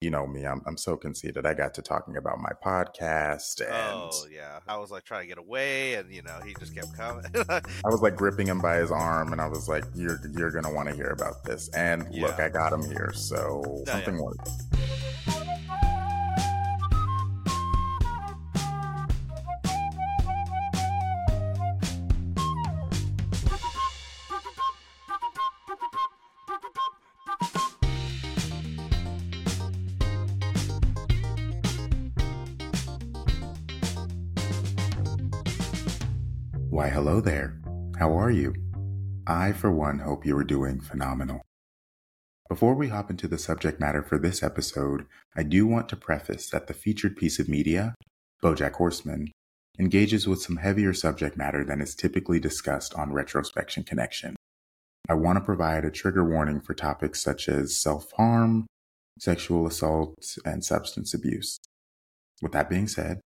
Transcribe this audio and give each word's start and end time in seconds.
you 0.00 0.08
know 0.10 0.26
me, 0.26 0.46
I'm 0.46 0.62
I'm 0.66 0.78
so 0.78 0.96
conceited. 0.96 1.44
I 1.44 1.52
got 1.52 1.74
to 1.74 1.82
talking 1.82 2.16
about 2.16 2.38
my 2.38 2.50
podcast 2.64 3.60
and 3.60 3.70
Oh 3.70 4.24
yeah, 4.34 4.60
I 4.66 4.78
was 4.78 4.90
like 4.90 5.04
trying 5.04 5.22
to 5.22 5.26
get 5.28 5.36
away, 5.36 5.94
and 5.94 6.10
you 6.10 6.22
know 6.22 6.38
he 6.44 6.54
just 6.54 6.74
kept 6.74 6.96
coming. 6.96 7.24
I 7.50 7.60
was 7.88 8.00
like 8.00 8.16
gripping 8.22 8.46
him 8.46 8.60
by 8.60 8.76
his 8.76 8.90
arm 8.90 9.32
and 9.32 9.40
I 9.42 9.46
was 9.46 9.68
like, 9.68 9.84
You're 9.94 10.18
you're 10.36 10.50
gonna 10.50 10.72
want 10.72 10.88
to 10.88 10.94
hear 10.94 11.10
about 11.10 11.44
this. 11.44 11.68
And 11.70 12.08
look, 12.14 12.40
I 12.40 12.48
got 12.48 12.72
him 12.72 12.82
here, 12.82 13.12
so 13.14 13.62
Oh, 13.66 13.82
yeah. 13.86 13.92
something 13.92 14.22
worked. 14.22 14.48
I, 39.50 39.52
for 39.52 39.72
one, 39.72 39.98
hope 39.98 40.24
you 40.24 40.36
are 40.36 40.44
doing 40.44 40.80
phenomenal. 40.80 41.42
Before 42.48 42.72
we 42.72 42.86
hop 42.86 43.10
into 43.10 43.26
the 43.26 43.36
subject 43.36 43.80
matter 43.80 44.00
for 44.00 44.16
this 44.16 44.44
episode, 44.44 45.06
I 45.34 45.42
do 45.42 45.66
want 45.66 45.88
to 45.88 45.96
preface 45.96 46.48
that 46.50 46.68
the 46.68 46.72
featured 46.72 47.16
piece 47.16 47.40
of 47.40 47.48
media, 47.48 47.96
Bojack 48.40 48.74
Horseman, 48.74 49.32
engages 49.76 50.28
with 50.28 50.40
some 50.40 50.58
heavier 50.58 50.94
subject 50.94 51.36
matter 51.36 51.64
than 51.64 51.80
is 51.80 51.96
typically 51.96 52.38
discussed 52.38 52.94
on 52.94 53.10
Retrospection 53.10 53.84
Connection. 53.84 54.36
I 55.08 55.14
want 55.14 55.36
to 55.36 55.44
provide 55.44 55.84
a 55.84 55.90
trigger 55.90 56.24
warning 56.24 56.60
for 56.60 56.72
topics 56.72 57.20
such 57.20 57.48
as 57.48 57.76
self 57.76 58.12
harm, 58.12 58.68
sexual 59.18 59.66
assault, 59.66 60.14
and 60.44 60.64
substance 60.64 61.12
abuse. 61.12 61.58
With 62.40 62.52
that 62.52 62.70
being 62.70 62.86
said, 62.86 63.20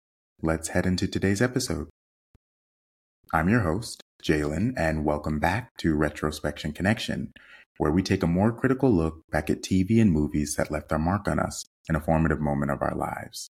let's 0.44 0.67
head 0.67 0.86
into 0.86 1.08
today's 1.08 1.42
episode. 1.42 1.89
I'm 3.33 3.47
your 3.47 3.61
host, 3.61 4.03
Jalen, 4.21 4.73
and 4.75 5.05
welcome 5.05 5.39
back 5.39 5.77
to 5.77 5.95
Retrospection 5.95 6.75
Connection, 6.75 7.31
where 7.77 7.89
we 7.89 8.03
take 8.03 8.23
a 8.23 8.27
more 8.27 8.51
critical 8.51 8.91
look 8.91 9.23
back 9.31 9.49
at 9.49 9.61
TV 9.61 10.01
and 10.01 10.11
movies 10.11 10.55
that 10.57 10.69
left 10.69 10.89
their 10.89 10.99
mark 10.99 11.29
on 11.29 11.39
us 11.39 11.63
in 11.87 11.95
a 11.95 12.02
formative 12.02 12.41
moment 12.41 12.71
of 12.71 12.81
our 12.81 12.93
lives. 12.93 13.49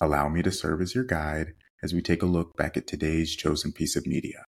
Allow 0.00 0.28
me 0.28 0.42
to 0.42 0.50
serve 0.50 0.80
as 0.80 0.96
your 0.96 1.04
guide 1.04 1.52
as 1.84 1.94
we 1.94 2.02
take 2.02 2.20
a 2.20 2.26
look 2.26 2.56
back 2.56 2.76
at 2.76 2.88
today's 2.88 3.36
chosen 3.36 3.70
piece 3.70 3.94
of 3.94 4.08
media. 4.08 4.44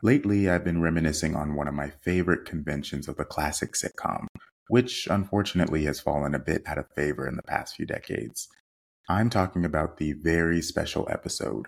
Lately, 0.00 0.48
I've 0.48 0.62
been 0.62 0.80
reminiscing 0.80 1.34
on 1.34 1.56
one 1.56 1.66
of 1.66 1.74
my 1.74 1.90
favorite 1.90 2.44
conventions 2.44 3.08
of 3.08 3.16
the 3.16 3.24
classic 3.24 3.72
sitcom, 3.72 4.28
which 4.68 5.08
unfortunately 5.10 5.86
has 5.86 5.98
fallen 5.98 6.36
a 6.36 6.38
bit 6.38 6.62
out 6.66 6.78
of 6.78 6.86
favor 6.94 7.26
in 7.26 7.34
the 7.34 7.42
past 7.42 7.74
few 7.74 7.84
decades. 7.84 8.46
I'm 9.08 9.28
talking 9.28 9.64
about 9.64 9.96
the 9.96 10.12
very 10.12 10.62
special 10.62 11.08
episode, 11.10 11.66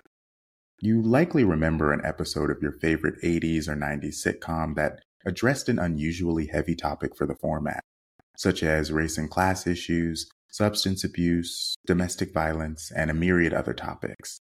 you 0.81 1.03
likely 1.03 1.45
remember 1.45 1.93
an 1.93 2.05
episode 2.05 2.51
of 2.51 2.63
your 2.63 2.73
favorite 2.73 3.21
80s 3.23 3.69
or 3.69 3.77
90s 3.77 4.27
sitcom 4.27 4.75
that 4.77 5.01
addressed 5.27 5.69
an 5.69 5.79
unusually 5.79 6.47
heavy 6.47 6.75
topic 6.75 7.15
for 7.17 7.27
the 7.27 7.35
format, 7.35 7.85
such 8.37 8.63
as 8.63 8.91
race 8.91 9.19
and 9.19 9.31
class 9.31 9.67
issues, 9.67 10.31
substance 10.49 11.05
abuse, 11.05 11.75
domestic 11.87 12.33
violence, 12.33 12.91
and 12.95 13.11
a 13.11 13.15
myriad 13.15 13.53
other 13.53 13.75
topics. 13.75 14.41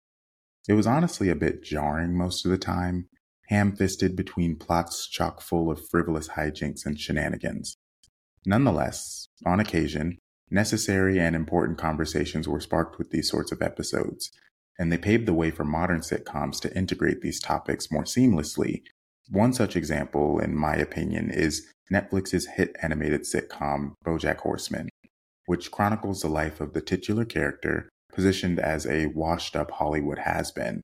It 0.67 0.73
was 0.73 0.87
honestly 0.87 1.29
a 1.29 1.35
bit 1.35 1.63
jarring 1.63 2.17
most 2.17 2.45
of 2.45 2.51
the 2.51 2.57
time, 2.57 3.07
ham 3.49 3.75
fisted 3.75 4.15
between 4.15 4.55
plots 4.55 5.07
chock 5.07 5.41
full 5.41 5.69
of 5.69 5.87
frivolous 5.89 6.29
hijinks 6.29 6.85
and 6.85 6.99
shenanigans. 6.99 7.75
Nonetheless, 8.45 9.27
on 9.45 9.59
occasion, 9.59 10.17
necessary 10.49 11.19
and 11.19 11.35
important 11.35 11.77
conversations 11.77 12.47
were 12.47 12.59
sparked 12.59 12.97
with 12.97 13.09
these 13.11 13.29
sorts 13.29 13.51
of 13.51 13.61
episodes, 13.61 14.31
and 14.81 14.91
they 14.91 14.97
paved 14.97 15.27
the 15.27 15.33
way 15.33 15.51
for 15.51 15.63
modern 15.63 15.99
sitcoms 15.99 16.59
to 16.59 16.75
integrate 16.75 17.21
these 17.21 17.39
topics 17.39 17.91
more 17.91 18.03
seamlessly. 18.03 18.81
One 19.29 19.53
such 19.53 19.75
example, 19.75 20.39
in 20.39 20.55
my 20.57 20.73
opinion, 20.73 21.29
is 21.29 21.67
Netflix's 21.93 22.47
hit 22.47 22.75
animated 22.81 23.21
sitcom 23.21 23.93
Bojack 24.03 24.37
Horseman, 24.37 24.89
which 25.45 25.69
chronicles 25.69 26.23
the 26.23 26.29
life 26.29 26.59
of 26.59 26.73
the 26.73 26.81
titular 26.81 27.25
character 27.25 27.89
positioned 28.11 28.59
as 28.59 28.87
a 28.87 29.05
washed 29.05 29.55
up 29.55 29.69
Hollywood 29.69 30.17
has 30.17 30.51
been, 30.51 30.81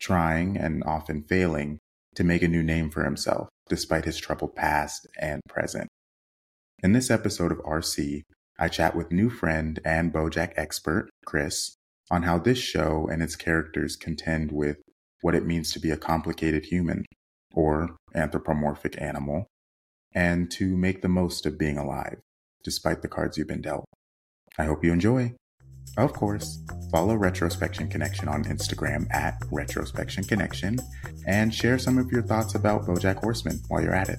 trying 0.00 0.56
and 0.56 0.82
often 0.82 1.22
failing 1.22 1.78
to 2.16 2.24
make 2.24 2.42
a 2.42 2.48
new 2.48 2.64
name 2.64 2.90
for 2.90 3.04
himself 3.04 3.48
despite 3.68 4.06
his 4.06 4.18
troubled 4.18 4.56
past 4.56 5.06
and 5.20 5.40
present. 5.48 5.86
In 6.82 6.94
this 6.94 7.12
episode 7.12 7.52
of 7.52 7.58
RC, 7.58 8.22
I 8.58 8.66
chat 8.66 8.96
with 8.96 9.12
new 9.12 9.30
friend 9.30 9.78
and 9.84 10.12
Bojack 10.12 10.52
expert, 10.56 11.10
Chris, 11.24 11.76
on 12.10 12.22
how 12.22 12.38
this 12.38 12.58
show 12.58 13.08
and 13.10 13.22
its 13.22 13.36
characters 13.36 13.96
contend 13.96 14.52
with 14.52 14.78
what 15.22 15.34
it 15.34 15.46
means 15.46 15.72
to 15.72 15.80
be 15.80 15.90
a 15.90 15.96
complicated 15.96 16.66
human 16.66 17.04
or 17.54 17.96
anthropomorphic 18.14 19.00
animal, 19.00 19.46
and 20.14 20.50
to 20.50 20.76
make 20.76 21.02
the 21.02 21.08
most 21.08 21.46
of 21.46 21.58
being 21.58 21.78
alive, 21.78 22.18
despite 22.62 23.02
the 23.02 23.08
cards 23.08 23.36
you've 23.36 23.48
been 23.48 23.62
dealt. 23.62 23.84
I 24.58 24.64
hope 24.64 24.84
you 24.84 24.92
enjoy. 24.92 25.34
Of 25.96 26.12
course, 26.12 26.62
follow 26.90 27.14
Retrospection 27.14 27.90
Connection 27.90 28.28
on 28.28 28.44
Instagram 28.44 29.06
at 29.12 29.40
Retrospection 29.50 30.24
Connection 30.24 30.78
and 31.26 31.54
share 31.54 31.78
some 31.78 31.96
of 31.96 32.10
your 32.12 32.22
thoughts 32.22 32.54
about 32.54 32.86
Bojack 32.86 33.16
Horseman 33.16 33.60
while 33.68 33.82
you're 33.82 33.94
at 33.94 34.10
it. 34.10 34.18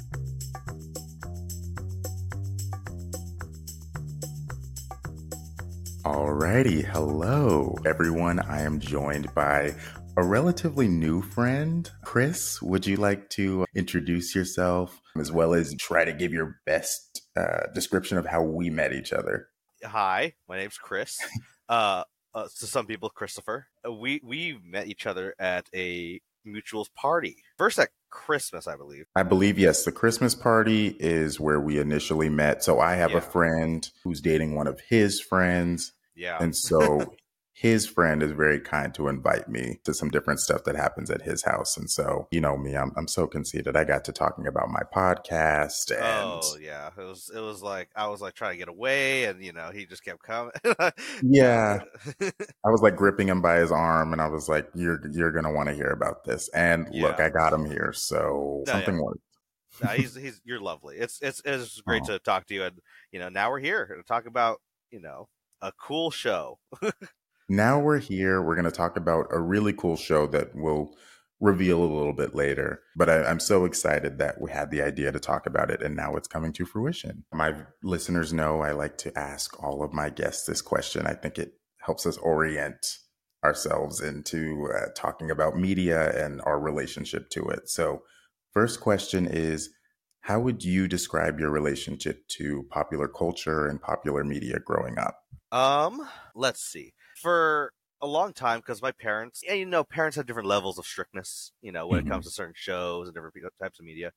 Alrighty, 6.11 6.85
hello 6.85 7.75
everyone. 7.85 8.39
I 8.39 8.61
am 8.61 8.79
joined 8.79 9.35
by 9.35 9.75
a 10.15 10.23
relatively 10.23 10.87
new 10.87 11.21
friend. 11.21 11.91
Chris, 12.01 12.61
would 12.61 12.87
you 12.87 12.95
like 12.95 13.29
to 13.31 13.65
introduce 13.75 14.33
yourself 14.33 15.01
as 15.19 15.33
well 15.33 15.53
as 15.53 15.75
try 15.75 16.05
to 16.05 16.13
give 16.13 16.31
your 16.31 16.61
best 16.65 17.23
uh, 17.35 17.63
description 17.75 18.17
of 18.17 18.25
how 18.25 18.41
we 18.41 18.69
met 18.69 18.93
each 18.93 19.11
other? 19.11 19.49
Hi, 19.83 20.31
my 20.47 20.55
name's 20.57 20.77
Chris. 20.77 21.19
Uh, 21.67 22.05
uh, 22.33 22.47
to 22.57 22.65
some 22.65 22.85
people, 22.85 23.09
Christopher. 23.09 23.67
Uh, 23.85 23.91
We 23.91 24.21
we 24.23 24.57
met 24.63 24.87
each 24.87 25.05
other 25.05 25.35
at 25.37 25.67
a 25.75 26.21
mutuals 26.47 26.85
party. 26.95 27.35
First 27.57 27.77
at 27.77 27.89
Christmas, 28.09 28.67
I 28.67 28.77
believe. 28.77 29.03
I 29.17 29.23
believe, 29.23 29.59
yes, 29.59 29.83
the 29.83 29.91
Christmas 29.91 30.33
party 30.33 30.95
is 30.97 31.41
where 31.41 31.59
we 31.59 31.77
initially 31.77 32.29
met. 32.29 32.63
So 32.63 32.79
I 32.79 32.93
have 32.95 33.11
Yeah. 33.11 33.17
a 33.17 33.21
friend 33.21 33.85
who's 34.05 34.21
dating 34.21 34.55
one 34.55 34.67
of 34.67 34.79
his 34.89 35.19
friends. 35.19 35.91
Yeah. 36.17 36.37
And 36.41 36.55
so 36.55 37.13
his 37.53 37.87
friend 37.87 38.21
is 38.21 38.31
very 38.31 38.59
kind 38.59 38.93
to 38.93 39.07
invite 39.07 39.49
me 39.49 39.79
to 39.83 39.91
some 39.93 40.09
different 40.09 40.39
stuff 40.39 40.63
that 40.65 40.75
happens 40.75 41.09
at 41.09 41.23
his 41.23 41.43
house. 41.43 41.75
And 41.77 41.89
so, 41.89 42.27
you 42.31 42.39
know 42.39 42.55
me, 42.57 42.75
I'm, 42.75 42.91
I'm 42.95 43.07
so 43.07 43.25
conceited. 43.25 43.75
I 43.75 43.83
got 43.83 44.03
to 44.05 44.11
talking 44.11 44.45
about 44.45 44.69
my 44.69 44.81
podcast 44.93 45.89
and 45.91 45.99
oh 46.03 46.57
yeah, 46.61 46.89
it 46.95 47.01
was 47.03 47.31
it 47.35 47.39
was 47.39 47.63
like 47.63 47.89
I 47.95 48.07
was 48.09 48.21
like 48.21 48.35
trying 48.35 48.51
to 48.53 48.57
get 48.57 48.67
away, 48.67 49.25
and 49.25 49.43
you 49.43 49.53
know 49.53 49.71
he 49.73 49.85
just 49.85 50.03
kept 50.03 50.21
coming. 50.23 50.51
Yeah. 51.23 51.79
I 52.21 52.69
was 52.69 52.81
like 52.81 52.95
gripping 52.95 53.27
him 53.29 53.41
by 53.41 53.57
his 53.59 53.71
arm 53.71 54.11
and 54.13 54.21
I 54.21 54.27
was 54.27 54.47
like, 54.49 54.67
you're, 54.75 55.01
you're 55.11 55.31
going 55.31 55.45
to 55.45 55.51
want 55.51 55.69
to 55.69 55.75
hear 55.75 55.89
about 55.89 56.25
this. 56.25 56.49
And 56.49 56.87
look, 56.93 57.19
I 57.19 57.29
got 57.29 57.53
him 57.53 57.65
here. 57.65 57.91
So 57.93 58.63
No, 58.67 58.73
something 58.73 58.95
yeah. 58.95 59.01
worked. 59.01 59.21
Nah, 59.83 59.89
he's 59.89 60.15
he's 60.15 60.41
you're 60.43 60.59
lovely. 60.61 60.97
It's 60.97 61.19
it's 61.21 61.41
it's 61.45 61.81
great 61.81 62.03
Oh. 62.03 62.13
to 62.13 62.19
talk 62.19 62.45
to 62.47 62.53
you, 62.55 62.63
and 62.63 62.79
you 63.11 63.19
know 63.19 63.29
now 63.29 63.49
we're 63.51 63.59
here 63.59 63.85
to 63.97 64.03
talk 64.03 64.25
about 64.25 64.59
you 64.91 64.99
know 64.99 65.27
a 65.61 65.71
cool 65.71 66.11
show. 66.11 66.59
Now 67.49 67.79
we're 67.79 67.99
here. 67.99 68.41
We're 68.41 68.55
going 68.55 68.65
to 68.65 68.71
talk 68.71 68.97
about 68.97 69.27
a 69.31 69.39
really 69.39 69.71
cool 69.71 69.95
show 69.95 70.27
that 70.27 70.53
we'll 70.53 70.93
reveal 71.39 71.81
a 71.81 71.85
little 71.85 72.13
bit 72.13 72.35
later. 72.35 72.81
But 72.95 73.09
I, 73.09 73.23
I'm 73.23 73.39
so 73.39 73.63
excited 73.63 74.17
that 74.17 74.41
we 74.41 74.51
had 74.51 74.69
the 74.69 74.81
idea 74.81 75.11
to 75.11 75.19
talk 75.19 75.45
about 75.45 75.71
it 75.71 75.81
and 75.81 75.95
now 75.95 76.15
it's 76.15 76.27
coming 76.27 76.51
to 76.53 76.65
fruition. 76.65 77.23
My 77.31 77.55
listeners 77.83 78.33
know 78.33 78.61
I 78.61 78.71
like 78.71 78.97
to 78.99 79.17
ask 79.17 79.61
all 79.63 79.83
of 79.83 79.93
my 79.93 80.09
guests 80.09 80.45
this 80.45 80.61
question. 80.61 81.05
I 81.05 81.13
think 81.13 81.37
it 81.37 81.53
helps 81.77 82.05
us 82.05 82.17
orient 82.17 82.97
ourselves 83.45 84.01
into 84.01 84.69
uh, 84.75 84.87
talking 84.95 85.31
about 85.31 85.57
media 85.57 86.21
and 86.21 86.41
our 86.41 86.59
relationship 86.59 87.29
to 87.29 87.47
it. 87.49 87.69
So, 87.69 88.01
first 88.51 88.81
question 88.81 89.27
is 89.27 89.69
How 90.27 90.39
would 90.39 90.63
you 90.63 90.87
describe 90.87 91.39
your 91.39 91.49
relationship 91.49 92.27
to 92.27 92.61
popular 92.69 93.07
culture 93.07 93.65
and 93.67 93.81
popular 93.81 94.23
media 94.23 94.59
growing 94.59 94.99
up? 94.99 95.23
Um, 95.51 96.07
let's 96.35 96.61
see. 96.61 96.93
For 97.15 97.73
a 98.01 98.07
long 98.07 98.33
time, 98.33 98.59
because 98.59 98.81
my 98.81 98.91
parents, 98.91 99.41
yeah, 99.43 99.53
you 99.53 99.65
know, 99.65 99.83
parents 99.83 100.15
have 100.17 100.25
different 100.25 100.47
levels 100.47 100.77
of 100.77 100.85
strictness. 100.85 101.51
You 101.61 101.71
know, 101.71 101.87
when 101.87 101.99
Mhm. 101.99 101.99
it 101.99 102.05
comes 102.05 102.25
to 102.25 102.31
certain 102.31 102.53
shows 102.55 103.07
and 103.07 103.15
different 103.15 103.35
types 103.61 103.79
of 103.79 103.85
media. 103.85 104.11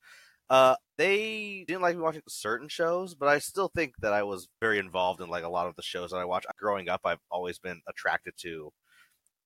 Uh, 0.50 0.76
they 0.98 1.64
didn't 1.66 1.82
like 1.82 1.96
me 1.96 2.02
watching 2.02 2.22
certain 2.28 2.68
shows, 2.68 3.16
but 3.16 3.28
I 3.28 3.38
still 3.40 3.68
think 3.74 3.96
that 4.00 4.12
I 4.12 4.22
was 4.24 4.48
very 4.60 4.78
involved 4.78 5.20
in 5.22 5.30
like 5.30 5.44
a 5.44 5.48
lot 5.50 5.68
of 5.68 5.76
the 5.76 5.82
shows 5.82 6.12
that 6.12 6.18
I 6.18 6.26
watch. 6.26 6.44
Growing 6.58 6.88
up, 6.90 7.02
I've 7.04 7.22
always 7.30 7.58
been 7.58 7.82
attracted 7.88 8.34
to 8.38 8.72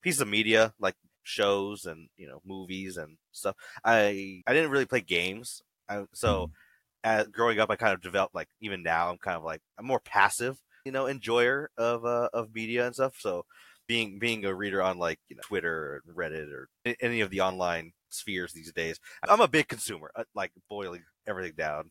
pieces 0.03 0.21
of 0.21 0.29
media 0.29 0.75
like 0.79 0.97
shows 1.23 1.87
and 1.87 2.09
you 2.17 2.27
know 2.27 2.41
movies 2.45 2.97
and 2.97 3.19
stuff. 3.33 3.57
I 3.85 4.43
I 4.47 4.53
didn't 4.53 4.71
really 4.71 4.87
play 4.87 5.01
games, 5.01 5.63
I, 5.89 6.05
so. 6.13 6.51
As, 7.07 7.27
growing 7.27 7.61
up, 7.61 7.71
I 7.71 7.77
kind 7.77 7.93
of 7.93 8.01
developed 8.01 8.35
like 8.35 8.49
even 8.63 8.83
now 8.83 9.11
I'm 9.11 9.19
kind 9.19 9.37
of 9.37 9.45
like 9.45 9.61
I'm 9.79 9.85
more 9.85 10.01
passive 10.01 10.57
you 10.85 10.93
know, 10.93 11.07
enjoyer 11.07 11.71
of 11.77 12.05
uh, 12.05 12.29
of 12.33 12.55
media 12.55 12.87
and 12.87 12.95
stuff. 12.95 13.17
So 13.19 13.45
being 13.87 14.19
being 14.19 14.45
a 14.45 14.55
reader 14.55 14.83
on 14.83 14.99
like 14.99 15.19
you 15.29 15.37
know, 15.37 15.43
Twitter 15.43 16.03
or 16.07 16.15
Reddit 16.15 16.53
or 16.53 16.69
any 17.01 17.21
of 17.21 17.31
the 17.31 17.41
online 17.41 17.93
spheres 18.11 18.53
these 18.53 18.73
days, 18.73 19.01
I'm 19.27 19.41
a 19.41 19.49
big 19.49 19.69
consumer. 19.69 20.11
Uh, 20.15 20.25
like 20.35 20.53
boiling 20.69 21.03
everything 21.27 21.55
down. 21.57 21.91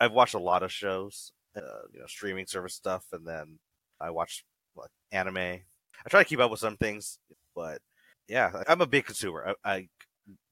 I've 0.00 0.12
watched 0.12 0.34
a 0.34 0.40
lot 0.40 0.62
of 0.62 0.72
shows, 0.72 1.32
uh, 1.56 1.86
you 1.92 2.00
know, 2.00 2.06
streaming 2.06 2.46
service 2.46 2.74
stuff, 2.74 3.04
and 3.12 3.26
then 3.26 3.58
I 4.00 4.10
watch 4.10 4.44
like 4.76 4.90
anime. 5.12 5.36
I 5.38 6.08
try 6.08 6.22
to 6.22 6.28
keep 6.28 6.40
up 6.40 6.50
with 6.50 6.60
some 6.60 6.76
things, 6.76 7.18
but 7.54 7.80
yeah, 8.28 8.62
I'm 8.68 8.80
a 8.80 8.86
big 8.86 9.06
consumer. 9.06 9.54
I, 9.64 9.72
I 9.72 9.88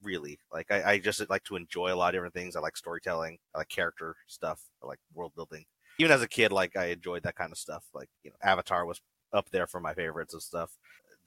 really 0.01 0.39
like. 0.51 0.71
I, 0.71 0.83
I, 0.83 0.99
just 0.99 1.27
like 1.29 1.43
to 1.45 1.55
enjoy 1.55 1.93
a 1.93 1.95
lot 1.95 2.09
of 2.09 2.13
different 2.13 2.33
things. 2.33 2.55
I 2.55 2.59
like 2.59 2.77
storytelling. 2.77 3.37
I 3.53 3.59
like 3.59 3.69
character 3.69 4.15
stuff. 4.27 4.61
I 4.83 4.87
like 4.87 4.99
world 5.13 5.33
building. 5.35 5.65
Even 5.99 6.11
as 6.11 6.21
a 6.21 6.27
kid, 6.27 6.51
like 6.51 6.75
I 6.75 6.85
enjoyed 6.85 7.23
that 7.23 7.35
kind 7.35 7.51
of 7.51 7.57
stuff. 7.57 7.83
Like 7.93 8.09
you 8.23 8.31
know, 8.31 8.37
Avatar 8.41 8.85
was 8.85 9.01
up 9.33 9.49
there 9.51 9.67
for 9.67 9.79
my 9.79 9.93
favorites 9.93 10.33
and 10.33 10.41
stuff. 10.41 10.71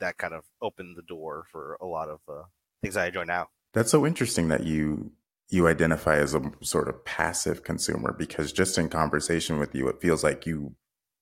That 0.01 0.19
kind 0.19 0.35
of 0.35 0.45
opened 0.61 0.97
the 0.97 1.03
door 1.03 1.45
for 1.51 1.79
a 1.81 1.87
lot 1.87 2.09
of 2.09 2.21
uh, 2.29 2.43
things 2.83 2.97
I 2.97 3.07
enjoy 3.07 3.25
now. 3.25 3.49
That's 3.73 3.91
so 3.91 4.07
interesting 4.07 4.49
that 4.49 4.65
you 4.65 5.13
you 5.51 5.69
identify 5.69 6.17
as 6.17 6.35
a 6.35 6.51
sort 6.63 6.89
of 6.89 7.05
passive 7.05 7.63
consumer 7.63 8.15
because 8.17 8.53
just 8.53 8.79
in 8.79 8.89
conversation 8.89 9.59
with 9.59 9.75
you, 9.75 9.89
it 9.89 10.01
feels 10.01 10.25
like 10.25 10.47
you 10.47 10.75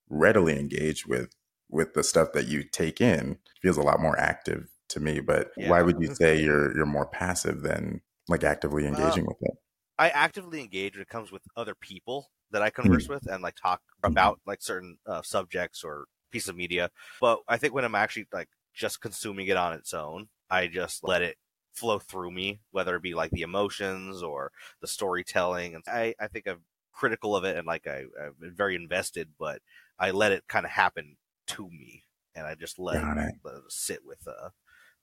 readily 0.08 0.58
engage 0.58 1.06
with 1.06 1.34
with 1.68 1.94
the 1.94 2.04
stuff 2.04 2.32
that 2.32 2.46
you 2.46 2.62
take 2.62 3.00
in. 3.00 3.32
It 3.32 3.60
feels 3.60 3.76
a 3.76 3.82
lot 3.82 4.00
more 4.00 4.18
active 4.18 4.68
to 4.92 5.00
me. 5.00 5.20
But 5.20 5.50
yeah. 5.56 5.70
why 5.70 5.82
would 5.82 6.00
you 6.00 6.14
say 6.14 6.40
you're 6.42 6.74
you're 6.76 6.86
more 6.86 7.06
passive 7.06 7.62
than 7.62 8.00
like 8.28 8.44
actively 8.44 8.86
engaging 8.86 9.26
with 9.26 9.38
it? 9.40 9.54
I 9.98 10.08
actively 10.08 10.60
engage 10.60 10.94
when 10.94 11.02
it 11.02 11.08
comes 11.08 11.30
with 11.30 11.42
other 11.56 11.74
people 11.74 12.30
that 12.50 12.62
I 12.62 12.70
converse 12.70 13.04
mm-hmm. 13.04 13.14
with 13.14 13.26
and 13.30 13.42
like 13.42 13.56
talk 13.56 13.80
about 14.02 14.40
like 14.46 14.62
certain 14.62 14.98
uh, 15.06 15.22
subjects 15.22 15.84
or 15.84 16.06
piece 16.30 16.48
of 16.48 16.56
media. 16.56 16.90
But 17.20 17.40
I 17.48 17.56
think 17.56 17.74
when 17.74 17.84
I'm 17.84 17.94
actually 17.94 18.26
like 18.32 18.48
just 18.74 19.00
consuming 19.00 19.46
it 19.48 19.56
on 19.56 19.74
its 19.74 19.94
own, 19.94 20.28
I 20.50 20.66
just 20.66 21.04
let 21.04 21.22
it 21.22 21.36
flow 21.72 21.98
through 21.98 22.30
me, 22.30 22.60
whether 22.70 22.96
it 22.96 23.02
be 23.02 23.14
like 23.14 23.30
the 23.30 23.42
emotions 23.42 24.22
or 24.22 24.50
the 24.80 24.86
storytelling. 24.86 25.74
And 25.74 25.84
I, 25.86 26.14
I 26.20 26.28
think 26.28 26.46
I'm 26.46 26.62
critical 26.92 27.34
of 27.34 27.44
it 27.44 27.56
and 27.56 27.66
like 27.66 27.86
I, 27.86 28.04
I've 28.22 28.38
been 28.38 28.54
very 28.54 28.76
invested, 28.76 29.30
but 29.38 29.60
I 29.98 30.10
let 30.10 30.32
it 30.32 30.44
kind 30.48 30.66
of 30.66 30.72
happen 30.72 31.16
to 31.48 31.68
me 31.70 32.04
and 32.34 32.46
I 32.46 32.54
just 32.54 32.78
let 32.78 32.96
it, 32.96 33.34
let 33.44 33.54
it 33.54 33.62
sit 33.68 34.00
with 34.04 34.26
uh, 34.26 34.50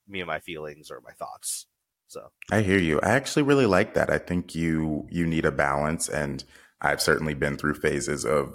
me 0.10 0.20
and 0.20 0.28
my 0.28 0.40
feelings 0.40 0.90
or 0.90 1.02
my 1.06 1.14
thoughts. 1.14 1.68
So 2.08 2.32
I 2.52 2.62
hear 2.62 2.80
you. 2.80 3.00
I 3.02 3.12
actually 3.12 3.44
really 3.44 3.68
like 3.68 3.94
that. 3.94 4.10
I 4.10 4.18
think 4.18 4.56
you 4.56 5.08
you 5.10 5.28
need 5.28 5.46
a 5.46 5.52
balance 5.52 6.10
and 6.10 6.44
I've 6.82 7.02
certainly 7.02 7.34
been 7.34 7.58
through 7.58 7.76
phases 7.76 8.26
of 8.26 8.54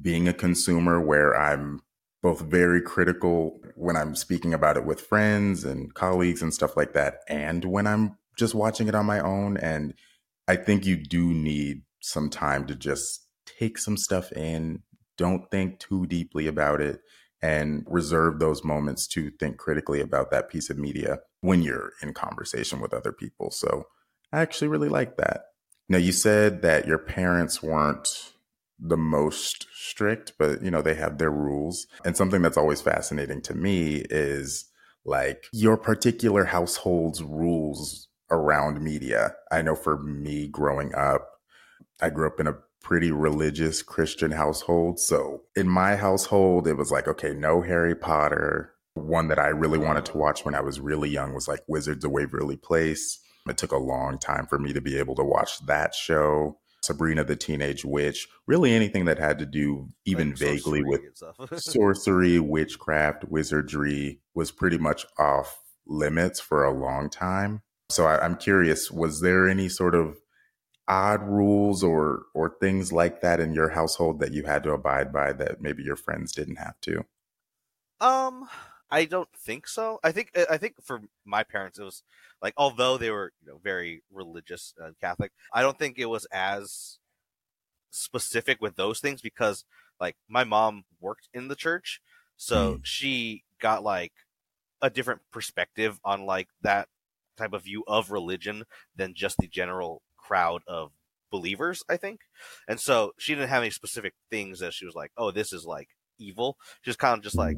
being 0.00 0.28
a 0.28 0.32
consumer 0.32 1.00
where 1.00 1.36
I'm 1.36 1.80
both 2.22 2.40
very 2.40 2.80
critical 2.80 3.60
when 3.74 3.96
I'm 3.96 4.14
speaking 4.14 4.52
about 4.52 4.76
it 4.76 4.84
with 4.84 5.00
friends 5.00 5.64
and 5.64 5.94
colleagues 5.94 6.42
and 6.42 6.52
stuff 6.52 6.76
like 6.76 6.92
that, 6.94 7.20
and 7.28 7.64
when 7.64 7.86
I'm 7.86 8.16
just 8.36 8.54
watching 8.54 8.88
it 8.88 8.94
on 8.94 9.06
my 9.06 9.20
own. 9.20 9.56
And 9.56 9.94
I 10.46 10.56
think 10.56 10.86
you 10.86 10.96
do 10.96 11.32
need 11.32 11.82
some 12.00 12.30
time 12.30 12.66
to 12.66 12.74
just 12.74 13.26
take 13.58 13.78
some 13.78 13.96
stuff 13.96 14.32
in, 14.32 14.82
don't 15.16 15.50
think 15.50 15.78
too 15.78 16.06
deeply 16.06 16.46
about 16.46 16.80
it, 16.80 17.00
and 17.40 17.84
reserve 17.88 18.38
those 18.38 18.64
moments 18.64 19.06
to 19.08 19.30
think 19.30 19.58
critically 19.58 20.00
about 20.00 20.30
that 20.30 20.48
piece 20.48 20.70
of 20.70 20.78
media 20.78 21.20
when 21.40 21.62
you're 21.62 21.92
in 22.02 22.12
conversation 22.12 22.80
with 22.80 22.92
other 22.92 23.12
people. 23.12 23.50
So 23.50 23.86
I 24.32 24.40
actually 24.40 24.68
really 24.68 24.88
like 24.88 25.16
that. 25.16 25.42
Now, 25.88 25.98
you 25.98 26.12
said 26.12 26.62
that 26.62 26.86
your 26.86 26.98
parents 26.98 27.62
weren't 27.62 28.32
the 28.78 28.96
most 28.96 29.66
strict, 29.72 30.34
but 30.38 30.62
you 30.62 30.70
know, 30.70 30.82
they 30.82 30.94
have 30.94 31.18
their 31.18 31.30
rules. 31.30 31.86
And 32.04 32.16
something 32.16 32.42
that's 32.42 32.58
always 32.58 32.80
fascinating 32.80 33.40
to 33.42 33.54
me 33.54 34.04
is 34.10 34.66
like 35.04 35.46
your 35.52 35.76
particular 35.76 36.44
household's 36.44 37.22
rules 37.22 38.08
around 38.30 38.82
media. 38.82 39.34
I 39.50 39.62
know 39.62 39.74
for 39.74 39.98
me 39.98 40.48
growing 40.48 40.94
up, 40.94 41.28
I 42.00 42.10
grew 42.10 42.26
up 42.26 42.38
in 42.38 42.46
a 42.46 42.58
pretty 42.88 43.12
religious 43.12 43.82
Christian 43.82 44.30
household. 44.30 44.98
So 44.98 45.42
in 45.54 45.68
my 45.68 45.94
household, 45.94 46.66
it 46.66 46.72
was 46.72 46.90
like, 46.90 47.06
okay, 47.06 47.34
no 47.34 47.60
Harry 47.60 47.94
Potter. 47.94 48.72
One 48.94 49.28
that 49.28 49.38
I 49.38 49.48
really 49.48 49.76
wanted 49.76 50.06
to 50.06 50.16
watch 50.16 50.46
when 50.46 50.54
I 50.54 50.62
was 50.62 50.80
really 50.80 51.10
young 51.10 51.34
was 51.34 51.46
like 51.46 51.60
Wizards 51.68 52.02
of 52.02 52.12
Waverly 52.12 52.56
Place. 52.56 53.20
It 53.46 53.58
took 53.58 53.72
a 53.72 53.76
long 53.76 54.16
time 54.16 54.46
for 54.46 54.58
me 54.58 54.72
to 54.72 54.80
be 54.80 54.98
able 54.98 55.14
to 55.16 55.22
watch 55.22 55.66
that 55.66 55.94
show. 55.94 56.60
Sabrina 56.82 57.24
the 57.24 57.36
Teenage 57.36 57.84
Witch, 57.84 58.26
really 58.46 58.72
anything 58.72 59.04
that 59.04 59.18
had 59.18 59.38
to 59.40 59.46
do 59.46 59.90
even 60.06 60.30
like 60.30 60.38
vaguely 60.38 60.82
with 60.82 61.02
sorcery, 61.56 62.40
witchcraft, 62.40 63.26
wizardry 63.28 64.20
was 64.34 64.50
pretty 64.50 64.78
much 64.78 65.04
off 65.18 65.60
limits 65.86 66.40
for 66.40 66.64
a 66.64 66.72
long 66.72 67.10
time. 67.10 67.60
So 67.90 68.06
I, 68.06 68.24
I'm 68.24 68.36
curious, 68.36 68.90
was 68.90 69.20
there 69.20 69.46
any 69.46 69.68
sort 69.68 69.94
of 69.94 70.16
odd 70.88 71.22
rules 71.22 71.84
or 71.84 72.22
or 72.34 72.56
things 72.60 72.92
like 72.92 73.20
that 73.20 73.40
in 73.40 73.52
your 73.52 73.68
household 73.68 74.20
that 74.20 74.32
you 74.32 74.44
had 74.44 74.62
to 74.62 74.72
abide 74.72 75.12
by 75.12 75.32
that 75.34 75.60
maybe 75.60 75.82
your 75.82 75.96
friends 75.96 76.32
didn't 76.32 76.56
have 76.56 76.80
to? 76.80 77.04
Um, 78.00 78.48
I 78.90 79.04
don't 79.04 79.28
think 79.36 79.68
so. 79.68 80.00
I 80.02 80.12
think 80.12 80.30
I 80.50 80.56
think 80.56 80.76
for 80.82 81.02
my 81.24 81.42
parents 81.44 81.78
it 81.78 81.84
was 81.84 82.02
like 82.40 82.54
although 82.56 82.96
they 82.96 83.10
were 83.10 83.32
you 83.42 83.52
know 83.52 83.60
very 83.62 84.02
religious 84.10 84.74
and 84.78 84.98
Catholic, 84.98 85.32
I 85.52 85.62
don't 85.62 85.78
think 85.78 85.98
it 85.98 86.06
was 86.06 86.26
as 86.32 86.98
specific 87.90 88.60
with 88.60 88.76
those 88.76 89.00
things 89.00 89.20
because 89.20 89.64
like 90.00 90.16
my 90.28 90.44
mom 90.44 90.84
worked 91.00 91.28
in 91.34 91.48
the 91.48 91.56
church, 91.56 92.00
so 92.36 92.74
mm. 92.74 92.80
she 92.82 93.44
got 93.60 93.82
like 93.82 94.12
a 94.80 94.88
different 94.88 95.20
perspective 95.32 96.00
on 96.04 96.24
like 96.24 96.48
that 96.62 96.88
type 97.36 97.52
of 97.52 97.64
view 97.64 97.84
of 97.86 98.10
religion 98.10 98.64
than 98.96 99.14
just 99.14 99.36
the 99.38 99.46
general 99.46 100.02
crowd 100.28 100.62
of 100.66 100.92
believers, 101.30 101.82
I 101.88 101.96
think. 101.96 102.20
And 102.68 102.78
so 102.78 103.12
she 103.18 103.34
didn't 103.34 103.48
have 103.48 103.62
any 103.62 103.70
specific 103.70 104.14
things 104.30 104.60
that 104.60 104.74
she 104.74 104.84
was 104.84 104.94
like, 104.94 105.12
oh, 105.16 105.30
this 105.30 105.52
is 105.52 105.64
like 105.64 105.88
evil. 106.18 106.56
She 106.82 106.90
was 106.90 106.96
kind 106.96 107.16
of 107.16 107.22
just 107.22 107.36
like, 107.36 107.56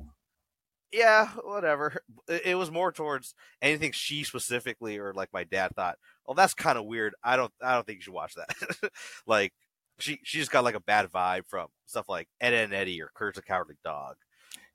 yeah, 0.92 1.28
whatever. 1.44 2.02
It 2.28 2.56
was 2.56 2.70
more 2.70 2.92
towards 2.92 3.34
anything 3.62 3.92
she 3.92 4.24
specifically 4.24 4.98
or 4.98 5.12
like 5.14 5.28
my 5.32 5.44
dad 5.44 5.72
thought, 5.74 5.96
well, 6.26 6.34
that's 6.34 6.54
kind 6.54 6.78
of 6.78 6.84
weird. 6.84 7.14
I 7.22 7.36
don't, 7.36 7.52
I 7.62 7.74
don't 7.74 7.86
think 7.86 7.98
you 7.98 8.02
should 8.02 8.14
watch 8.14 8.34
that. 8.34 8.90
like 9.26 9.52
she, 9.98 10.18
she 10.22 10.38
just 10.38 10.50
got 10.50 10.64
like 10.64 10.74
a 10.74 10.80
bad 10.80 11.10
vibe 11.10 11.42
from 11.48 11.68
stuff 11.86 12.08
like 12.08 12.28
Ed, 12.40 12.54
and 12.54 12.74
Eddy 12.74 13.00
or 13.02 13.10
Courage 13.14 13.36
the 13.36 13.42
Cowardly 13.42 13.76
Dog. 13.84 14.16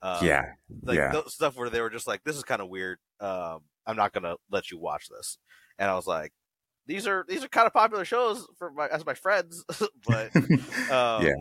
Um, 0.02 0.24
yeah, 0.24 0.52
like 0.82 0.98
yeah. 0.98 1.22
stuff 1.26 1.56
where 1.56 1.70
they 1.70 1.80
were 1.80 1.90
just 1.90 2.06
like, 2.06 2.22
this 2.24 2.36
is 2.36 2.44
kind 2.44 2.62
of 2.62 2.68
weird. 2.68 2.98
Um, 3.20 3.60
I'm 3.86 3.96
not 3.96 4.12
gonna 4.12 4.36
let 4.50 4.70
you 4.70 4.78
watch 4.78 5.08
this. 5.08 5.38
And 5.78 5.90
I 5.90 5.94
was 5.94 6.06
like, 6.06 6.32
these 6.86 7.06
are 7.06 7.24
these 7.28 7.44
are 7.44 7.48
kind 7.48 7.66
of 7.66 7.72
popular 7.72 8.04
shows 8.04 8.46
for 8.58 8.70
my 8.70 8.88
as 8.88 9.04
my 9.04 9.14
friends, 9.14 9.64
but 10.06 10.34
um, 10.36 11.26
yeah. 11.26 11.34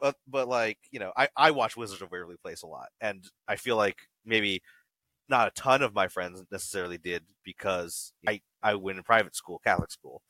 But 0.00 0.16
but 0.26 0.48
like 0.48 0.78
you 0.90 1.00
know, 1.00 1.12
I 1.16 1.28
I 1.36 1.50
watch 1.50 1.76
Wizards 1.76 2.02
of 2.02 2.10
Waverly 2.10 2.36
Place 2.42 2.62
a 2.62 2.66
lot, 2.66 2.88
and 3.00 3.24
I 3.46 3.56
feel 3.56 3.76
like 3.76 3.98
maybe 4.24 4.62
not 5.28 5.48
a 5.48 5.52
ton 5.52 5.82
of 5.82 5.94
my 5.94 6.08
friends 6.08 6.42
necessarily 6.50 6.98
did 6.98 7.22
because 7.44 8.12
I 8.26 8.40
I 8.62 8.74
went 8.74 8.98
in 8.98 9.04
private 9.04 9.36
school, 9.36 9.60
Catholic 9.62 9.90
school, 9.90 10.22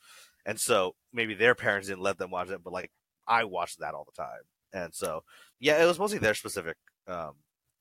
and 0.45 0.61
so 0.61 0.95
maybe 1.13 1.35
their 1.35 1.55
parents 1.55 1.89
didn't 1.89 2.03
let 2.03 2.19
them 2.19 2.31
watch 2.31 2.51
it, 2.51 2.63
but 2.63 2.73
like 2.73 2.91
I 3.27 3.45
watched 3.45 3.81
that 3.81 3.95
all 3.95 4.05
the 4.05 4.23
time, 4.23 4.43
and 4.73 4.95
so 4.95 5.25
yeah, 5.59 5.83
it 5.83 5.87
was 5.87 5.99
mostly 5.99 6.19
their 6.19 6.35
specific 6.35 6.77
um, 7.07 7.35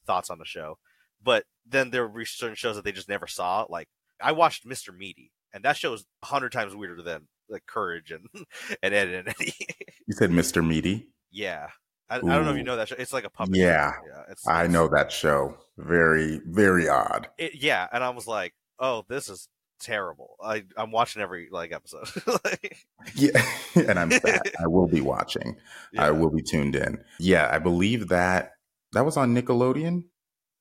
thoughts 0.05 0.29
on 0.29 0.39
the 0.39 0.45
show. 0.45 0.77
But 1.23 1.45
then 1.65 1.91
there 1.91 2.07
were 2.07 2.25
certain 2.25 2.55
shows 2.55 2.75
that 2.75 2.85
they 2.85 2.91
just 2.91 3.09
never 3.09 3.27
saw. 3.27 3.65
Like 3.69 3.87
I 4.21 4.31
watched 4.31 4.67
Mr. 4.67 4.95
Meaty, 4.95 5.31
and 5.53 5.63
that 5.63 5.77
show 5.77 5.93
is 5.93 6.05
a 6.23 6.25
hundred 6.25 6.51
times 6.51 6.75
weirder 6.75 7.01
than 7.01 7.27
like 7.49 7.65
Courage 7.65 8.11
and 8.11 8.27
and 8.83 8.93
Ed 8.93 9.09
and 9.09 9.29
Eddy. 9.29 9.53
you 10.07 10.13
said 10.13 10.31
Mr. 10.31 10.65
Meaty. 10.65 11.09
Yeah, 11.31 11.67
I, 12.09 12.17
I, 12.17 12.19
don't 12.19 12.45
know 12.45 12.51
if 12.51 12.57
you 12.57 12.63
know 12.63 12.75
that 12.75 12.89
show. 12.89 12.95
It's 12.97 13.13
like 13.13 13.23
a 13.23 13.29
puppet. 13.29 13.55
Yeah, 13.55 13.93
yeah 14.05 14.23
it's, 14.29 14.47
I 14.47 14.67
know 14.67 14.87
that 14.89 15.11
show. 15.11 15.57
Very 15.77 16.41
very 16.45 16.89
odd. 16.89 17.29
It, 17.37 17.55
yeah, 17.55 17.87
and 17.91 18.03
I 18.03 18.09
was 18.09 18.27
like, 18.27 18.53
oh, 18.79 19.05
this 19.07 19.29
is 19.29 19.47
terrible. 19.79 20.35
I 20.43 20.63
I'm 20.77 20.91
watching 20.91 21.21
every 21.21 21.49
like 21.51 21.71
episode. 21.71 22.09
yeah, 23.15 23.45
and 23.75 23.99
I'm 23.99 24.11
sad. 24.11 24.41
I 24.61 24.67
will 24.67 24.87
be 24.87 25.01
watching. 25.01 25.57
Yeah. 25.93 26.05
I 26.05 26.11
will 26.11 26.29
be 26.29 26.41
tuned 26.41 26.75
in. 26.75 27.03
Yeah, 27.19 27.49
I 27.51 27.59
believe 27.59 28.09
that 28.09 28.53
that 28.93 29.05
was 29.05 29.17
on 29.17 29.35
Nickelodeon. 29.35 30.03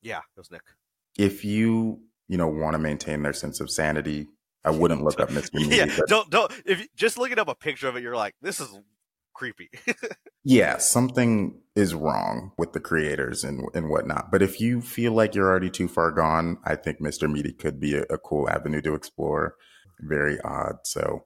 Yeah, 0.03 0.19
it 0.19 0.39
was 0.39 0.51
Nick. 0.51 0.63
If 1.19 1.45
you 1.45 2.01
you 2.29 2.37
know 2.37 2.49
want 2.49 2.75
to 2.75 2.79
maintain 2.79 3.23
their 3.23 3.33
sense 3.33 3.61
of 3.61 3.71
sanity 3.71 4.29
I 4.65 4.71
wouldn't 4.71 5.03
look 5.03 5.21
up 5.21 5.31
Mr. 5.31 5.55
Meaty. 5.55 5.77
yeah, 5.77 5.99
don't 6.07 6.31
don't 6.31 6.53
if 6.65 6.81
you, 6.81 6.87
just 6.97 7.19
looking 7.19 7.39
up 7.39 7.49
a 7.49 7.55
picture 7.55 7.89
of 7.89 7.97
it, 7.97 8.03
you're 8.03 8.17
like, 8.17 8.35
this 8.43 8.61
is 8.61 8.69
creepy. 9.35 9.71
yeah, 10.45 10.77
something 10.79 11.61
is 11.75 11.95
wrong 11.95 12.53
with 12.59 12.73
the 12.73 12.81
creators 12.81 13.43
and 13.45 13.67
and 13.75 13.89
whatnot. 13.89 14.31
But 14.31 14.43
if 14.43 14.61
you 14.61 14.81
feel 14.81 15.13
like 15.13 15.35
you're 15.35 15.49
already 15.49 15.71
too 15.71 15.89
far 15.89 16.11
gone, 16.11 16.59
I 16.65 16.77
think 16.77 17.01
Mr. 17.01 17.31
Meaty 17.31 17.53
could 17.53 17.81
be 17.81 17.97
a, 17.97 18.03
a 18.11 18.19
cool 18.19 18.49
avenue 18.51 18.83
to 18.83 18.95
explore. 18.95 19.55
Very 20.01 20.41
odd. 20.43 20.77
So 20.85 21.25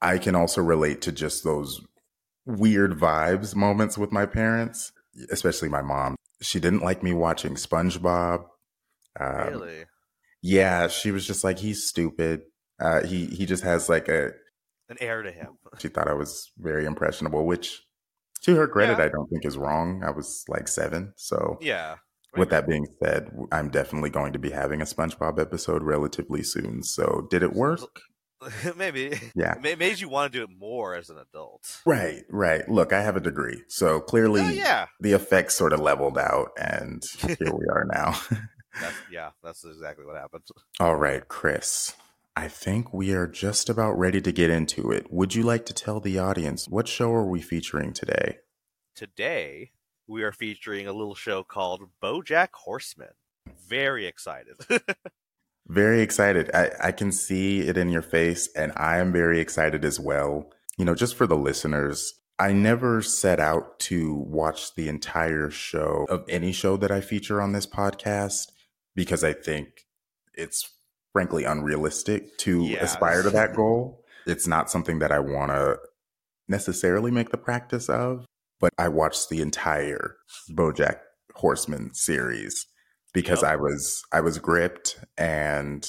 I 0.00 0.18
can 0.18 0.34
also 0.34 0.62
relate 0.62 1.02
to 1.02 1.12
just 1.12 1.44
those 1.44 1.80
weird 2.46 2.92
vibes 2.98 3.54
moments 3.54 3.98
with 3.98 4.12
my 4.12 4.26
parents. 4.26 4.92
especially 5.30 5.68
my 5.68 5.82
mom. 5.82 6.16
She 6.40 6.60
didn't 6.60 6.82
like 6.82 7.02
me 7.02 7.12
watching 7.12 7.54
SpongeBob. 7.54 8.44
Um, 9.18 9.48
really? 9.48 9.84
Yeah, 10.42 10.88
she 10.88 11.10
was 11.10 11.26
just 11.26 11.44
like, 11.44 11.58
he's 11.58 11.86
stupid. 11.88 12.42
Uh, 12.80 13.02
he 13.04 13.26
he 13.26 13.44
just 13.46 13.64
has 13.64 13.88
like 13.88 14.08
a. 14.08 14.32
An 14.88 14.96
air 15.00 15.22
to 15.22 15.30
him. 15.32 15.58
She 15.78 15.88
thought 15.88 16.08
I 16.08 16.14
was 16.14 16.50
very 16.58 16.84
impressionable, 16.86 17.44
which, 17.44 17.82
to 18.42 18.54
her 18.56 18.66
credit, 18.68 18.98
Yeah. 18.98 19.04
I 19.04 19.08
don't 19.08 19.28
think 19.28 19.44
is 19.44 19.58
wrong. 19.58 20.02
I 20.04 20.10
was 20.10 20.44
like 20.48 20.66
seven, 20.68 21.12
so 21.16 21.58
Yeah. 21.60 21.96
With 22.36 22.50
that 22.50 22.68
being 22.68 22.86
said, 23.02 23.30
I'm 23.50 23.68
definitely 23.70 24.10
going 24.10 24.32
to 24.34 24.38
be 24.38 24.50
having 24.50 24.80
a 24.80 24.84
SpongeBob 24.84 25.40
episode 25.40 25.82
relatively 25.82 26.42
soon. 26.42 26.82
So, 26.84 27.26
did 27.30 27.42
it 27.42 27.52
work? 27.54 27.80
maybe. 28.76 29.18
Yeah. 29.34 29.54
It 29.64 29.78
made 29.78 29.98
you 29.98 30.08
want 30.08 30.32
to 30.32 30.38
do 30.38 30.44
it 30.44 30.50
more 30.56 30.94
as 30.94 31.10
an 31.10 31.16
adult. 31.18 31.80
Right, 31.84 32.22
right. 32.30 32.68
Look, 32.68 32.92
I 32.92 33.00
have 33.02 33.16
a 33.16 33.20
degree. 33.20 33.62
So, 33.68 33.98
clearly, 34.00 34.42
Oh, 34.42 34.48
yeah. 34.50 34.86
the 35.00 35.12
effects 35.12 35.54
sort 35.56 35.72
of 35.72 35.80
leveled 35.80 36.16
out, 36.18 36.50
and 36.58 37.02
here 37.18 37.36
we 37.52 37.66
are 37.72 37.86
now. 37.92 38.14
That's, 38.80 38.96
yeah, 39.10 39.30
that's 39.42 39.64
exactly 39.64 40.04
what 40.04 40.16
happened. 40.16 40.44
All 40.80 40.96
right, 40.96 41.26
Chris. 41.26 41.94
I 42.36 42.46
think 42.46 42.92
we 42.94 43.12
are 43.12 43.26
just 43.26 43.68
about 43.68 43.98
ready 43.98 44.20
to 44.20 44.30
get 44.30 44.48
into 44.48 44.92
it. 44.92 45.12
Would 45.12 45.34
you 45.34 45.42
like 45.42 45.66
to 45.66 45.74
tell 45.74 45.98
the 45.98 46.18
audience 46.18 46.68
what 46.68 46.86
show 46.86 47.12
are 47.12 47.26
we 47.26 47.40
featuring 47.40 47.92
today? 47.92 48.38
Today, 48.94 49.72
we 50.06 50.22
are 50.22 50.32
featuring 50.32 50.86
a 50.86 50.92
little 50.92 51.16
show 51.16 51.42
called 51.42 51.88
Bojack 52.02 52.50
Horseman. 52.52 53.14
Very 53.68 54.06
excited. 54.06 54.56
Very 55.66 56.00
excited. 56.00 56.50
I, 56.54 56.70
I 56.80 56.92
can 56.92 57.12
see 57.12 57.60
it 57.60 57.76
in 57.76 57.90
your 57.90 58.02
face, 58.02 58.48
and 58.56 58.72
I 58.74 58.98
am 58.98 59.12
very 59.12 59.38
excited 59.38 59.84
as 59.84 60.00
well. 60.00 60.50
You 60.78 60.86
know, 60.86 60.94
just 60.94 61.14
for 61.14 61.26
the 61.26 61.36
listeners, 61.36 62.14
I 62.38 62.52
never 62.52 63.02
set 63.02 63.38
out 63.38 63.78
to 63.80 64.14
watch 64.14 64.74
the 64.76 64.88
entire 64.88 65.50
show 65.50 66.06
of 66.08 66.24
any 66.28 66.52
show 66.52 66.78
that 66.78 66.90
I 66.90 67.02
feature 67.02 67.42
on 67.42 67.52
this 67.52 67.66
podcast 67.66 68.52
because 68.94 69.22
I 69.24 69.32
think 69.32 69.68
it's 70.34 70.68
frankly 71.12 71.44
unrealistic 71.44 72.36
to 72.38 72.64
Yeah. 72.64 72.82
aspire 72.84 73.22
to 73.22 73.30
that 73.30 73.54
goal. 73.56 74.04
It's 74.26 74.46
not 74.46 74.70
something 74.70 74.98
that 74.98 75.10
I 75.12 75.18
want 75.20 75.50
to 75.52 75.78
necessarily 76.48 77.10
make 77.10 77.30
the 77.30 77.38
practice 77.38 77.88
of, 77.88 78.24
but 78.60 78.72
I 78.78 78.88
watched 78.88 79.28
the 79.28 79.40
entire 79.40 80.16
Bojack 80.50 80.98
Horseman 81.34 81.94
series 81.94 82.66
because 83.12 83.42
Yep. 83.42 83.50
I 83.52 83.56
was 83.56 84.02
I 84.12 84.20
was 84.20 84.38
gripped 84.38 84.98
and 85.16 85.88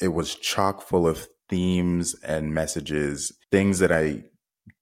it 0.00 0.08
was 0.08 0.34
chock 0.34 0.82
full 0.82 1.06
of 1.06 1.28
themes 1.48 2.14
and 2.22 2.52
messages, 2.52 3.32
things 3.52 3.78
that 3.78 3.92
I 3.92 4.24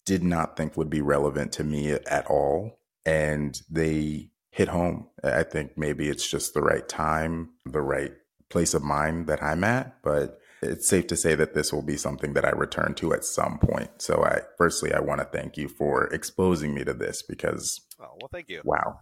did 0.07 0.23
not 0.23 0.57
think 0.57 0.77
would 0.77 0.91
be 0.91 1.01
relevant 1.01 1.53
to 1.53 1.65
me 1.65 1.91
at 1.93 2.27
all 2.27 2.79
and 3.07 3.61
they 3.71 4.31
hit 4.55 4.69
home. 4.69 5.09
I 5.25 5.43
think 5.43 5.77
maybe 5.77 6.09
it's 6.09 6.31
just 6.31 6.55
the 6.55 6.63
right 6.63 6.89
time, 6.89 7.51
the 7.67 7.81
right 7.81 8.13
place 8.51 8.73
of 8.73 8.85
mind 8.85 9.27
that 9.27 9.43
I'm 9.43 9.65
at, 9.65 10.01
but 10.01 10.39
it's 10.63 10.89
safe 10.89 11.09
to 11.09 11.17
say 11.17 11.35
that 11.35 11.55
this 11.55 11.73
will 11.73 11.83
be 11.83 11.97
something 11.97 12.35
that 12.35 12.45
I 12.45 12.51
return 12.51 12.95
to 12.95 13.13
at 13.13 13.25
some 13.25 13.59
point. 13.59 13.91
So 13.99 14.23
I 14.25 14.43
firstly 14.57 14.95
I 14.95 15.01
want 15.01 15.21
to 15.21 15.25
thank 15.25 15.57
you 15.57 15.69
for 15.69 16.07
exposing 16.07 16.73
me 16.73 16.85
to 16.85 16.95
this 16.95 17.21
because 17.21 17.81
oh, 18.01 18.17
well, 18.21 18.31
thank 18.31 18.49
you. 18.49 18.63
Wow. 18.65 19.01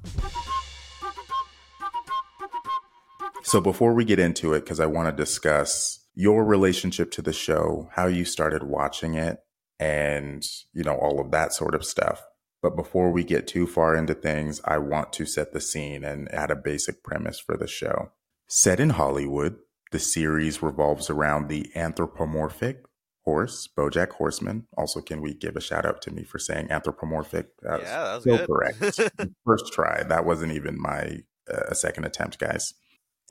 So 3.42 3.60
before 3.60 3.92
we 3.92 4.06
get 4.06 4.18
into 4.18 4.54
it, 4.54 4.60
because 4.60 4.80
I 4.80 4.86
want 4.86 5.14
to 5.14 5.22
discuss 5.22 6.02
your 6.14 6.46
relationship 6.46 7.10
to 7.10 7.20
the 7.20 7.34
show, 7.34 7.90
how 7.92 8.06
you 8.06 8.24
started 8.24 8.62
watching 8.62 9.16
it, 9.16 9.40
and 9.78 10.46
you 10.72 10.82
know 10.82 10.96
all 10.96 11.20
of 11.20 11.30
that 11.32 11.52
sort 11.52 11.74
of 11.74 11.84
stuff. 11.84 12.22
But 12.62 12.76
before 12.76 13.10
we 13.10 13.24
get 13.24 13.48
too 13.48 13.66
far 13.66 13.96
into 13.96 14.14
things, 14.14 14.60
I 14.64 14.78
want 14.78 15.12
to 15.14 15.26
set 15.26 15.52
the 15.52 15.60
scene 15.60 16.04
and 16.04 16.32
add 16.32 16.50
a 16.50 16.56
basic 16.56 17.02
premise 17.02 17.40
for 17.40 17.56
the 17.56 17.66
show. 17.66 18.12
Set 18.46 18.78
in 18.78 18.90
Hollywood, 18.90 19.56
the 19.90 19.98
series 19.98 20.62
revolves 20.62 21.10
around 21.10 21.48
the 21.48 21.70
anthropomorphic 21.74 22.84
horse, 23.24 23.68
Bojack 23.76 24.10
Horseman. 24.10 24.66
Also, 24.76 25.00
can 25.00 25.20
we 25.20 25.34
give 25.34 25.56
a 25.56 25.60
shout 25.60 25.84
out 25.84 26.00
to 26.02 26.12
me 26.12 26.22
for 26.22 26.38
saying 26.38 26.70
anthropomorphic? 26.70 27.48
That 27.62 27.80
yeah, 27.80 28.04
that 28.04 28.14
was 28.14 28.24
so 28.24 28.36
good. 28.36 28.46
correct. 28.46 29.00
First 29.44 29.72
try. 29.72 30.04
That 30.04 30.24
wasn't 30.24 30.52
even 30.52 30.80
my 30.80 31.18
uh, 31.52 31.74
second 31.74 32.04
attempt, 32.04 32.38
guys. 32.38 32.74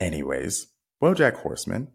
Anyways, 0.00 0.68
Bojack 1.02 1.36
Horseman, 1.36 1.88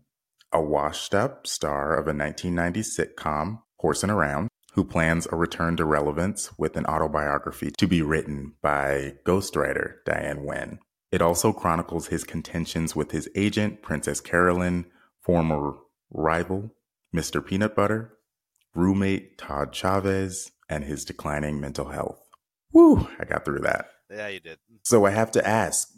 a 0.52 0.62
washed 0.62 1.14
up 1.14 1.46
star 1.46 1.94
of 1.94 2.08
a 2.08 2.14
1990 2.14 2.82
sitcom, 2.82 3.62
Horsing 3.80 4.10
Around, 4.10 4.50
who 4.78 4.86
plans 4.86 5.28
a 5.32 5.36
return 5.36 5.76
to 5.76 5.84
relevance 5.84 6.52
with 6.60 6.78
an 6.78 6.86
autobiography 6.86 7.72
to 7.76 7.88
be 7.88 8.04
written 8.04 8.54
by 8.62 9.16
ghostwriter 9.26 9.96
Diane 10.06 10.46
Nguyen. 10.46 10.78
It 11.12 11.20
also 11.20 11.52
chronicles 11.52 12.10
his 12.10 12.24
contentions 12.24 12.96
with 12.96 13.10
his 13.10 13.28
agent, 13.34 13.82
Princess 13.82 14.22
Carolyn, 14.22 14.86
former 15.20 15.74
rival, 16.12 16.76
Mr. 17.14 17.44
Peanut 17.44 17.76
Butter, 17.76 18.20
roommate 18.76 19.40
Todd 19.40 19.74
Chavez, 19.74 20.52
and 20.70 20.84
his 20.84 21.04
declining 21.04 21.60
mental 21.60 21.90
health. 21.90 22.22
Woo, 22.72 23.08
I 23.20 23.26
got 23.26 23.46
through 23.46 23.62
that. 23.62 23.88
yeah, 24.12 24.28
you 24.28 24.40
did. 24.40 24.60
So 24.84 25.08
I 25.08 25.10
have 25.10 25.32
to 25.32 25.48
ask, 25.48 25.90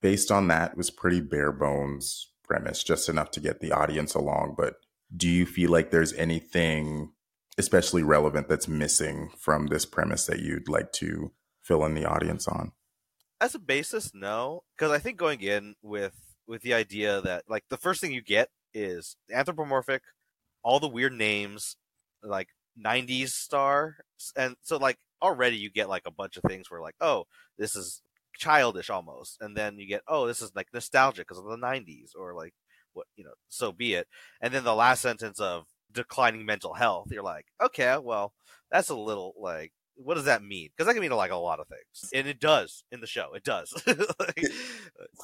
based 0.00 0.30
on 0.30 0.46
that, 0.46 0.70
it 0.70 0.76
was 0.76 0.90
pretty 0.90 1.20
bare 1.20 1.50
bones 1.50 2.30
premise, 2.44 2.84
just 2.84 3.08
enough 3.08 3.32
to 3.32 3.40
get 3.40 3.58
the 3.58 3.72
audience 3.72 4.14
along. 4.14 4.54
But 4.56 4.76
do 5.16 5.28
you 5.28 5.44
feel 5.44 5.72
like 5.72 5.90
there's 5.90 6.12
anything 6.12 7.10
especially 7.58 8.02
relevant 8.02 8.48
that's 8.48 8.68
missing 8.68 9.30
from 9.36 9.66
this 9.66 9.84
premise 9.84 10.26
that 10.26 10.40
you'd 10.40 10.68
like 10.68 10.92
to 10.92 11.32
fill 11.60 11.84
in 11.84 11.94
the 11.94 12.06
audience 12.06 12.46
on? 12.46 12.72
As 13.40 13.54
a 13.54 13.58
basis, 13.58 14.12
no, 14.14 14.62
because 14.76 14.92
I 14.92 14.98
think 14.98 15.18
going 15.18 15.40
in 15.40 15.74
with 15.82 16.14
with 16.46 16.62
the 16.62 16.74
idea 16.74 17.20
that 17.20 17.44
like 17.48 17.64
the 17.68 17.76
first 17.76 18.00
thing 18.00 18.12
you 18.12 18.22
get 18.22 18.48
is 18.72 19.16
anthropomorphic, 19.32 20.02
all 20.62 20.80
the 20.80 20.88
weird 20.88 21.12
names, 21.12 21.76
like 22.22 22.48
'90s 22.82 23.30
star, 23.30 23.98
and 24.36 24.56
so 24.62 24.76
like 24.76 24.98
already 25.20 25.56
you 25.56 25.70
get 25.70 25.88
like 25.88 26.02
a 26.06 26.12
bunch 26.12 26.36
of 26.36 26.44
things 26.44 26.70
where 26.70 26.80
like 26.80 26.94
oh 27.00 27.24
this 27.58 27.76
is 27.76 28.02
childish 28.36 28.90
almost, 28.90 29.36
and 29.40 29.56
then 29.56 29.78
you 29.78 29.86
get 29.86 30.02
oh 30.08 30.26
this 30.26 30.42
is 30.42 30.52
like 30.54 30.68
nostalgic 30.72 31.28
because 31.28 31.38
of 31.38 31.44
the 31.44 31.56
'90s 31.56 32.10
or 32.18 32.34
like 32.34 32.54
what 32.92 33.06
you 33.16 33.24
know 33.24 33.34
so 33.48 33.70
be 33.70 33.94
it, 33.94 34.08
and 34.40 34.52
then 34.52 34.64
the 34.64 34.74
last 34.74 35.02
sentence 35.02 35.38
of 35.38 35.66
declining 35.92 36.44
mental 36.44 36.74
health, 36.74 37.08
you're 37.10 37.22
like 37.22 37.46
okay 37.62 37.96
well 38.02 38.32
that's 38.70 38.90
a 38.90 38.96
little 38.96 39.34
like 39.38 39.72
what 39.98 40.14
does 40.14 40.24
that 40.24 40.42
mean? 40.42 40.68
Because 40.68 40.86
that 40.86 40.94
can 40.94 41.02
mean 41.02 41.10
like 41.10 41.30
a 41.30 41.36
lot 41.36 41.60
of 41.60 41.66
things, 41.66 42.10
and 42.14 42.26
it 42.26 42.40
does 42.40 42.84
in 42.92 43.00
the 43.00 43.06
show. 43.06 43.34
It 43.34 43.44
does. 43.44 43.74
Like, 44.18 44.44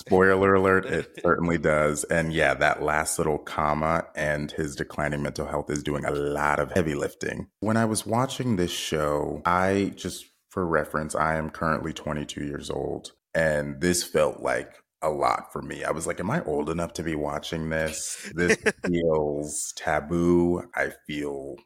Spoiler 0.00 0.54
alert, 0.54 0.84
it 0.86 1.18
certainly 1.22 1.58
does. 1.58 2.04
And 2.04 2.32
yeah, 2.32 2.54
that 2.54 2.82
last 2.82 3.18
little 3.18 3.38
comma 3.38 4.06
and 4.14 4.50
his 4.50 4.74
declining 4.74 5.22
mental 5.22 5.46
health 5.46 5.70
is 5.70 5.82
doing 5.82 6.04
a 6.04 6.10
lot 6.10 6.58
of 6.58 6.72
heavy 6.72 6.94
lifting. 6.94 7.48
When 7.60 7.76
I 7.76 7.84
was 7.84 8.06
watching 8.06 8.56
this 8.56 8.70
show, 8.70 9.42
I 9.44 9.92
just, 9.96 10.26
for 10.48 10.66
reference, 10.66 11.14
I 11.14 11.36
am 11.36 11.50
currently 11.50 11.92
22 11.92 12.44
years 12.44 12.70
old. 12.70 13.12
And 13.34 13.80
this 13.80 14.04
felt 14.04 14.40
like 14.40 14.83
a 15.04 15.10
lot 15.10 15.52
for 15.52 15.62
me. 15.62 15.84
I 15.84 15.90
was 15.90 16.06
like, 16.06 16.20
am 16.20 16.30
I 16.30 16.42
old 16.44 16.70
enough 16.70 16.92
to 16.94 17.02
be 17.02 17.14
watching 17.14 17.70
this? 17.70 18.30
This 18.34 18.56
feels 18.86 19.72
taboo. 19.76 20.62
I 20.74 20.92
feel 21.06 21.56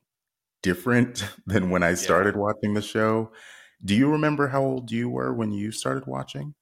different 0.62 1.24
than 1.46 1.70
when 1.70 1.82
I 1.82 1.94
started 1.94 2.36
watching 2.36 2.74
the 2.74 2.82
show. 2.82 3.32
Do 3.84 3.94
you 3.94 4.10
remember 4.10 4.48
how 4.48 4.62
old 4.62 4.90
you 4.90 5.08
were 5.10 5.34
when 5.34 5.52
you 5.52 5.72
started 5.72 6.06
watching? 6.06 6.54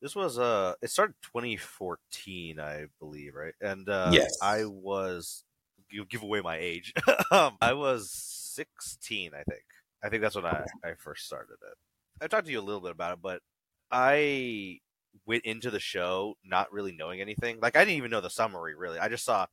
this 0.00 0.16
was 0.16 0.38
uh, 0.38 0.74
it 0.82 0.90
started 0.90 1.14
2014, 1.22 2.58
I 2.58 2.86
believe, 2.98 3.34
right? 3.34 3.54
And 3.60 3.88
uh, 3.88 4.12
Yes. 4.12 4.30
I 4.40 4.64
was 4.64 5.44
you 5.90 6.04
give 6.06 6.22
away 6.22 6.40
my 6.40 6.56
age. 6.56 6.92
um, 7.30 7.56
I 7.60 7.72
was 7.74 8.10
16, 8.10 9.32
I 9.34 9.42
think. 9.44 9.64
I 10.02 10.08
think 10.08 10.22
that's 10.22 10.36
when 10.36 10.46
I 10.46 10.64
I 10.82 10.94
first 10.94 11.26
started 11.26 11.56
it. 11.62 11.76
I 12.22 12.26
talked 12.28 12.46
to 12.46 12.52
you 12.52 12.60
a 12.60 12.62
little 12.62 12.80
bit 12.80 12.92
about 12.92 13.14
it, 13.14 13.22
but 13.22 13.42
I 13.90 14.78
went 15.26 15.44
into 15.44 15.70
the 15.70 15.80
show 15.80 16.34
not 16.44 16.72
really 16.72 16.92
knowing 16.92 17.20
anything. 17.20 17.58
Like 17.60 17.76
I 17.76 17.84
didn't 17.84 17.98
even 17.98 18.10
know 18.10 18.20
the 18.20 18.30
summary 18.30 18.74
really. 18.74 18.98
I 18.98 19.08
just 19.08 19.24
saw, 19.24 19.46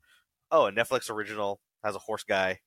oh, 0.51 0.67
a 0.67 0.71
Netflix 0.71 1.09
original 1.09 1.59
has 1.83 1.95
a 1.95 1.99
horse 1.99 2.23
guy. 2.23 2.59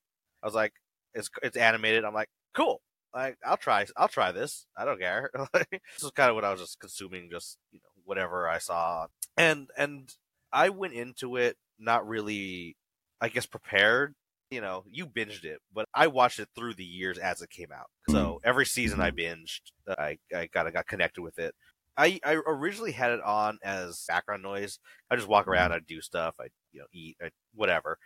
I 0.42 0.46
was 0.46 0.54
like, 0.54 0.72
it's 1.14 1.30
it's 1.42 1.56
animated. 1.56 2.04
I'm 2.04 2.14
like, 2.14 2.30
cool. 2.54 2.80
Like 3.14 3.36
I'll 3.44 3.56
try 3.56 3.86
I'll 3.96 4.08
try 4.08 4.32
this. 4.32 4.66
I 4.76 4.84
don't 4.84 5.00
care. 5.00 5.30
This 5.70 6.04
is 6.04 6.10
kind 6.12 6.30
of 6.30 6.36
what 6.36 6.44
I 6.44 6.52
was 6.52 6.60
just 6.60 6.80
consuming, 6.80 7.28
just 7.30 7.58
you 7.72 7.80
know 7.82 8.02
whatever 8.04 8.48
I 8.48 8.58
saw, 8.58 9.06
and 9.36 9.68
and 9.76 10.12
I 10.52 10.70
went 10.70 10.94
into 10.94 11.36
it 11.36 11.56
not 11.78 12.06
really, 12.06 12.76
I 13.20 13.28
guess, 13.28 13.46
prepared. 13.46 14.14
You 14.50 14.60
know, 14.60 14.84
you 14.90 15.06
binged 15.06 15.44
it, 15.44 15.60
but 15.72 15.86
I 15.94 16.08
watched 16.08 16.40
it 16.40 16.48
through 16.56 16.74
the 16.74 16.84
years 16.84 17.18
as 17.18 17.40
it 17.40 17.50
came 17.50 17.70
out. 17.72 17.86
So 18.08 18.16
mm-hmm. 18.16 18.48
every 18.48 18.66
season 18.66 19.00
I 19.00 19.10
mm-hmm. 19.10 19.42
binged, 19.42 19.60
I 19.98 20.18
I 20.34 20.46
kind 20.48 20.68
of 20.68 20.74
got 20.74 20.86
connected 20.86 21.22
with 21.22 21.38
it. 21.38 21.54
I, 22.00 22.18
I 22.24 22.32
originally 22.46 22.92
had 22.92 23.10
it 23.10 23.20
on 23.22 23.58
as 23.62 24.04
background 24.08 24.42
noise. 24.42 24.78
I 25.10 25.16
just 25.16 25.28
walk 25.28 25.42
mm-hmm. 25.42 25.52
around, 25.52 25.72
I 25.72 25.80
do 25.86 26.00
stuff, 26.00 26.34
I 26.40 26.46
you 26.72 26.80
know 26.80 26.86
eat, 26.92 27.18
I, 27.22 27.28
whatever, 27.54 27.98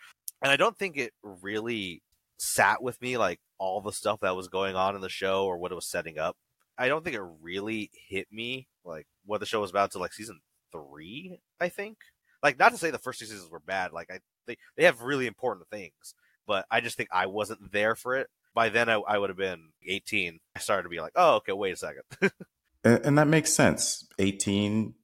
and 0.42 0.50
I 0.50 0.56
don't 0.56 0.76
think 0.76 0.96
it 0.96 1.12
really 1.22 2.02
sat 2.36 2.82
with 2.82 3.00
me 3.00 3.16
like 3.16 3.38
all 3.58 3.80
the 3.80 3.92
stuff 3.92 4.20
that 4.20 4.34
was 4.34 4.48
going 4.48 4.74
on 4.74 4.96
in 4.96 5.00
the 5.00 5.08
show 5.08 5.46
or 5.46 5.58
what 5.58 5.70
it 5.70 5.76
was 5.76 5.88
setting 5.88 6.18
up. 6.18 6.36
I 6.76 6.88
don't 6.88 7.04
think 7.04 7.14
it 7.14 7.22
really 7.40 7.90
hit 8.08 8.26
me 8.32 8.66
like 8.84 9.06
what 9.24 9.38
the 9.38 9.46
show 9.46 9.60
was 9.60 9.70
about 9.70 9.92
to 9.92 9.98
like 9.98 10.12
season 10.12 10.40
three. 10.72 11.38
I 11.60 11.68
think 11.68 11.98
like 12.42 12.58
not 12.58 12.72
to 12.72 12.78
say 12.78 12.90
the 12.90 12.98
first 12.98 13.20
two 13.20 13.26
seasons 13.26 13.48
were 13.48 13.60
bad. 13.60 13.92
Like 13.92 14.10
I 14.10 14.18
they 14.48 14.56
they 14.76 14.84
have 14.84 15.02
really 15.02 15.28
important 15.28 15.68
things, 15.68 16.14
but 16.48 16.66
I 16.68 16.80
just 16.80 16.96
think 16.96 17.10
I 17.12 17.26
wasn't 17.26 17.70
there 17.70 17.94
for 17.94 18.16
it. 18.16 18.26
By 18.54 18.70
then, 18.70 18.88
I, 18.88 18.94
I 18.94 19.18
would 19.18 19.30
have 19.30 19.36
been 19.36 19.70
18. 19.86 20.38
I 20.54 20.58
started 20.60 20.84
to 20.84 20.88
be 20.88 21.00
like, 21.00 21.12
oh, 21.16 21.36
okay, 21.36 21.52
wait 21.52 21.72
a 21.72 21.76
second. 21.76 22.02
and, 22.84 23.00
and 23.04 23.18
that 23.18 23.28
makes 23.28 23.52
sense. 23.52 24.06
18 24.18 24.94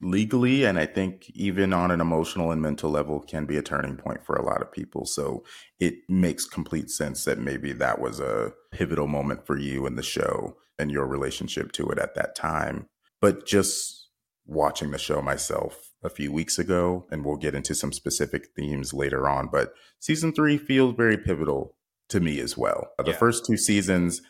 legally 0.00 0.64
and 0.64 0.78
i 0.78 0.84
think 0.84 1.30
even 1.30 1.72
on 1.72 1.90
an 1.90 2.00
emotional 2.00 2.50
and 2.50 2.60
mental 2.60 2.90
level 2.90 3.20
can 3.20 3.46
be 3.46 3.56
a 3.56 3.62
turning 3.62 3.96
point 3.96 4.22
for 4.22 4.36
a 4.36 4.44
lot 4.44 4.60
of 4.60 4.70
people. 4.70 5.06
So 5.06 5.44
it 5.78 5.94
makes 6.08 6.44
complete 6.44 6.90
sense 6.90 7.24
that 7.24 7.38
maybe 7.38 7.72
that 7.72 8.00
was 8.00 8.20
a 8.20 8.52
pivotal 8.70 9.06
moment 9.06 9.46
for 9.46 9.56
you 9.56 9.86
in 9.86 9.96
the 9.96 10.02
show 10.02 10.56
and 10.78 10.90
your 10.90 11.06
relationship 11.06 11.72
to 11.72 11.88
it 11.88 11.98
at 11.98 12.14
that 12.16 12.34
time. 12.34 12.88
But 13.20 13.46
just 13.46 14.08
watching 14.44 14.90
the 14.90 14.98
show 14.98 15.22
myself 15.22 15.92
a 16.02 16.10
few 16.10 16.30
weeks 16.30 16.58
ago 16.58 17.06
and 17.10 17.24
we'll 17.24 17.36
get 17.36 17.54
into 17.54 17.74
some 17.74 17.92
specific 17.92 18.48
themes 18.54 18.92
later 18.92 19.26
on 19.26 19.48
but 19.50 19.72
season 20.00 20.34
3 20.34 20.58
feels 20.58 20.94
very 20.94 21.16
pivotal 21.16 21.76
to 22.10 22.20
me 22.20 22.38
as 22.40 22.56
well. 22.56 22.90
The 23.02 23.14
first 23.14 23.46
two 23.46 23.56
seasons 23.56 24.20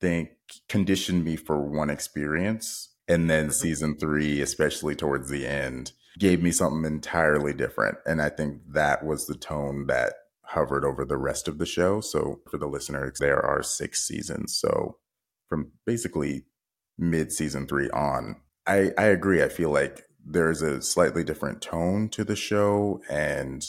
think 0.00 0.30
conditioned 0.68 1.24
me 1.24 1.36
for 1.36 1.60
one 1.60 1.90
experience 1.90 2.94
and 3.08 3.30
then 3.30 3.44
mm-hmm. 3.44 3.52
season 3.52 3.96
three, 3.96 4.40
especially 4.40 4.94
towards 4.94 5.30
the 5.30 5.46
end, 5.46 5.92
gave 6.18 6.42
me 6.42 6.50
something 6.50 6.84
entirely 6.84 7.54
different. 7.54 7.98
And 8.06 8.20
I 8.20 8.28
think 8.28 8.60
that 8.68 9.04
was 9.04 9.26
the 9.26 9.36
tone 9.36 9.86
that 9.86 10.12
hovered 10.42 10.84
over 10.84 11.04
the 11.04 11.16
rest 11.16 11.48
of 11.48 11.58
the 11.58 11.66
show. 11.66 12.00
So 12.00 12.40
for 12.50 12.58
the 12.58 12.66
listeners, 12.66 13.18
there 13.18 13.44
are 13.44 13.62
six 13.62 14.06
seasons. 14.06 14.56
So 14.56 14.98
from 15.48 15.72
basically 15.86 16.44
mid 16.98 17.32
season 17.32 17.66
three 17.66 17.88
on, 17.90 18.36
I, 18.66 18.92
I 18.98 19.04
agree. 19.04 19.42
I 19.42 19.48
feel 19.48 19.70
like 19.70 20.04
there's 20.24 20.60
a 20.60 20.82
slightly 20.82 21.24
different 21.24 21.62
tone 21.62 22.08
to 22.10 22.24
the 22.24 22.36
show. 22.36 23.00
And 23.08 23.64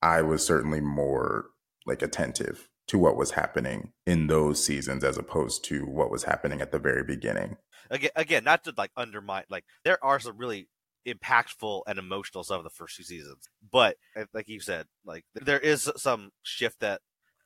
I 0.00 0.22
was 0.22 0.44
certainly 0.44 0.80
more 0.80 1.46
like 1.86 2.00
attentive 2.02 2.68
to 2.86 2.98
what 2.98 3.16
was 3.16 3.32
happening 3.32 3.92
in 4.06 4.26
those 4.26 4.64
seasons 4.64 5.04
as 5.04 5.16
opposed 5.16 5.64
to 5.64 5.86
what 5.86 6.10
was 6.10 6.24
happening 6.24 6.60
at 6.60 6.72
the 6.72 6.78
very 6.78 7.02
beginning. 7.02 7.56
again, 7.90 8.10
again, 8.16 8.44
not 8.44 8.64
to 8.64 8.74
like 8.76 8.90
undermine. 8.96 9.44
Like 9.48 9.64
there 9.84 10.02
are 10.04 10.20
some 10.20 10.36
really 10.36 10.68
impactful 11.06 11.82
and 11.86 11.98
emotional 11.98 12.44
stuff 12.44 12.58
in 12.58 12.64
the 12.64 12.70
first 12.70 12.96
two 12.96 13.02
seasons, 13.02 13.48
but 13.70 13.96
uh, 14.16 14.24
like 14.32 14.48
you 14.48 14.60
said, 14.60 14.86
like 15.04 15.24
there 15.34 15.58
is 15.60 15.90
some 15.96 16.30
shift 16.42 16.80
that 16.80 17.00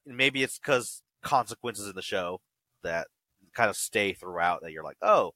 maybe 0.06 0.42
it's 0.42 0.58
because 0.58 1.02
consequences 1.22 1.88
in 1.88 1.94
the 1.94 2.02
show 2.02 2.40
that 2.82 3.06
kind 3.54 3.70
of 3.70 3.76
stay 3.76 4.12
throughout. 4.12 4.62
That 4.62 4.72
you're 4.72 4.84
like, 4.84 4.98
oh, 5.02 5.32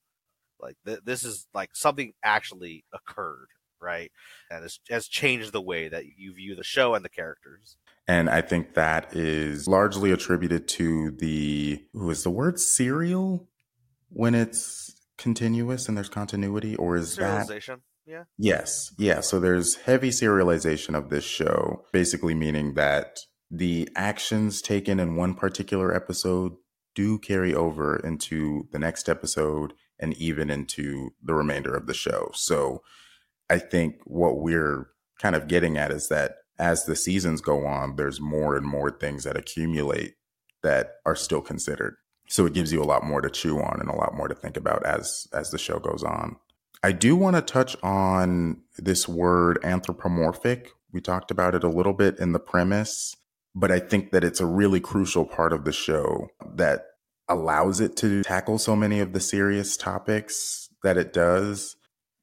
like 0.60 0.76
th- 0.86 1.00
this 1.04 1.24
is 1.24 1.46
like 1.54 1.70
something 1.74 2.12
actually 2.24 2.84
occurred, 2.92 3.48
right? 3.80 4.10
And 4.50 4.64
it's 4.64 4.80
has 4.88 5.06
changed 5.06 5.52
the 5.52 5.60
way 5.60 5.88
that 5.88 6.04
you 6.16 6.34
view 6.34 6.54
the 6.54 6.64
show 6.64 6.94
and 6.94 7.04
the 7.04 7.10
characters. 7.10 7.76
And 8.08 8.28
I 8.28 8.40
think 8.40 8.74
that 8.74 9.14
is 9.14 9.68
largely 9.68 10.10
attributed 10.10 10.66
to 10.68 11.12
the 11.12 11.82
who 11.92 12.10
is 12.10 12.24
the 12.24 12.30
word 12.30 12.58
serial 12.58 13.48
when 14.08 14.34
it's 14.34 14.92
continuous 15.18 15.88
and 15.88 15.96
there's 15.96 16.08
continuity, 16.08 16.74
or 16.76 16.96
is 16.96 17.16
that 17.16 17.46
Serialization, 17.46 17.80
yeah. 18.06 18.24
Yes. 18.36 18.92
Yeah. 18.98 19.20
So 19.20 19.38
there's 19.38 19.76
heavy 19.76 20.10
serialization 20.10 20.96
of 20.96 21.10
this 21.10 21.24
show, 21.24 21.84
basically 21.92 22.34
meaning 22.34 22.74
that 22.74 23.20
the 23.50 23.88
actions 23.94 24.60
taken 24.62 24.98
in 24.98 25.16
one 25.16 25.34
particular 25.34 25.94
episode 25.94 26.52
do 26.94 27.18
carry 27.18 27.54
over 27.54 27.96
into 27.96 28.68
the 28.72 28.78
next 28.78 29.08
episode 29.08 29.72
and 29.98 30.14
even 30.14 30.50
into 30.50 31.10
the 31.22 31.34
remainder 31.34 31.74
of 31.74 31.86
the 31.86 31.94
show. 31.94 32.30
So 32.34 32.82
I 33.48 33.58
think 33.58 33.96
what 34.04 34.40
we're 34.40 34.88
kind 35.20 35.36
of 35.36 35.48
getting 35.48 35.78
at 35.78 35.92
is 35.92 36.08
that 36.08 36.32
as 36.62 36.84
the 36.84 36.94
seasons 36.94 37.40
go 37.40 37.66
on, 37.66 37.96
there's 37.96 38.20
more 38.20 38.56
and 38.56 38.64
more 38.64 38.90
things 38.90 39.24
that 39.24 39.36
accumulate 39.36 40.14
that 40.62 40.92
are 41.04 41.16
still 41.16 41.40
considered. 41.40 41.96
So 42.28 42.46
it 42.46 42.54
gives 42.54 42.72
you 42.72 42.80
a 42.80 42.84
lot 42.84 43.04
more 43.04 43.20
to 43.20 43.28
chew 43.28 43.58
on 43.60 43.80
and 43.80 43.90
a 43.90 43.96
lot 43.96 44.14
more 44.14 44.28
to 44.28 44.34
think 44.34 44.56
about 44.56 44.86
as 44.86 45.26
as 45.34 45.50
the 45.50 45.58
show 45.58 45.80
goes 45.80 46.04
on. 46.04 46.36
I 46.84 46.92
do 46.92 47.16
want 47.16 47.34
to 47.34 47.42
touch 47.42 47.76
on 47.82 48.62
this 48.78 49.08
word 49.08 49.58
anthropomorphic. 49.64 50.70
We 50.92 51.00
talked 51.00 51.32
about 51.32 51.56
it 51.56 51.64
a 51.64 51.68
little 51.68 51.92
bit 51.92 52.18
in 52.20 52.32
the 52.32 52.38
premise, 52.38 53.16
but 53.56 53.72
I 53.72 53.80
think 53.80 54.12
that 54.12 54.24
it's 54.24 54.40
a 54.40 54.46
really 54.46 54.80
crucial 54.80 55.24
part 55.24 55.52
of 55.52 55.64
the 55.64 55.72
show 55.72 56.28
that 56.54 56.86
allows 57.28 57.80
it 57.80 57.96
to 57.96 58.22
tackle 58.22 58.58
so 58.58 58.76
many 58.76 59.00
of 59.00 59.12
the 59.12 59.20
serious 59.20 59.76
topics 59.76 60.68
that 60.84 60.96
it 60.96 61.12
does 61.12 61.76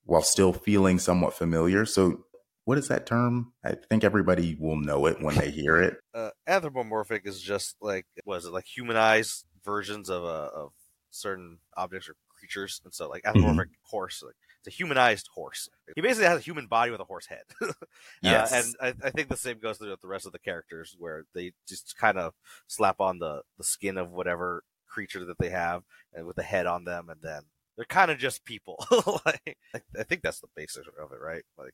while 0.04 0.22
still 0.22 0.54
feeling 0.54 0.98
somewhat 0.98 1.34
familiar. 1.34 1.86
So, 1.86 2.26
what 2.70 2.78
is 2.78 2.88
that 2.90 3.08
term? 3.08 3.52
I 3.66 3.74
think 3.90 4.04
everybody 4.04 4.56
will 4.60 4.76
know 4.76 5.08
it 5.08 5.20
when 5.24 5.34
they 5.34 5.50
hear 5.50 5.82
it. 5.82 5.98
uh, 6.14 6.30
anthropomorphic 6.46 7.24
is 7.26 7.42
just 7.42 7.76
like 7.82 8.06
was 8.26 8.46
it 8.46 8.54
like 8.54 8.66
humanized 8.68 9.46
versions 9.66 10.08
of 10.08 10.24
uh, 10.24 10.52
of 10.54 10.74
certain 11.10 11.58
objects 11.76 12.08
or 12.08 12.14
creatures, 12.30 12.80
and 12.86 12.94
so 12.94 13.10
like 13.10 13.26
anthropomorphic 13.26 13.72
horse, 13.82 14.22
like 14.24 14.36
it's 14.60 14.68
a 14.68 14.78
humanized 14.78 15.30
horse. 15.34 15.68
He 15.96 16.02
basically 16.02 16.28
has 16.28 16.38
a 16.38 16.44
human 16.44 16.68
body 16.68 16.92
with 16.92 17.02
a 17.02 17.06
horse 17.06 17.26
head. 17.26 17.42
Yes. 18.22 18.54
uh, 18.54 18.56
and 18.58 18.96
I, 19.02 19.08
I 19.08 19.10
think 19.10 19.30
the 19.30 19.36
same 19.36 19.58
goes 19.58 19.80
through 19.80 19.90
with 19.90 20.02
the 20.02 20.08
rest 20.08 20.28
of 20.28 20.32
the 20.32 20.38
characters, 20.38 20.96
where 21.00 21.24
they 21.34 21.54
just 21.68 21.98
kind 21.98 22.20
of 22.20 22.36
slap 22.68 23.02
on 23.02 23.18
the 23.18 23.42
the 23.58 23.64
skin 23.64 23.98
of 23.98 24.12
whatever 24.12 24.64
creature 24.88 25.26
that 25.26 25.40
they 25.40 25.50
have, 25.50 25.82
and 26.14 26.28
with 26.28 26.36
the 26.36 26.44
head 26.44 26.68
on 26.68 26.84
them, 26.84 27.10
and 27.10 27.20
then 27.24 27.42
they're 27.78 27.86
kind 27.86 28.12
of 28.12 28.20
just 28.20 28.46
people. 28.46 28.76
like 29.26 29.58
I, 29.74 29.82
I 30.00 30.04
think 30.04 30.22
that's 30.22 30.40
the 30.40 30.50
basics 30.56 30.88
of 30.88 31.12
it, 31.12 31.20
right? 31.20 31.44
Like 31.58 31.74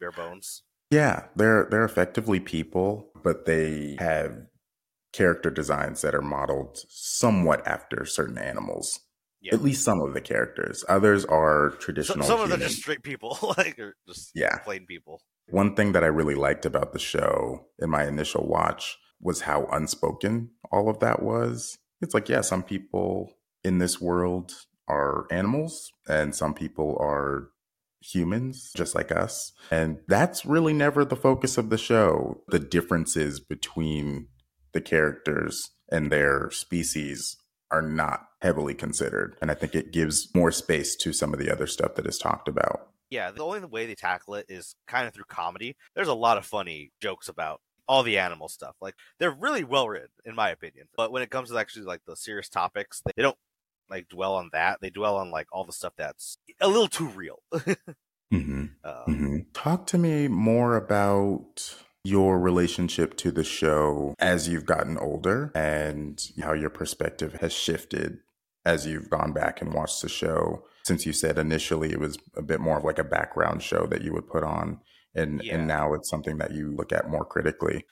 bare 0.00 0.12
bones. 0.12 0.62
Yeah, 0.90 1.26
they're 1.36 1.68
they're 1.70 1.84
effectively 1.84 2.40
people, 2.40 3.10
but 3.22 3.44
they 3.46 3.96
have 3.98 4.46
character 5.12 5.50
designs 5.50 6.00
that 6.02 6.14
are 6.14 6.22
modeled 6.22 6.78
somewhat 6.88 7.66
after 7.66 8.04
certain 8.04 8.38
animals. 8.38 9.00
Yeah. 9.40 9.54
At 9.54 9.62
least 9.62 9.84
some 9.84 10.00
of 10.02 10.12
the 10.14 10.20
characters. 10.20 10.84
Others 10.88 11.24
are 11.24 11.70
So, 11.72 11.76
traditional. 11.78 12.26
some 12.26 12.40
of 12.40 12.50
them 12.50 12.60
are 12.60 12.62
just 12.62 12.76
straight 12.80 13.02
people, 13.02 13.38
like 13.56 13.78
or 13.78 13.96
just 14.06 14.30
Yeah. 14.34 14.58
plain 14.58 14.84
people. 14.86 15.22
One 15.48 15.74
thing 15.74 15.92
that 15.92 16.04
I 16.04 16.08
really 16.08 16.34
liked 16.34 16.66
about 16.66 16.92
the 16.92 16.98
show 16.98 17.66
in 17.78 17.88
my 17.90 18.06
initial 18.06 18.46
watch 18.46 18.98
was 19.20 19.42
how 19.42 19.66
unspoken 19.72 20.50
all 20.70 20.88
of 20.90 20.98
that 21.00 21.22
was. 21.22 21.78
It's 22.02 22.14
like, 22.14 22.28
yeah, 22.28 22.42
some 22.42 22.62
people 22.62 23.32
in 23.64 23.78
this 23.78 24.00
world 24.00 24.52
are 24.88 25.26
animals 25.30 25.90
and 26.08 26.34
some 26.34 26.52
people 26.54 26.96
are 27.00 27.48
humans 28.00 28.72
just 28.76 28.94
like 28.94 29.12
us. 29.12 29.52
And 29.70 29.98
that's 30.08 30.46
really 30.46 30.72
never 30.72 31.04
the 31.04 31.16
focus 31.16 31.58
of 31.58 31.70
the 31.70 31.78
show. 31.78 32.42
The 32.48 32.58
differences 32.58 33.40
between 33.40 34.28
the 34.72 34.80
characters 34.80 35.70
and 35.90 36.10
their 36.10 36.50
species 36.50 37.36
are 37.70 37.82
not 37.82 38.26
heavily 38.42 38.74
considered. 38.74 39.36
And 39.40 39.50
I 39.50 39.54
think 39.54 39.74
it 39.74 39.92
gives 39.92 40.34
more 40.34 40.50
space 40.50 40.96
to 40.96 41.12
some 41.12 41.32
of 41.32 41.38
the 41.38 41.50
other 41.50 41.66
stuff 41.66 41.94
that 41.94 42.06
is 42.06 42.18
talked 42.18 42.48
about. 42.48 42.88
Yeah, 43.10 43.30
the 43.30 43.44
only 43.44 43.60
way 43.60 43.86
they 43.86 43.94
tackle 43.94 44.34
it 44.34 44.46
is 44.48 44.76
kind 44.86 45.06
of 45.06 45.14
through 45.14 45.24
comedy. 45.28 45.76
There's 45.94 46.08
a 46.08 46.14
lot 46.14 46.38
of 46.38 46.46
funny 46.46 46.92
jokes 47.00 47.28
about 47.28 47.60
all 47.88 48.04
the 48.04 48.18
animal 48.18 48.48
stuff. 48.48 48.76
Like 48.80 48.94
they're 49.18 49.32
really 49.32 49.64
well 49.64 49.88
written, 49.88 50.10
in 50.24 50.36
my 50.36 50.50
opinion. 50.50 50.86
But 50.96 51.10
when 51.10 51.22
it 51.22 51.30
comes 51.30 51.50
to 51.50 51.58
actually 51.58 51.86
like 51.86 52.02
the 52.06 52.16
serious 52.16 52.48
topics, 52.48 53.02
they 53.04 53.22
don't 53.22 53.36
like 53.90 54.08
dwell 54.08 54.34
on 54.34 54.50
that. 54.52 54.78
They 54.80 54.90
dwell 54.90 55.16
on 55.16 55.30
like 55.30 55.48
all 55.52 55.64
the 55.64 55.72
stuff 55.72 55.94
that's 55.96 56.38
a 56.60 56.68
little 56.68 56.88
too 56.88 57.08
real. 57.08 57.40
Mm-hmm. 58.32 58.66
uh, 58.84 59.04
hmm 59.06 59.38
Talk 59.52 59.88
to 59.88 59.98
me 59.98 60.28
more 60.28 60.76
about 60.76 61.74
your 62.04 62.38
relationship 62.38 63.16
to 63.16 63.32
the 63.32 63.42
show 63.42 64.14
as 64.20 64.48
you've 64.48 64.66
gotten 64.66 64.96
older 64.96 65.50
and 65.54 66.22
how 66.40 66.52
your 66.52 66.70
perspective 66.70 67.38
has 67.40 67.52
shifted 67.52 68.18
as 68.64 68.86
you've 68.86 69.10
gone 69.10 69.32
back 69.32 69.60
and 69.60 69.74
watched 69.74 70.00
the 70.02 70.08
show. 70.08 70.64
Since 70.84 71.06
you 71.06 71.12
said 71.12 71.38
initially 71.38 71.90
it 71.90 71.98
was 71.98 72.18
a 72.36 72.42
bit 72.42 72.60
more 72.60 72.78
of 72.78 72.84
like 72.84 73.00
a 73.00 73.04
background 73.04 73.62
show 73.64 73.86
that 73.86 74.02
you 74.02 74.12
would 74.12 74.28
put 74.28 74.44
on, 74.44 74.78
and 75.12 75.42
Yeah. 75.42 75.56
and 75.56 75.66
now 75.66 75.92
it's 75.94 76.08
something 76.08 76.38
that 76.38 76.52
you 76.52 76.70
look 76.70 76.92
at 76.92 77.10
more 77.10 77.24
critically. 77.24 77.84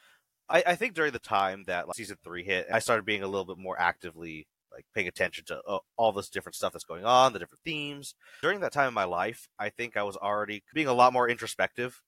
I, 0.49 0.63
I 0.69 0.75
think 0.77 0.95
during 0.95 1.13
the 1.13 1.19
time 1.19 1.65
that 1.67 1.89
like, 1.89 1.97
season 1.97 2.17
three 2.23 2.45
hit, 2.45 2.69
I 2.73 2.79
started 2.79 3.05
being 3.05 3.25
a 3.25 3.27
little 3.29 3.45
bit 3.45 3.59
more 3.59 3.79
actively 3.79 4.47
like 4.73 4.87
paying 4.95 5.09
attention 5.09 5.45
to 5.47 5.61
uh, 5.67 5.79
all 5.97 6.13
this 6.13 6.29
different 6.29 6.57
stuff 6.57 6.73
that's 6.73 6.85
going 6.85 7.05
on, 7.05 7.33
the 7.33 7.39
different 7.39 7.63
themes. 7.65 8.15
During 8.43 8.61
that 8.61 8.73
time 8.73 8.89
in 8.89 8.95
my 8.95 9.05
life, 9.05 9.49
I 9.59 9.71
think 9.71 9.97
I 9.97 10.03
was 10.03 10.17
already 10.17 10.63
being 10.75 10.87
a 10.87 10.95
lot 10.95 11.13
more 11.13 11.29
introspective 11.29 12.03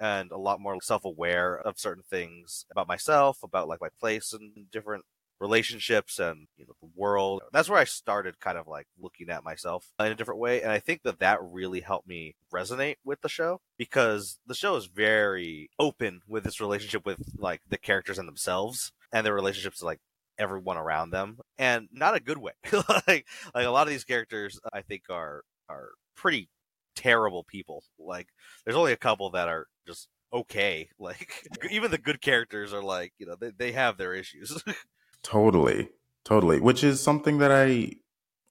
and 0.00 0.30
a 0.30 0.38
lot 0.38 0.60
more 0.60 0.80
self-aware 0.80 1.58
of 1.58 1.78
certain 1.78 2.04
things 2.08 2.64
about 2.70 2.88
myself, 2.88 3.38
about 3.42 3.68
like 3.68 3.80
my 3.80 3.88
place 4.00 4.32
in 4.32 4.66
different 4.70 5.04
relationships 5.40 6.18
and 6.18 6.48
you 6.56 6.66
know 6.66 6.74
the 6.80 6.90
world. 6.96 7.42
That's 7.52 7.68
where 7.68 7.78
I 7.78 7.84
started 7.84 8.40
kind 8.40 8.58
of 8.58 8.66
like 8.66 8.86
looking 9.00 9.28
at 9.30 9.44
myself 9.44 9.86
in 10.00 10.06
a 10.06 10.14
different 10.14 10.40
way, 10.40 10.62
and 10.62 10.72
I 10.72 10.78
think 10.78 11.02
that 11.04 11.20
that 11.20 11.38
really 11.42 11.80
helped 11.80 12.08
me 12.08 12.34
resonate 12.52 12.96
with 13.04 13.20
the 13.20 13.28
show 13.28 13.60
because 13.76 14.38
the 14.46 14.54
show 14.54 14.76
is 14.76 14.86
very 14.86 15.70
open 15.78 16.22
with 16.26 16.46
its 16.46 16.60
relationship 16.60 17.06
with 17.06 17.20
like 17.38 17.60
the 17.68 17.78
characters 17.78 18.18
and 18.18 18.28
themselves 18.28 18.92
and 19.12 19.24
their 19.24 19.34
relationships 19.34 19.78
to 19.78 19.86
like 19.86 20.00
everyone 20.38 20.76
around 20.76 21.10
them, 21.10 21.38
and 21.58 21.88
not 21.92 22.16
a 22.16 22.20
good 22.20 22.38
way. 22.38 22.52
like 22.72 23.26
like 23.54 23.66
a 23.66 23.70
lot 23.70 23.86
of 23.86 23.90
these 23.90 24.04
characters, 24.04 24.58
I 24.72 24.82
think 24.82 25.04
are 25.10 25.42
are 25.68 25.90
pretty 26.16 26.48
terrible 26.94 27.44
people. 27.44 27.84
Like 27.98 28.28
there's 28.64 28.76
only 28.76 28.92
a 28.92 28.96
couple 28.96 29.30
that 29.30 29.48
are 29.48 29.66
just 29.86 30.08
okay. 30.32 30.88
Like 30.98 31.30
even 31.70 31.90
the 31.90 31.98
good 31.98 32.20
characters 32.20 32.72
are 32.72 32.82
like 32.82 33.12
you 33.18 33.26
know 33.26 33.36
they 33.40 33.50
they 33.50 33.72
have 33.72 33.96
their 33.96 34.14
issues. 34.14 34.62
totally, 35.22 35.90
totally. 36.24 36.60
Which 36.60 36.82
is 36.84 37.00
something 37.00 37.38
that 37.38 37.52
I 37.52 37.92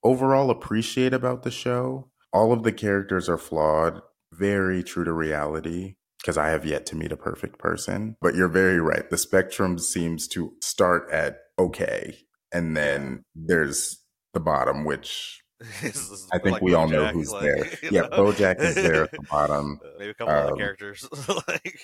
overall 0.03 0.49
appreciate 0.49 1.13
about 1.13 1.43
the 1.43 1.51
show. 1.51 2.09
All 2.33 2.51
of 2.51 2.63
the 2.63 2.73
characters 2.73 3.29
are 3.29 3.37
flawed, 3.37 4.01
very 4.31 4.83
true 4.83 5.03
to 5.03 5.13
reality 5.13 5.96
because 6.27 6.37
I 6.37 6.49
have 6.49 6.65
yet 6.65 6.85
to 6.87 6.97
meet 6.97 7.13
a 7.13 7.15
perfect 7.15 7.57
person. 7.57 8.17
But 8.19 8.35
you're 8.35 8.49
very 8.49 8.81
right. 8.81 9.09
The 9.09 9.17
spectrum 9.17 9.79
seems 9.79 10.27
to 10.29 10.51
start 10.61 11.09
at 11.09 11.37
okay. 11.57 12.17
And 12.51 12.75
then 12.75 13.23
there's 13.33 14.03
the 14.33 14.41
bottom, 14.41 14.83
which 14.83 15.41
I 15.63 16.37
think 16.37 16.51
like 16.51 16.61
we 16.61 16.73
Bojack, 16.73 16.77
all 16.77 16.87
know 16.89 17.05
who's 17.07 17.31
like, 17.31 17.43
there. 17.43 17.69
Yeah, 17.91 18.01
know? 18.01 18.09
Bojack 18.09 18.59
is 18.59 18.75
there 18.75 19.03
at 19.03 19.11
the 19.11 19.19
bottom. 19.31 19.79
Maybe 19.97 20.11
a 20.11 20.13
couple 20.15 20.33
um, 20.33 20.47
other 20.47 20.55
characters. 20.57 21.07
like... 21.47 21.79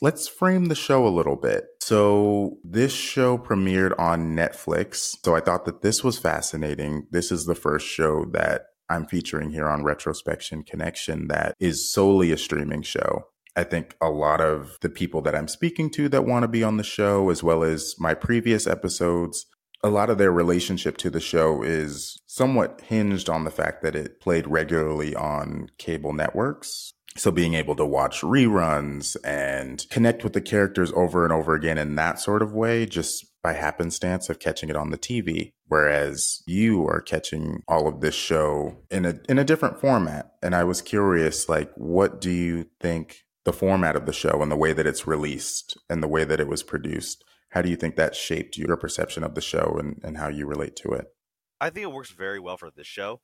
Let's 0.00 0.28
frame 0.28 0.66
the 0.66 0.76
show 0.76 1.08
a 1.08 1.10
little 1.10 1.36
bit. 1.36 1.64
So, 1.82 2.58
this 2.62 2.92
show 2.92 3.36
premiered 3.36 3.98
on 3.98 4.36
Netflix. 4.36 5.16
So, 5.24 5.34
I 5.34 5.40
thought 5.40 5.64
that 5.64 5.82
this 5.82 6.04
was 6.04 6.18
fascinating. 6.18 7.08
This 7.10 7.32
is 7.32 7.46
the 7.46 7.54
first 7.56 7.88
show 7.88 8.26
that 8.32 8.66
I'm 8.88 9.06
featuring 9.06 9.50
here 9.50 9.68
on 9.68 9.82
Retrospection 9.82 10.64
Connection 10.64 11.28
that 11.28 11.54
is 11.58 11.92
solely 11.92 12.32
a 12.32 12.38
streaming 12.38 12.82
show. 12.82 13.28
I 13.56 13.64
think 13.64 13.96
a 14.00 14.10
lot 14.10 14.40
of 14.40 14.76
the 14.82 14.90
people 14.90 15.22
that 15.22 15.34
I'm 15.34 15.48
speaking 15.48 15.90
to 15.92 16.08
that 16.10 16.26
want 16.26 16.42
to 16.42 16.48
be 16.48 16.62
on 16.62 16.76
the 16.76 16.84
show, 16.84 17.30
as 17.30 17.42
well 17.42 17.64
as 17.64 17.94
my 17.98 18.12
previous 18.12 18.66
episodes, 18.66 19.46
a 19.82 19.88
lot 19.88 20.10
of 20.10 20.18
their 20.18 20.32
relationship 20.32 20.98
to 20.98 21.10
the 21.10 21.20
show 21.20 21.62
is 21.62 22.20
somewhat 22.26 22.82
hinged 22.82 23.30
on 23.30 23.44
the 23.44 23.50
fact 23.50 23.82
that 23.82 23.96
it 23.96 24.20
played 24.20 24.46
regularly 24.46 25.14
on 25.14 25.68
cable 25.78 26.12
networks. 26.12 26.92
So 27.16 27.30
being 27.30 27.54
able 27.54 27.76
to 27.76 27.86
watch 27.86 28.20
reruns 28.20 29.16
and 29.24 29.86
connect 29.90 30.22
with 30.22 30.34
the 30.34 30.42
characters 30.42 30.92
over 30.94 31.24
and 31.24 31.32
over 31.32 31.54
again 31.54 31.78
in 31.78 31.94
that 31.94 32.20
sort 32.20 32.42
of 32.42 32.52
way, 32.52 32.84
just 32.84 33.24
by 33.46 33.52
happenstance 33.52 34.28
of 34.28 34.40
catching 34.40 34.68
it 34.70 34.74
on 34.74 34.90
the 34.90 34.98
TV. 34.98 35.52
Whereas 35.68 36.42
you 36.48 36.84
are 36.88 37.00
catching 37.00 37.62
all 37.68 37.86
of 37.86 38.00
this 38.00 38.14
show 38.16 38.78
in 38.90 39.04
a 39.04 39.20
in 39.28 39.38
a 39.38 39.44
different 39.44 39.80
format. 39.80 40.32
And 40.42 40.52
I 40.52 40.64
was 40.64 40.82
curious, 40.82 41.48
like, 41.48 41.70
what 41.76 42.20
do 42.20 42.32
you 42.32 42.66
think 42.80 43.24
the 43.44 43.52
format 43.52 43.94
of 43.94 44.04
the 44.04 44.12
show 44.12 44.42
and 44.42 44.50
the 44.50 44.56
way 44.56 44.72
that 44.72 44.84
it's 44.84 45.06
released 45.06 45.78
and 45.88 46.02
the 46.02 46.08
way 46.08 46.24
that 46.24 46.40
it 46.40 46.48
was 46.48 46.64
produced? 46.64 47.22
How 47.50 47.62
do 47.62 47.68
you 47.68 47.76
think 47.76 47.94
that 47.94 48.16
shaped 48.16 48.58
your 48.58 48.76
perception 48.76 49.22
of 49.22 49.36
the 49.36 49.40
show 49.40 49.76
and, 49.78 50.00
and 50.02 50.18
how 50.18 50.26
you 50.26 50.44
relate 50.44 50.74
to 50.78 50.88
it? 50.88 51.06
I 51.60 51.70
think 51.70 51.84
it 51.84 51.92
works 51.92 52.10
very 52.10 52.40
well 52.40 52.56
for 52.56 52.72
this 52.74 52.88
show 52.88 53.20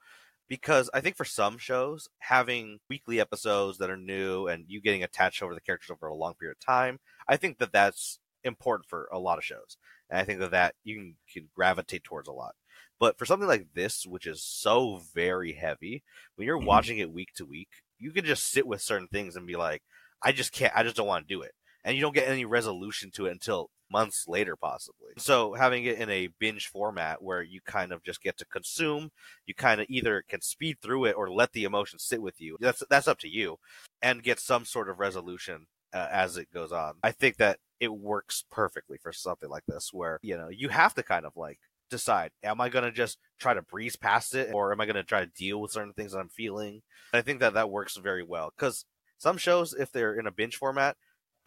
because 0.49 0.89
I 0.95 1.01
think 1.01 1.17
for 1.17 1.25
some 1.25 1.59
shows, 1.59 2.09
having 2.21 2.79
weekly 2.89 3.19
episodes 3.19 3.79
that 3.79 3.91
are 3.91 3.97
new 3.97 4.47
and 4.47 4.67
you 4.69 4.81
getting 4.81 5.03
attached 5.03 5.43
over 5.43 5.53
the 5.53 5.61
characters 5.61 5.91
over 5.91 6.07
a 6.07 6.15
long 6.15 6.35
period 6.35 6.59
of 6.61 6.65
time, 6.65 7.01
I 7.27 7.37
think 7.37 7.59
that 7.59 7.73
that's 7.73 8.21
important 8.45 8.89
for 8.89 9.09
a 9.13 9.19
lot 9.19 9.39
of 9.39 9.45
shows. 9.45 9.77
And 10.11 10.19
I 10.19 10.25
think 10.25 10.41
that 10.41 10.51
that 10.51 10.75
you 10.85 10.97
can, 10.97 11.15
can 11.33 11.49
gravitate 11.55 12.05
towards 12.05 12.29
a 12.29 12.33
lot. 12.33 12.55
But 12.99 13.19
for 13.19 13.27
something 13.27 13.49
like 13.49 13.67
this, 13.75 14.07
which 14.07 14.27
is 14.27 14.43
so 14.43 15.01
very 15.15 15.55
heavy, 15.55 16.03
when 16.37 16.47
you're 16.47 16.59
mm-hmm. 16.59 16.67
watching 16.67 16.99
it 16.99 17.13
week 17.13 17.33
to 17.37 17.45
week, 17.45 17.69
you 17.99 18.13
can 18.13 18.25
just 18.25 18.51
sit 18.51 18.67
with 18.67 18.81
certain 18.81 19.09
things 19.09 19.37
and 19.37 19.47
be 19.47 19.57
like, 19.57 19.83
I 20.23 20.33
just 20.33 20.53
can't, 20.53 20.73
I 20.75 20.83
just 20.83 20.97
don't 20.97 21.07
want 21.07 21.27
to 21.27 21.35
do 21.35 21.43
it. 21.43 21.53
And 21.85 21.97
you 21.97 22.03
don't 22.03 22.15
get 22.15 22.29
any 22.29 22.45
resolution 22.45 23.11
to 23.15 23.27
it 23.27 23.33
until 23.33 23.71
months 23.91 24.27
later, 24.29 24.57
possibly. 24.57 25.13
So 25.19 25.55
having 25.55 25.85
it 25.85 25.99
in 25.99 26.09
a 26.11 26.29
binge 26.39 26.69
format 26.69 27.23
where 27.23 27.43
you 27.43 27.61
kind 27.65 27.93
of 27.93 28.03
just 28.03 28.23
get 28.23 28.39
to 28.39 28.45
consume, 28.45 29.11
you 29.47 29.55
kind 29.55 29.81
of 29.81 29.87
either 29.89 30.23
can 30.29 30.41
speed 30.41 30.79
through 30.81 31.07
it 31.07 31.17
or 31.17 31.31
let 31.31 31.53
the 31.53 31.65
emotion 31.65 31.99
sit 31.99 32.23
with 32.23 32.41
you. 32.41 32.57
That's 32.61 32.83
that's 32.89 33.09
up 33.09 33.19
to 33.19 33.29
you, 33.29 33.59
and 34.01 34.23
get 34.23 34.41
some 34.41 34.65
sort 34.65 34.89
of 34.89 35.01
resolution 35.01 35.67
uh, 35.93 36.09
as 36.11 36.37
it 36.37 36.53
goes 36.53 36.73
on. 36.73 36.95
I 37.03 37.11
think 37.11 37.37
that 37.37 37.59
it 37.83 37.93
works 37.93 38.45
perfectly 38.51 38.97
for 39.03 39.13
something 39.13 39.51
like 39.51 39.65
this, 39.67 39.91
where 39.93 40.19
you 40.23 40.37
know 40.37 40.49
you 40.49 40.69
have 40.69 40.95
to 40.95 41.03
kind 41.03 41.27
of 41.27 41.33
like 41.37 41.59
decide 41.91 42.31
am 42.43 42.59
i 42.59 42.71
going 42.71 42.87
to 42.87 42.91
just 42.91 43.19
try 43.39 43.53
to 43.53 43.61
breeze 43.61 43.97
past 43.97 44.35
it 44.35 44.49
or 44.55 44.73
am 44.73 44.81
i 44.81 44.87
going 44.87 44.97
to 44.97 45.03
try 45.03 45.21
to 45.21 45.31
deal 45.37 45.61
with 45.61 45.71
certain 45.71 45.93
things 45.93 46.13
that 46.13 46.21
i'm 46.21 46.29
feeling 46.31 46.81
i 47.13 47.21
think 47.21 47.39
that 47.39 47.53
that 47.53 47.69
works 47.69 47.99
very 47.99 48.23
well 48.23 48.51
because 48.57 48.87
some 49.19 49.37
shows 49.37 49.75
if 49.75 49.93
they're 49.93 50.19
in 50.19 50.27
a 50.27 50.33
binge 50.33 50.57
format 50.57 50.97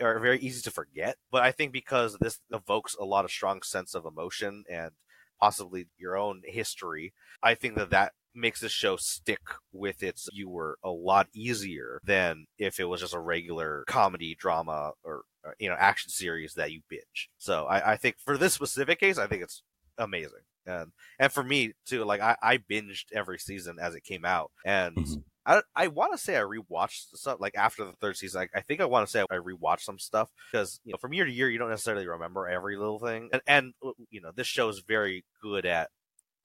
are 0.01 0.19
very 0.19 0.39
easy 0.39 0.61
to 0.61 0.71
forget. 0.71 1.17
But 1.31 1.43
I 1.43 1.51
think 1.51 1.71
because 1.71 2.17
this 2.19 2.39
evokes 2.51 2.95
a 2.99 3.05
lot 3.05 3.25
of 3.25 3.31
strong 3.31 3.61
sense 3.61 3.95
of 3.95 4.05
emotion 4.05 4.63
and 4.69 4.91
possibly 5.39 5.87
your 5.97 6.17
own 6.17 6.41
history, 6.45 7.13
I 7.41 7.55
think 7.55 7.75
that 7.75 7.89
that 7.91 8.13
makes 8.33 8.59
the 8.59 8.69
show 8.69 8.97
stick 8.97 9.39
with 9.71 10.03
its 10.03 10.27
viewer 10.33 10.77
a 10.83 10.89
lot 10.89 11.27
easier 11.33 12.01
than 12.03 12.45
if 12.57 12.79
it 12.79 12.85
was 12.85 13.01
just 13.01 13.13
a 13.13 13.19
regular 13.19 13.85
comedy 13.87 14.35
drama 14.37 14.91
or 15.03 15.23
you 15.59 15.69
know 15.69 15.75
action 15.77 16.09
series 16.09 16.53
that 16.55 16.71
you 16.71 16.81
binge. 16.89 17.29
So 17.37 17.65
I, 17.65 17.93
I 17.93 17.97
think 17.97 18.17
for 18.19 18.37
this 18.37 18.53
specific 18.53 18.99
case, 18.99 19.17
I 19.17 19.27
think 19.27 19.43
it's 19.43 19.63
amazing. 19.97 20.41
And 20.65 20.91
and 21.19 21.31
for 21.31 21.43
me 21.43 21.73
too, 21.85 22.03
like 22.05 22.21
I, 22.21 22.35
I 22.41 22.57
binged 22.57 23.05
every 23.13 23.39
season 23.39 23.77
as 23.79 23.95
it 23.95 24.03
came 24.03 24.25
out, 24.25 24.51
and 24.65 24.95
mm-hmm. 24.95 25.19
I 25.45 25.61
I 25.75 25.87
want 25.87 26.13
to 26.13 26.17
say 26.17 26.35
I 26.37 26.41
rewatched 26.41 27.15
some 27.15 27.37
like 27.39 27.55
after 27.55 27.85
the 27.85 27.91
third 27.93 28.17
season. 28.17 28.41
I, 28.41 28.57
I 28.57 28.61
think 28.61 28.81
I 28.81 28.85
want 28.85 29.05
to 29.05 29.11
say 29.11 29.23
I 29.29 29.35
rewatched 29.35 29.81
some 29.81 29.99
stuff 29.99 30.29
because 30.51 30.79
you 30.83 30.91
know 30.91 30.97
from 30.97 31.13
year 31.13 31.25
to 31.25 31.31
year 31.31 31.49
you 31.49 31.59
don't 31.59 31.69
necessarily 31.69 32.07
remember 32.07 32.47
every 32.47 32.77
little 32.77 32.99
thing, 32.99 33.29
and 33.31 33.41
and 33.45 33.73
uh, 33.85 33.91
you 34.09 34.21
know 34.21 34.31
this 34.35 34.47
show 34.47 34.69
is 34.69 34.79
very 34.79 35.23
good 35.41 35.65
at 35.65 35.89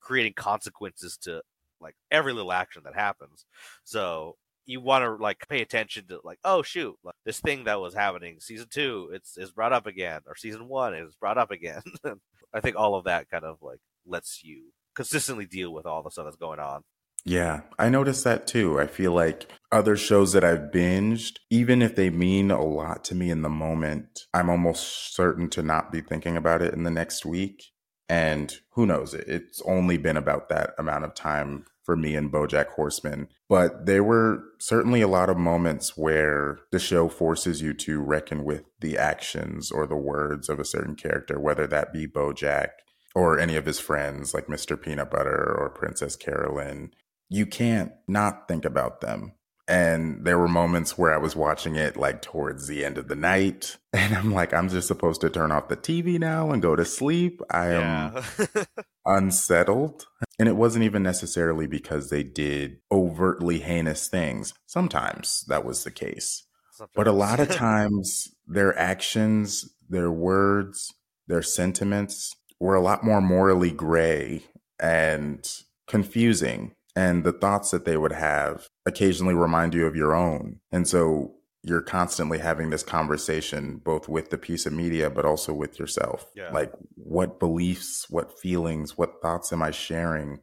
creating 0.00 0.34
consequences 0.34 1.16
to 1.22 1.42
like 1.80 1.94
every 2.10 2.34
little 2.34 2.52
action 2.52 2.82
that 2.84 2.94
happens. 2.94 3.46
So 3.84 4.36
you 4.66 4.81
want 4.81 5.05
to 5.05 5.23
like 5.23 5.49
pay 5.49 5.62
attention 5.62 6.07
to 6.07 6.20
like 6.25 6.38
oh 6.44 6.62
shoot 6.62 6.96
like, 7.03 7.14
this 7.25 7.40
thing 7.40 7.64
that 7.64 7.81
was 7.81 7.94
happening 7.94 8.37
season 8.40 8.66
two 8.70 9.11
it's 9.12 9.37
is 9.37 9.51
brought 9.51 9.73
up 9.73 9.87
again 9.87 10.20
or 10.27 10.37
season 10.37 10.68
one 10.68 10.94
is 10.94 11.14
brought 11.16 11.38
up 11.38 11.51
again. 11.51 11.83
I 12.55 12.61
think 12.61 12.77
all 12.77 12.94
of 12.96 13.05
that 13.05 13.31
kind 13.31 13.44
of 13.44 13.59
like 13.62 13.79
lets 14.07 14.42
you 14.42 14.73
consistently 14.94 15.46
deal 15.46 15.73
with 15.73 15.87
all 15.87 16.03
the 16.03 16.11
stuff 16.11 16.25
that's 16.25 16.37
going 16.37 16.59
on. 16.59 16.83
Yeah, 17.25 17.61
I 17.79 17.90
noticed 17.90 18.25
that 18.25 18.46
too. 18.46 18.81
I 18.81 18.87
feel 18.87 19.12
like 19.12 19.51
other 19.70 19.96
shows 19.96 20.33
that 20.33 20.44
I've 20.44 20.70
binged, 20.73 21.37
even 21.51 21.83
if 21.83 21.94
they 21.94 22.09
mean 22.09 22.51
a 22.51 22.64
lot 22.64 23.05
to 23.05 23.14
me 23.14 23.31
in 23.31 23.42
the 23.42 23.51
moment, 23.51 24.27
I'm 24.33 24.49
almost 24.49 25.14
certain 25.14 25.51
to 25.51 25.62
not 25.62 25.92
be 25.92 26.01
thinking 26.01 26.37
about 26.37 26.62
it 26.62 26.73
in 26.73 26.83
the 26.85 26.90
next 26.90 27.27
week. 27.27 27.64
And 28.09 28.53
who 28.73 28.87
knows? 28.87 29.14
It's 29.14 29.61
only 29.62 29.99
been 29.99 30.16
about 30.16 30.49
that 30.49 30.70
amount 30.79 31.05
of 31.05 31.14
time 31.14 31.66
for 31.85 31.97
me 31.97 32.14
and 32.14 32.33
Bojack 32.33 32.69
Horseman. 32.69 33.29
But 33.49 33.87
there 33.87 34.05
were 34.05 34.45
certainly 34.59 35.01
a 35.01 35.09
lot 35.09 35.31
of 35.31 35.37
moments 35.37 35.97
where 35.97 36.59
the 36.71 36.79
show 36.79 37.09
forces 37.09 37.62
you 37.62 37.75
to 37.75 38.01
reckon 38.01 38.45
with 38.45 38.64
the 38.81 38.99
actions 38.99 39.71
or 39.71 39.87
the 39.87 39.97
words 39.97 40.49
of 40.49 40.61
a 40.61 40.64
certain 40.64 40.95
character, 40.95 41.38
whether 41.40 41.66
that 41.66 41.93
be 41.93 42.07
Bojack 42.07 42.69
or 43.14 43.38
any 43.38 43.57
of 43.57 43.66
his 43.66 43.81
friends 43.81 44.35
like 44.35 44.47
Mr. 44.47 44.81
Peanut 44.81 45.11
Butter 45.11 45.57
or 45.59 45.71
Princess 45.71 46.16
Carolyn 46.16 46.93
you 47.31 47.47
can't 47.47 47.93
not 48.07 48.49
think 48.49 48.66
about 48.66 49.01
them. 49.01 49.33
And 49.66 50.27
there 50.27 50.37
were 50.37 50.49
moments 50.49 50.99
where 50.99 51.14
I 51.14 51.19
was 51.19 51.37
watching 51.37 51.77
it 51.77 51.97
like 51.97 52.23
towards 52.23 52.66
the 52.66 52.85
end 52.85 52.99
of 52.99 53.09
the 53.09 53.16
night. 53.16 53.79
And 53.93 54.16
I'm 54.16 54.33
like, 54.33 54.55
I'm 54.55 54.69
just 54.69 54.87
supposed 54.87 55.21
to 55.23 55.31
turn 55.31 55.51
off 55.51 55.66
the 55.66 55.77
TV 55.77 56.16
now 56.16 56.53
and 56.53 56.62
go 56.62 56.77
to 56.77 56.85
sleep. 56.85 57.43
I 57.51 57.71
am 57.71 58.23
yeah. 58.38 58.64
unsettled. 59.05 60.07
And 60.40 60.48
it 60.48 60.57
wasn't 60.57 60.87
even 60.87 61.03
necessarily 61.03 61.66
because 61.66 62.09
they 62.09 62.22
did 62.22 62.79
overtly 62.90 63.59
heinous 63.59 64.09
things. 64.09 64.55
Sometimes 64.64 65.44
that 65.48 65.66
was 65.66 65.85
the 65.85 65.90
case. 65.90 66.44
Sometimes. 66.72 66.94
But 66.94 67.07
a 67.07 67.12
lot 67.12 67.40
of 67.40 67.50
times 67.55 68.26
their 68.46 68.74
actions, 68.79 69.68
their 69.90 70.11
words, 70.11 70.94
their 71.26 71.42
sentiments 71.42 72.35
were 72.59 72.74
a 72.74 72.81
lot 72.81 73.05
more 73.05 73.20
morally 73.20 73.70
gray 73.70 74.44
and 74.81 75.46
confusing 75.87 76.72
and 76.96 77.22
the 77.22 77.33
thoughts 77.33 77.70
that 77.72 77.85
they 77.85 77.98
would 77.98 78.12
have 78.12 78.66
occasionally 78.87 79.35
remind 79.35 79.74
you 79.74 79.85
of 79.85 79.94
your 79.94 80.14
own. 80.14 80.61
And 80.72 80.88
so 80.88 81.35
you're 81.62 81.83
constantly 81.83 82.38
having 82.38 82.70
this 82.70 82.83
conversation 82.83 83.81
both 83.85 84.09
with 84.09 84.31
the 84.31 84.38
piece 84.38 84.66
of 84.66 84.73
media 84.73 85.11
but 85.11 85.25
also 85.25 85.53
with 85.53 85.79
yourself. 85.79 86.27
Yeah. 86.35 86.51
Like 86.51 86.73
what 86.94 87.38
beliefs, 87.38 88.07
what 88.09 88.38
feelings, 88.38 88.96
what 88.96 89.20
thoughts 89.20 89.53
am 89.53 89.62
I 89.62 89.70
sharing 89.70 90.40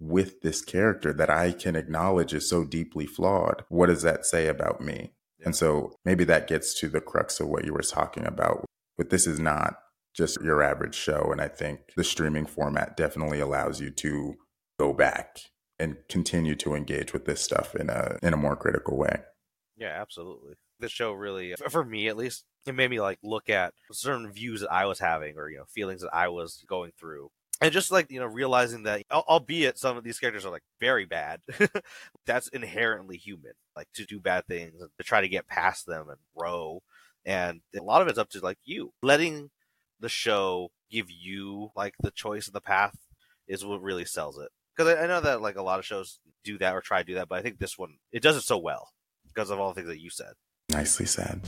with 0.00 0.42
this 0.42 0.62
character 0.62 1.12
that 1.12 1.30
I 1.30 1.52
can 1.52 1.74
acknowledge 1.74 2.34
is 2.34 2.48
so 2.48 2.64
deeply 2.64 3.06
flawed? 3.06 3.64
What 3.68 3.86
does 3.86 4.02
that 4.02 4.26
say 4.26 4.46
about 4.46 4.80
me? 4.80 5.12
Yeah. 5.38 5.46
And 5.46 5.56
so 5.56 5.92
maybe 6.04 6.24
that 6.24 6.48
gets 6.48 6.78
to 6.80 6.88
the 6.88 7.00
crux 7.00 7.40
of 7.40 7.48
what 7.48 7.64
you 7.64 7.72
were 7.72 7.80
talking 7.80 8.26
about. 8.26 8.64
But 8.96 9.10
this 9.10 9.26
is 9.26 9.40
not 9.40 9.78
just 10.14 10.40
your 10.42 10.62
average 10.62 10.94
show. 10.94 11.30
And 11.30 11.40
I 11.40 11.48
think 11.48 11.80
the 11.96 12.04
streaming 12.04 12.46
format 12.46 12.96
definitely 12.96 13.40
allows 13.40 13.80
you 13.80 13.90
to 13.90 14.34
go 14.78 14.92
back 14.92 15.38
and 15.78 15.96
continue 16.08 16.56
to 16.56 16.74
engage 16.74 17.12
with 17.12 17.24
this 17.24 17.40
stuff 17.40 17.74
in 17.74 17.88
a 17.88 18.18
in 18.22 18.34
a 18.34 18.36
more 18.36 18.56
critical 18.56 18.96
way. 18.96 19.22
Yeah, 19.78 19.96
absolutely. 20.00 20.54
The 20.80 20.88
show 20.88 21.12
really, 21.12 21.54
for 21.70 21.84
me 21.84 22.08
at 22.08 22.16
least, 22.16 22.44
it 22.66 22.74
made 22.74 22.90
me 22.90 23.00
like 23.00 23.18
look 23.22 23.48
at 23.48 23.74
certain 23.92 24.32
views 24.32 24.60
that 24.60 24.72
I 24.72 24.86
was 24.86 24.98
having 24.98 25.36
or 25.36 25.48
you 25.50 25.58
know 25.58 25.64
feelings 25.68 26.02
that 26.02 26.14
I 26.14 26.28
was 26.28 26.64
going 26.68 26.92
through. 26.98 27.30
And 27.60 27.72
just 27.72 27.90
like 27.90 28.10
you 28.10 28.20
know 28.20 28.26
realizing 28.26 28.84
that 28.84 29.02
albeit 29.10 29.78
some 29.78 29.96
of 29.96 30.04
these 30.04 30.18
characters 30.18 30.44
are 30.44 30.50
like 30.52 30.62
very 30.80 31.04
bad 31.06 31.40
that's 32.26 32.48
inherently 32.48 33.16
human 33.16 33.52
like 33.76 33.88
to 33.94 34.04
do 34.04 34.20
bad 34.20 34.46
things 34.46 34.80
and 34.80 34.90
to 34.98 35.04
try 35.04 35.20
to 35.20 35.28
get 35.28 35.48
past 35.48 35.86
them 35.86 36.08
and 36.08 36.18
grow. 36.36 36.82
And 37.24 37.60
a 37.78 37.82
lot 37.82 38.02
of 38.02 38.08
it's 38.08 38.18
up 38.18 38.30
to 38.30 38.40
like 38.40 38.58
you. 38.64 38.92
Letting 39.02 39.50
the 40.00 40.08
show 40.08 40.70
give 40.90 41.10
you 41.10 41.70
like 41.76 41.94
the 42.00 42.10
choice 42.12 42.46
of 42.46 42.52
the 42.52 42.60
path 42.60 42.96
is 43.48 43.64
what 43.64 43.82
really 43.82 44.04
sells 44.04 44.38
it. 44.38 44.48
Because 44.76 44.94
I, 44.96 45.04
I 45.04 45.06
know 45.06 45.20
that 45.20 45.42
like 45.42 45.56
a 45.56 45.62
lot 45.62 45.78
of 45.80 45.84
shows 45.84 46.20
do 46.44 46.58
that 46.58 46.74
or 46.74 46.80
try 46.80 47.00
to 47.00 47.04
do 47.04 47.14
that 47.14 47.28
but 47.28 47.38
i 47.38 47.42
think 47.42 47.58
this 47.58 47.76
one 47.76 47.96
it 48.12 48.22
does 48.22 48.36
it 48.36 48.42
so 48.42 48.56
well 48.56 48.88
because 49.38 49.50
of 49.50 49.60
all 49.60 49.68
the 49.68 49.74
things 49.74 49.88
that 49.88 50.00
you 50.00 50.10
said 50.10 50.32
nicely 50.68 51.06
said 51.06 51.40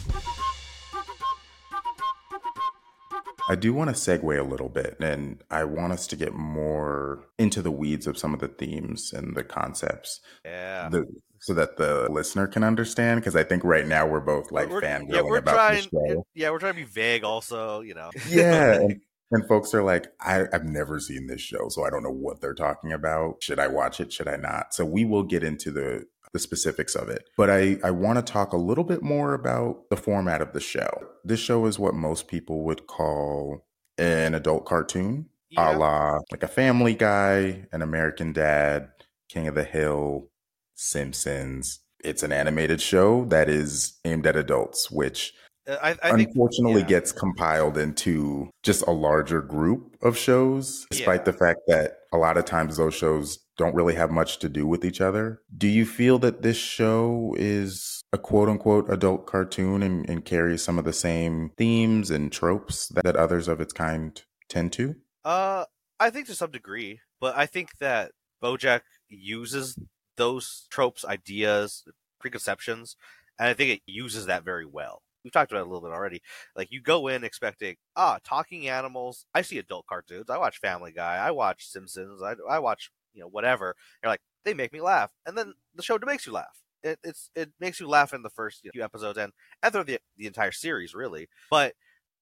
I 3.48 3.56
do 3.56 3.74
want 3.74 3.90
to 3.90 3.96
segue 3.96 4.38
a 4.38 4.44
little 4.44 4.68
bit, 4.68 4.96
and 5.00 5.42
I 5.50 5.64
want 5.64 5.92
us 5.92 6.06
to 6.08 6.14
get 6.14 6.34
more 6.34 7.26
into 7.36 7.62
the 7.62 7.70
weeds 7.72 8.06
of 8.06 8.16
some 8.16 8.32
of 8.32 8.38
the 8.38 8.46
themes 8.46 9.12
and 9.12 9.34
the 9.34 9.42
concepts. 9.42 10.20
Yeah. 10.44 10.88
The, 10.88 11.04
so 11.40 11.54
that 11.54 11.76
the 11.76 12.08
listener 12.12 12.46
can 12.46 12.62
understand, 12.62 13.20
because 13.20 13.34
I 13.34 13.42
think 13.42 13.64
right 13.64 13.88
now 13.88 14.06
we're 14.06 14.20
both 14.20 14.52
like 14.52 14.68
we're, 14.68 14.80
fangirling 14.80 15.14
yeah, 15.14 15.22
we're 15.22 15.38
about 15.38 15.54
trying, 15.54 15.88
the 15.90 16.14
show. 16.14 16.26
Yeah, 16.32 16.50
we're 16.50 16.60
trying 16.60 16.74
to 16.74 16.80
be 16.80 16.84
vague, 16.84 17.24
also. 17.24 17.80
You 17.80 17.94
know. 17.94 18.10
yeah, 18.28 18.74
and, 18.82 19.00
and 19.32 19.48
folks 19.48 19.74
are 19.74 19.82
like, 19.82 20.12
I, 20.20 20.44
I've 20.52 20.66
never 20.66 21.00
seen 21.00 21.26
this 21.26 21.40
show, 21.40 21.68
so 21.70 21.84
I 21.84 21.90
don't 21.90 22.04
know 22.04 22.12
what 22.12 22.40
they're 22.40 22.54
talking 22.54 22.92
about. 22.92 23.42
Should 23.42 23.58
I 23.58 23.66
watch 23.66 23.98
it? 23.98 24.12
Should 24.12 24.28
I 24.28 24.36
not? 24.36 24.74
So 24.74 24.84
we 24.84 25.04
will 25.04 25.24
get 25.24 25.42
into 25.42 25.72
the 25.72 26.04
the 26.32 26.38
specifics 26.38 26.94
of 26.94 27.08
it. 27.08 27.24
But 27.36 27.50
I, 27.50 27.78
I 27.82 27.90
want 27.90 28.24
to 28.24 28.32
talk 28.32 28.52
a 28.52 28.58
little 28.58 28.84
bit 28.84 29.02
more 29.02 29.34
about 29.34 29.88
the 29.90 29.96
format 29.96 30.40
of 30.40 30.52
the 30.52 30.60
show. 30.60 30.88
This 31.24 31.40
show 31.40 31.66
is 31.66 31.78
what 31.78 31.94
most 31.94 32.28
people 32.28 32.62
would 32.64 32.86
call 32.86 33.66
an 33.98 34.34
adult 34.34 34.64
cartoon, 34.64 35.26
yeah. 35.50 35.76
a 35.76 35.76
la 35.76 36.20
like 36.30 36.42
a 36.42 36.48
Family 36.48 36.94
Guy, 36.94 37.66
an 37.72 37.82
American 37.82 38.32
Dad, 38.32 38.90
King 39.28 39.48
of 39.48 39.54
the 39.54 39.64
Hill, 39.64 40.28
Simpsons. 40.74 41.80
It's 42.02 42.22
an 42.22 42.32
animated 42.32 42.80
show 42.80 43.26
that 43.26 43.50
is 43.50 43.98
aimed 44.04 44.26
at 44.26 44.36
adults, 44.36 44.90
which 44.90 45.34
uh, 45.68 45.76
I, 45.82 45.90
I 46.02 46.10
unfortunately 46.10 46.80
think, 46.80 46.90
yeah. 46.90 46.98
gets 47.00 47.12
compiled 47.12 47.76
into 47.76 48.50
just 48.62 48.82
a 48.86 48.92
larger 48.92 49.42
group 49.42 49.96
of 50.00 50.16
shows, 50.16 50.86
despite 50.90 51.20
yeah. 51.20 51.24
the 51.24 51.32
fact 51.34 51.60
that 51.66 51.98
a 52.12 52.16
lot 52.16 52.38
of 52.38 52.46
times 52.46 52.78
those 52.78 52.94
shows 52.94 53.38
don't 53.60 53.74
really 53.74 53.94
have 53.94 54.10
much 54.10 54.38
to 54.38 54.48
do 54.48 54.66
with 54.66 54.86
each 54.86 55.02
other. 55.02 55.42
Do 55.54 55.68
you 55.68 55.84
feel 55.84 56.18
that 56.20 56.40
this 56.40 56.56
show 56.56 57.36
is 57.38 58.00
a 58.10 58.16
quote 58.16 58.48
unquote 58.48 58.90
adult 58.90 59.26
cartoon 59.26 59.82
and, 59.82 60.08
and 60.08 60.24
carries 60.24 60.62
some 60.62 60.78
of 60.78 60.86
the 60.86 60.94
same 60.94 61.50
themes 61.58 62.10
and 62.10 62.32
tropes 62.32 62.88
that 63.04 63.16
others 63.16 63.48
of 63.48 63.60
its 63.60 63.74
kind 63.74 64.20
tend 64.48 64.72
to? 64.72 64.96
Uh, 65.26 65.66
I 66.00 66.08
think 66.08 66.26
to 66.26 66.34
some 66.34 66.50
degree, 66.50 67.00
but 67.20 67.36
I 67.36 67.44
think 67.44 67.76
that 67.80 68.12
Bojack 68.42 68.80
uses 69.10 69.78
those 70.16 70.66
tropes, 70.70 71.04
ideas, 71.04 71.84
preconceptions, 72.18 72.96
and 73.38 73.48
I 73.48 73.52
think 73.52 73.70
it 73.72 73.82
uses 73.84 74.24
that 74.24 74.42
very 74.42 74.64
well. 74.64 75.02
We've 75.22 75.34
talked 75.34 75.52
about 75.52 75.60
it 75.60 75.66
a 75.66 75.70
little 75.70 75.86
bit 75.86 75.94
already. 75.94 76.22
Like 76.56 76.68
you 76.70 76.80
go 76.80 77.08
in 77.08 77.24
expecting 77.24 77.76
ah 77.94 78.20
talking 78.24 78.68
animals. 78.68 79.26
I 79.34 79.42
see 79.42 79.58
adult 79.58 79.86
cartoons. 79.86 80.30
I 80.30 80.38
watch 80.38 80.58
Family 80.60 80.92
Guy. 80.92 81.16
I 81.16 81.30
watch 81.30 81.66
Simpsons. 81.66 82.22
I, 82.22 82.36
I 82.48 82.58
watch 82.58 82.90
you 83.12 83.20
know 83.20 83.28
whatever. 83.28 83.76
You're 84.02 84.10
like 84.10 84.20
they 84.44 84.54
make 84.54 84.72
me 84.72 84.80
laugh, 84.80 85.10
and 85.26 85.36
then 85.36 85.54
the 85.74 85.82
show 85.82 85.98
makes 86.04 86.26
you 86.26 86.32
laugh. 86.32 86.62
It, 86.82 86.98
it's 87.04 87.30
it 87.34 87.50
makes 87.60 87.80
you 87.80 87.88
laugh 87.88 88.14
in 88.14 88.22
the 88.22 88.30
first 88.30 88.66
few 88.72 88.82
episodes 88.82 89.18
and 89.18 89.32
and 89.62 89.72
through 89.72 89.84
the 89.84 89.98
the 90.16 90.26
entire 90.26 90.52
series 90.52 90.94
really. 90.94 91.28
But 91.50 91.74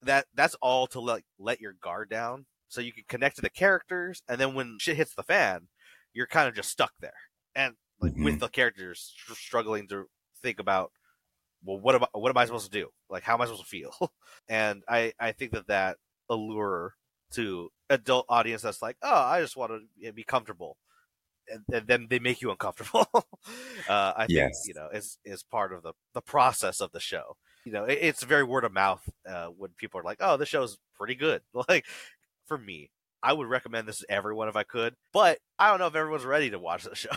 that 0.02 0.26
that's 0.34 0.56
all 0.56 0.86
to 0.88 1.00
like 1.00 1.24
let 1.38 1.60
your 1.60 1.72
guard 1.72 2.10
down 2.10 2.46
so 2.68 2.80
you 2.80 2.92
can 2.92 3.04
connect 3.08 3.36
to 3.36 3.42
the 3.42 3.50
characters, 3.50 4.22
and 4.28 4.40
then 4.40 4.54
when 4.54 4.76
shit 4.78 4.96
hits 4.96 5.14
the 5.14 5.22
fan, 5.22 5.68
you're 6.12 6.26
kind 6.26 6.48
of 6.48 6.54
just 6.54 6.70
stuck 6.70 6.92
there 7.00 7.12
and 7.54 7.74
like 8.00 8.12
mm-hmm. 8.12 8.24
with 8.24 8.40
the 8.40 8.48
characters 8.48 9.14
struggling 9.34 9.88
to 9.88 10.06
think 10.42 10.58
about 10.60 10.92
well 11.64 11.78
what 11.78 11.94
am 11.94 12.04
I, 12.04 12.06
what 12.12 12.30
am 12.30 12.36
I 12.36 12.44
supposed 12.44 12.72
to 12.72 12.78
do 12.78 12.88
like 13.10 13.22
how 13.22 13.34
am 13.34 13.40
I 13.40 13.44
supposed 13.44 13.64
to 13.64 13.68
feel 13.68 13.92
and 14.48 14.82
I 14.88 15.12
I 15.18 15.32
think 15.32 15.52
that 15.52 15.66
that 15.68 15.96
allure 16.30 16.94
to 17.32 17.70
adult 17.90 18.26
audience 18.28 18.62
that's 18.62 18.82
like, 18.82 18.96
oh, 19.02 19.22
I 19.22 19.40
just 19.40 19.56
want 19.56 19.72
to 20.02 20.12
be 20.12 20.24
comfortable, 20.24 20.76
and, 21.48 21.62
and 21.72 21.86
then 21.86 22.06
they 22.10 22.18
make 22.18 22.40
you 22.40 22.50
uncomfortable. 22.50 23.06
uh, 23.88 24.12
I 24.16 24.26
think 24.26 24.52
you 24.66 24.74
know 24.74 24.88
is 24.92 25.18
is 25.24 25.42
part 25.42 25.72
of 25.72 25.82
the 25.82 25.92
the 26.14 26.22
process 26.22 26.80
of 26.80 26.92
the 26.92 27.00
show. 27.00 27.36
You 27.64 27.72
know, 27.72 27.84
it, 27.84 27.98
it's 28.00 28.22
very 28.22 28.44
word 28.44 28.64
of 28.64 28.72
mouth 28.72 29.02
uh, 29.28 29.46
when 29.46 29.70
people 29.76 30.00
are 30.00 30.04
like, 30.04 30.18
oh, 30.20 30.36
this 30.36 30.48
show's 30.48 30.78
pretty 30.96 31.14
good. 31.14 31.42
Like 31.68 31.84
for 32.46 32.56
me, 32.56 32.90
I 33.22 33.32
would 33.32 33.48
recommend 33.48 33.88
this 33.88 33.98
to 33.98 34.10
everyone 34.10 34.48
if 34.48 34.56
I 34.56 34.62
could, 34.62 34.94
but 35.12 35.38
I 35.58 35.68
don't 35.68 35.78
know 35.78 35.86
if 35.86 35.94
everyone's 35.94 36.24
ready 36.24 36.50
to 36.50 36.58
watch 36.58 36.84
the 36.84 36.94
show. 36.94 37.10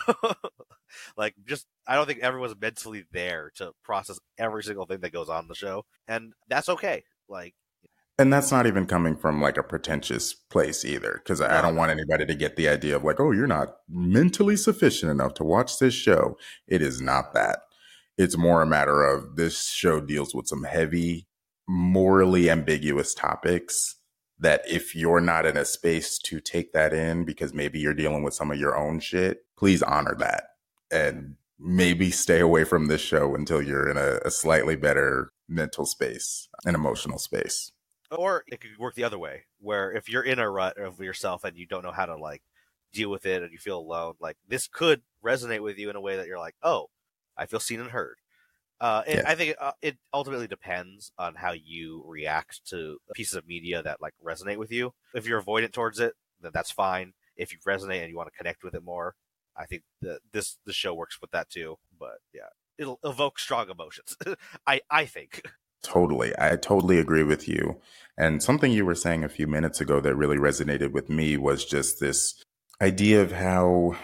like, 1.16 1.34
just 1.46 1.66
I 1.86 1.94
don't 1.94 2.06
think 2.06 2.20
everyone's 2.20 2.54
mentally 2.60 3.04
there 3.12 3.52
to 3.56 3.72
process 3.82 4.18
every 4.38 4.62
single 4.62 4.86
thing 4.86 5.00
that 5.00 5.12
goes 5.12 5.28
on 5.28 5.44
in 5.44 5.48
the 5.48 5.54
show, 5.54 5.84
and 6.08 6.32
that's 6.48 6.68
okay. 6.68 7.04
Like, 7.28 7.54
and 8.18 8.32
that's 8.32 8.52
not 8.52 8.66
even 8.66 8.86
coming 8.86 9.16
from 9.16 9.40
like 9.40 9.56
a 9.56 9.62
pretentious 9.62 10.34
place 10.34 10.84
either, 10.84 11.20
because 11.22 11.40
I 11.40 11.62
don't 11.62 11.76
want 11.76 11.90
anybody 11.90 12.26
to 12.26 12.34
get 12.34 12.56
the 12.56 12.68
idea 12.68 12.96
of 12.96 13.04
like, 13.04 13.18
oh, 13.18 13.32
you're 13.32 13.46
not 13.46 13.76
mentally 13.88 14.56
sufficient 14.56 15.10
enough 15.10 15.34
to 15.34 15.44
watch 15.44 15.78
this 15.78 15.94
show. 15.94 16.36
It 16.68 16.82
is 16.82 17.00
not 17.00 17.32
that. 17.34 17.60
It's 18.18 18.36
more 18.36 18.62
a 18.62 18.66
matter 18.66 19.02
of 19.02 19.36
this 19.36 19.68
show 19.70 20.00
deals 20.00 20.34
with 20.34 20.46
some 20.46 20.64
heavy, 20.64 21.26
morally 21.66 22.50
ambiguous 22.50 23.14
topics 23.14 23.96
that 24.38 24.62
if 24.68 24.94
you're 24.94 25.20
not 25.20 25.46
in 25.46 25.56
a 25.56 25.64
space 25.64 26.18
to 26.18 26.40
take 26.40 26.72
that 26.72 26.92
in 26.92 27.24
because 27.24 27.54
maybe 27.54 27.78
you're 27.78 27.94
dealing 27.94 28.22
with 28.22 28.34
some 28.34 28.50
of 28.50 28.58
your 28.58 28.76
own 28.76 29.00
shit, 29.00 29.38
please 29.56 29.82
honor 29.82 30.14
that 30.18 30.44
and 30.90 31.36
maybe 31.58 32.10
stay 32.10 32.40
away 32.40 32.64
from 32.64 32.88
this 32.88 33.00
show 33.00 33.34
until 33.34 33.62
you're 33.62 33.88
in 33.88 33.96
a, 33.96 34.18
a 34.24 34.30
slightly 34.30 34.76
better 34.76 35.30
mental 35.48 35.86
space 35.86 36.48
and 36.66 36.74
emotional 36.74 37.18
space. 37.18 37.72
Or 38.16 38.44
it 38.46 38.60
could 38.60 38.78
work 38.78 38.94
the 38.94 39.04
other 39.04 39.18
way, 39.18 39.44
where 39.60 39.92
if 39.92 40.08
you're 40.08 40.22
in 40.22 40.38
a 40.38 40.50
rut 40.50 40.78
of 40.78 41.00
yourself 41.00 41.44
and 41.44 41.56
you 41.56 41.66
don't 41.66 41.82
know 41.82 41.92
how 41.92 42.06
to 42.06 42.16
like 42.16 42.42
deal 42.92 43.10
with 43.10 43.26
it 43.26 43.42
and 43.42 43.52
you 43.52 43.58
feel 43.58 43.78
alone, 43.78 44.14
like 44.20 44.36
this 44.46 44.68
could 44.68 45.02
resonate 45.24 45.62
with 45.62 45.78
you 45.78 45.90
in 45.90 45.96
a 45.96 46.00
way 46.00 46.16
that 46.16 46.26
you're 46.26 46.38
like, 46.38 46.56
oh, 46.62 46.88
I 47.36 47.46
feel 47.46 47.60
seen 47.60 47.80
and 47.80 47.90
heard. 47.90 48.16
Uh, 48.80 49.02
and 49.06 49.18
yeah. 49.18 49.30
I 49.30 49.34
think 49.36 49.50
it, 49.50 49.62
uh, 49.62 49.72
it, 49.80 49.96
ultimately 50.12 50.48
depends 50.48 51.12
on 51.16 51.36
how 51.36 51.52
you 51.52 52.02
react 52.04 52.66
to 52.66 52.98
pieces 53.14 53.36
of 53.36 53.46
media 53.46 53.80
that 53.80 54.02
like 54.02 54.12
resonate 54.22 54.56
with 54.56 54.72
you. 54.72 54.92
If 55.14 55.24
you're 55.24 55.40
avoidant 55.40 55.72
towards 55.72 56.00
it, 56.00 56.14
then 56.40 56.50
that's 56.52 56.72
fine. 56.72 57.12
If 57.36 57.52
you 57.52 57.58
resonate 57.66 58.00
and 58.00 58.10
you 58.10 58.16
want 58.16 58.28
to 58.32 58.36
connect 58.36 58.64
with 58.64 58.74
it 58.74 58.82
more, 58.82 59.14
I 59.56 59.66
think 59.66 59.84
that 60.00 60.18
this 60.32 60.58
the 60.66 60.72
show 60.72 60.94
works 60.94 61.20
with 61.20 61.30
that 61.30 61.48
too. 61.48 61.78
But 61.96 62.18
yeah, 62.34 62.48
it'll 62.76 62.98
evoke 63.04 63.38
strong 63.38 63.70
emotions. 63.70 64.16
I 64.66 64.80
I 64.90 65.06
think. 65.06 65.42
Totally. 65.82 66.32
I 66.38 66.56
totally 66.56 66.98
agree 66.98 67.24
with 67.24 67.48
you. 67.48 67.80
And 68.16 68.42
something 68.42 68.72
you 68.72 68.84
were 68.84 68.94
saying 68.94 69.24
a 69.24 69.28
few 69.28 69.46
minutes 69.46 69.80
ago 69.80 70.00
that 70.00 70.14
really 70.14 70.36
resonated 70.36 70.92
with 70.92 71.08
me 71.08 71.36
was 71.36 71.64
just 71.64 71.98
this 71.98 72.42
idea 72.80 73.22
of 73.22 73.32
how 73.32 73.96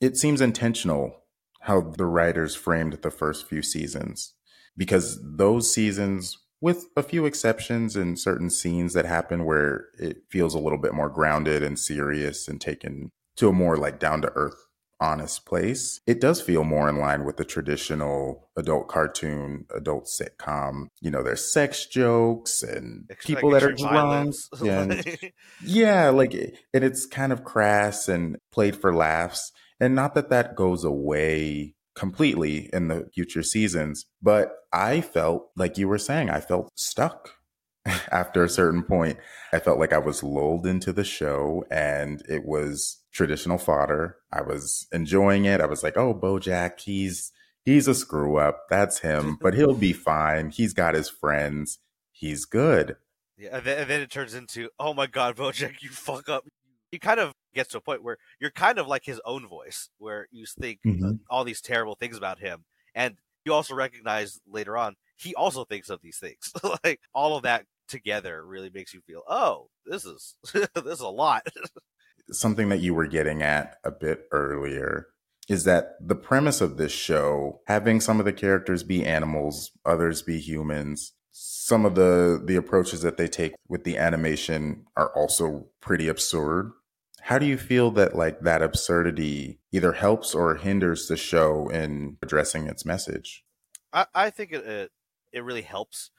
it 0.00 0.16
seems 0.16 0.40
intentional 0.40 1.18
how 1.62 1.80
the 1.82 2.06
writers 2.06 2.54
framed 2.54 2.94
the 3.02 3.10
first 3.10 3.46
few 3.46 3.62
seasons. 3.62 4.32
Because 4.76 5.18
those 5.22 5.72
seasons, 5.72 6.38
with 6.60 6.86
a 6.96 7.02
few 7.02 7.26
exceptions 7.26 7.94
and 7.94 8.18
certain 8.18 8.48
scenes 8.48 8.94
that 8.94 9.04
happen 9.04 9.44
where 9.44 9.86
it 9.98 10.22
feels 10.30 10.54
a 10.54 10.58
little 10.58 10.78
bit 10.78 10.94
more 10.94 11.10
grounded 11.10 11.62
and 11.62 11.78
serious 11.78 12.48
and 12.48 12.60
taken 12.60 13.10
to 13.36 13.48
a 13.48 13.52
more 13.52 13.76
like 13.76 13.98
down 13.98 14.22
to 14.22 14.32
earth 14.34 14.67
honest 15.00 15.46
place. 15.46 16.00
It 16.06 16.20
does 16.20 16.40
feel 16.40 16.64
more 16.64 16.88
in 16.88 16.98
line 16.98 17.24
with 17.24 17.36
the 17.36 17.44
traditional 17.44 18.48
adult 18.56 18.88
cartoon, 18.88 19.66
adult 19.74 20.06
sitcom. 20.06 20.88
You 21.00 21.10
know, 21.10 21.22
there's 21.22 21.52
sex 21.52 21.86
jokes 21.86 22.62
and 22.62 23.10
people 23.24 23.50
that 23.50 23.62
are 23.62 23.72
drunk. 23.72 24.34
And, 24.60 25.04
yeah, 25.64 26.10
like, 26.10 26.34
and 26.34 26.84
it's 26.84 27.06
kind 27.06 27.32
of 27.32 27.44
crass 27.44 28.08
and 28.08 28.38
played 28.52 28.76
for 28.76 28.94
laughs. 28.94 29.52
And 29.80 29.94
not 29.94 30.14
that 30.14 30.30
that 30.30 30.56
goes 30.56 30.84
away 30.84 31.74
completely 31.94 32.70
in 32.72 32.88
the 32.88 33.08
future 33.12 33.42
seasons, 33.42 34.06
but 34.22 34.52
I 34.72 35.00
felt 35.00 35.50
like 35.56 35.78
you 35.78 35.88
were 35.88 35.98
saying, 35.98 36.30
I 36.30 36.40
felt 36.40 36.70
stuck 36.76 37.30
after 38.10 38.44
a 38.44 38.48
certain 38.48 38.82
point. 38.82 39.18
I 39.52 39.58
felt 39.58 39.78
like 39.78 39.92
I 39.92 39.98
was 39.98 40.22
lulled 40.22 40.66
into 40.66 40.92
the 40.92 41.04
show 41.04 41.64
and 41.70 42.22
it 42.28 42.44
was 42.44 43.00
traditional 43.12 43.58
fodder. 43.58 44.16
I 44.32 44.42
was 44.42 44.86
enjoying 44.92 45.44
it. 45.44 45.60
I 45.60 45.66
was 45.66 45.82
like, 45.82 45.96
oh, 45.96 46.14
Bojack, 46.14 46.80
he's 46.80 47.32
he's 47.64 47.88
a 47.88 47.94
screw 47.94 48.36
up. 48.36 48.68
That's 48.68 49.00
him, 49.00 49.38
but 49.40 49.54
he'll 49.54 49.74
be 49.74 49.92
fine. 49.92 50.50
He's 50.50 50.72
got 50.74 50.94
his 50.94 51.08
friends. 51.08 51.78
He's 52.10 52.44
good. 52.44 52.96
Yeah, 53.36 53.56
and 53.56 53.64
then, 53.64 53.78
and 53.78 53.90
then 53.90 54.00
it 54.00 54.10
turns 54.10 54.34
into, 54.34 54.68
oh 54.78 54.92
my 54.94 55.06
god, 55.06 55.36
Bojack, 55.36 55.82
you 55.82 55.90
fuck 55.90 56.28
up. 56.28 56.44
He 56.90 56.98
kind 56.98 57.20
of 57.20 57.32
gets 57.54 57.70
to 57.72 57.78
a 57.78 57.80
point 57.80 58.02
where 58.02 58.16
you're 58.40 58.50
kind 58.50 58.78
of 58.78 58.86
like 58.86 59.04
his 59.04 59.20
own 59.24 59.46
voice, 59.46 59.90
where 59.98 60.26
you 60.30 60.46
think 60.60 60.80
mm-hmm. 60.86 61.12
all 61.30 61.44
these 61.44 61.60
terrible 61.60 61.94
things 61.94 62.16
about 62.16 62.40
him, 62.40 62.64
and 62.94 63.16
you 63.44 63.52
also 63.52 63.74
recognize 63.74 64.40
later 64.46 64.76
on 64.76 64.96
he 65.18 65.34
also 65.34 65.64
thinks 65.64 65.90
of 65.90 66.00
these 66.00 66.18
things. 66.18 66.52
like 66.84 67.00
all 67.12 67.36
of 67.36 67.42
that 67.42 67.66
together 67.88 68.44
really 68.44 68.70
makes 68.70 68.94
you 68.94 69.00
feel, 69.00 69.22
oh, 69.28 69.68
this 69.86 70.04
is 70.04 70.36
this 70.52 70.68
is 70.86 71.00
a 71.00 71.08
lot. 71.08 71.46
Something 72.30 72.68
that 72.68 72.80
you 72.80 72.94
were 72.94 73.06
getting 73.06 73.42
at 73.42 73.76
a 73.84 73.90
bit 73.90 74.26
earlier 74.32 75.08
is 75.48 75.64
that 75.64 75.94
the 76.00 76.14
premise 76.14 76.60
of 76.60 76.76
this 76.76 76.92
show, 76.92 77.60
having 77.66 78.00
some 78.00 78.18
of 78.18 78.26
the 78.26 78.32
characters 78.34 78.82
be 78.82 79.04
animals, 79.04 79.70
others 79.86 80.20
be 80.20 80.38
humans, 80.38 81.14
some 81.30 81.86
of 81.86 81.94
the 81.94 82.40
the 82.44 82.56
approaches 82.56 83.02
that 83.02 83.16
they 83.16 83.28
take 83.28 83.54
with 83.68 83.84
the 83.84 83.96
animation 83.96 84.84
are 84.96 85.14
also 85.14 85.68
pretty 85.80 86.08
absurd. 86.08 86.72
How 87.22 87.38
do 87.38 87.46
you 87.46 87.58
feel 87.58 87.90
that 87.92 88.16
like 88.16 88.40
that 88.40 88.62
absurdity 88.62 89.60
either 89.72 89.92
helps 89.92 90.34
or 90.34 90.54
hinders 90.56 91.08
the 91.08 91.16
show 91.16 91.68
in 91.68 92.16
addressing 92.22 92.66
its 92.66 92.84
message? 92.84 93.44
I, 93.92 94.06
I 94.14 94.30
think 94.30 94.52
it, 94.52 94.66
it 94.66 94.90
it 95.32 95.44
really 95.44 95.62
helps 95.62 96.10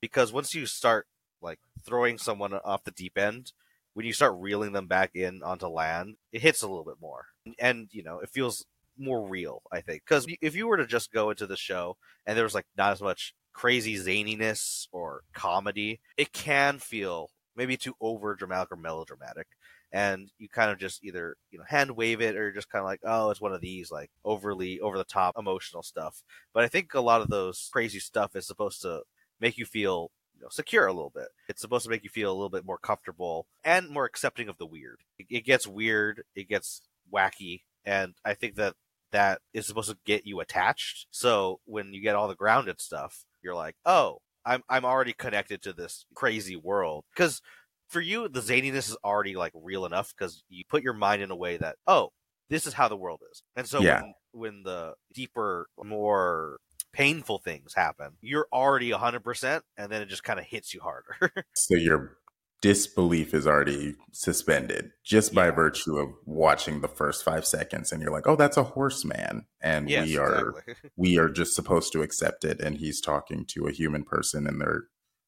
because 0.00 0.32
once 0.32 0.54
you 0.54 0.66
start 0.66 1.06
like 1.42 1.58
throwing 1.84 2.18
someone 2.18 2.54
off 2.54 2.84
the 2.84 2.90
deep 2.90 3.18
end, 3.18 3.52
when 3.94 4.06
you 4.06 4.12
start 4.12 4.36
reeling 4.38 4.72
them 4.72 4.86
back 4.86 5.14
in 5.14 5.42
onto 5.42 5.66
land, 5.66 6.16
it 6.32 6.40
hits 6.42 6.62
a 6.62 6.68
little 6.68 6.84
bit 6.84 7.00
more, 7.00 7.26
and 7.58 7.88
you 7.92 8.02
know 8.02 8.20
it 8.20 8.30
feels 8.30 8.64
more 8.98 9.26
real. 9.26 9.62
I 9.72 9.80
think 9.80 10.02
because 10.06 10.26
if 10.40 10.54
you 10.54 10.66
were 10.66 10.76
to 10.76 10.86
just 10.86 11.12
go 11.12 11.30
into 11.30 11.46
the 11.46 11.56
show 11.56 11.96
and 12.26 12.36
there 12.36 12.44
was 12.44 12.54
like 12.54 12.66
not 12.76 12.92
as 12.92 13.00
much 13.00 13.34
crazy 13.52 13.96
zaniness 13.96 14.86
or 14.92 15.22
comedy, 15.32 16.00
it 16.16 16.32
can 16.32 16.78
feel 16.78 17.30
maybe 17.56 17.76
too 17.76 17.94
over 18.00 18.34
dramatic 18.34 18.70
or 18.72 18.76
melodramatic. 18.76 19.46
And 19.90 20.30
you 20.38 20.48
kind 20.48 20.70
of 20.70 20.78
just 20.78 21.02
either, 21.02 21.36
you 21.50 21.58
know, 21.58 21.64
hand 21.66 21.90
wave 21.96 22.20
it 22.20 22.36
or 22.36 22.52
just 22.52 22.68
kind 22.70 22.82
of 22.82 22.86
like, 22.86 23.00
oh, 23.04 23.30
it's 23.30 23.40
one 23.40 23.52
of 23.54 23.60
these 23.60 23.90
like 23.90 24.10
overly 24.24 24.80
over 24.80 24.98
the 24.98 25.04
top 25.04 25.34
emotional 25.38 25.82
stuff. 25.82 26.22
But 26.52 26.62
I 26.62 26.68
think 26.68 26.94
a 26.94 27.00
lot 27.00 27.22
of 27.22 27.28
those 27.28 27.68
crazy 27.72 27.98
stuff 27.98 28.36
is 28.36 28.46
supposed 28.46 28.82
to 28.82 29.02
make 29.40 29.56
you 29.58 29.64
feel 29.64 30.10
you 30.38 30.44
know, 30.44 30.48
secure 30.50 30.86
a 30.86 30.92
little 30.92 31.12
bit. 31.14 31.28
It's 31.48 31.60
supposed 31.60 31.84
to 31.84 31.90
make 31.90 32.04
you 32.04 32.10
feel 32.10 32.30
a 32.30 32.34
little 32.34 32.48
bit 32.48 32.64
more 32.64 32.78
comfortable 32.78 33.46
and 33.64 33.88
more 33.88 34.04
accepting 34.04 34.48
of 34.48 34.58
the 34.58 34.66
weird. 34.66 35.00
It, 35.18 35.26
it 35.30 35.44
gets 35.44 35.66
weird, 35.66 36.22
it 36.34 36.48
gets 36.48 36.82
wacky, 37.12 37.62
and 37.84 38.14
I 38.24 38.34
think 38.34 38.54
that 38.56 38.74
that 39.10 39.40
is 39.52 39.66
supposed 39.66 39.90
to 39.90 39.98
get 40.04 40.26
you 40.26 40.40
attached. 40.40 41.06
So 41.10 41.60
when 41.64 41.92
you 41.92 42.02
get 42.02 42.14
all 42.14 42.28
the 42.28 42.34
grounded 42.34 42.80
stuff, 42.80 43.24
you're 43.42 43.54
like, 43.54 43.74
oh, 43.84 44.18
I'm 44.44 44.62
I'm 44.68 44.84
already 44.84 45.12
connected 45.12 45.62
to 45.62 45.72
this 45.72 46.06
crazy 46.14 46.56
world 46.56 47.04
because 47.14 47.42
for 47.88 48.00
you 48.00 48.28
the 48.28 48.40
zaniness 48.40 48.88
is 48.88 48.96
already 49.04 49.36
like 49.36 49.52
real 49.54 49.84
enough 49.84 50.14
because 50.16 50.42
you 50.48 50.64
put 50.68 50.82
your 50.82 50.94
mind 50.94 51.22
in 51.22 51.30
a 51.30 51.36
way 51.36 51.56
that 51.56 51.76
oh 51.86 52.10
this 52.48 52.66
is 52.66 52.72
how 52.72 52.88
the 52.88 52.96
world 52.96 53.20
is 53.30 53.42
and 53.56 53.66
so 53.66 53.80
yeah. 53.80 54.02
when, 54.02 54.14
when 54.32 54.62
the 54.62 54.94
deeper 55.12 55.66
more 55.82 56.58
painful 56.92 57.38
things 57.38 57.74
happen 57.74 58.12
you're 58.20 58.48
already 58.52 58.90
100% 58.90 59.60
and 59.76 59.92
then 59.92 60.02
it 60.02 60.08
just 60.08 60.24
kind 60.24 60.38
of 60.38 60.44
hits 60.44 60.74
you 60.74 60.80
harder. 60.80 61.44
So 61.54 61.74
you're 61.76 62.18
disbelief 62.60 63.34
is 63.34 63.46
already 63.46 63.94
suspended 64.12 64.90
just 65.04 65.32
by 65.32 65.48
virtue 65.50 65.96
of 65.96 66.08
watching 66.24 66.80
the 66.80 66.88
first 66.88 67.24
five 67.24 67.46
seconds 67.46 67.92
and 67.92 68.02
you're 68.02 68.10
like 68.10 68.26
oh 68.26 68.34
that's 68.34 68.56
a 68.56 68.64
horseman 68.64 69.46
and 69.60 69.88
yes, 69.88 70.06
we 70.06 70.18
are 70.18 70.48
exactly. 70.50 70.90
we 70.96 71.18
are 71.18 71.28
just 71.28 71.54
supposed 71.54 71.92
to 71.92 72.02
accept 72.02 72.44
it 72.44 72.60
and 72.60 72.78
he's 72.78 73.00
talking 73.00 73.44
to 73.46 73.66
a 73.66 73.72
human 73.72 74.02
person 74.02 74.46
and 74.46 74.60
they're 74.60 74.84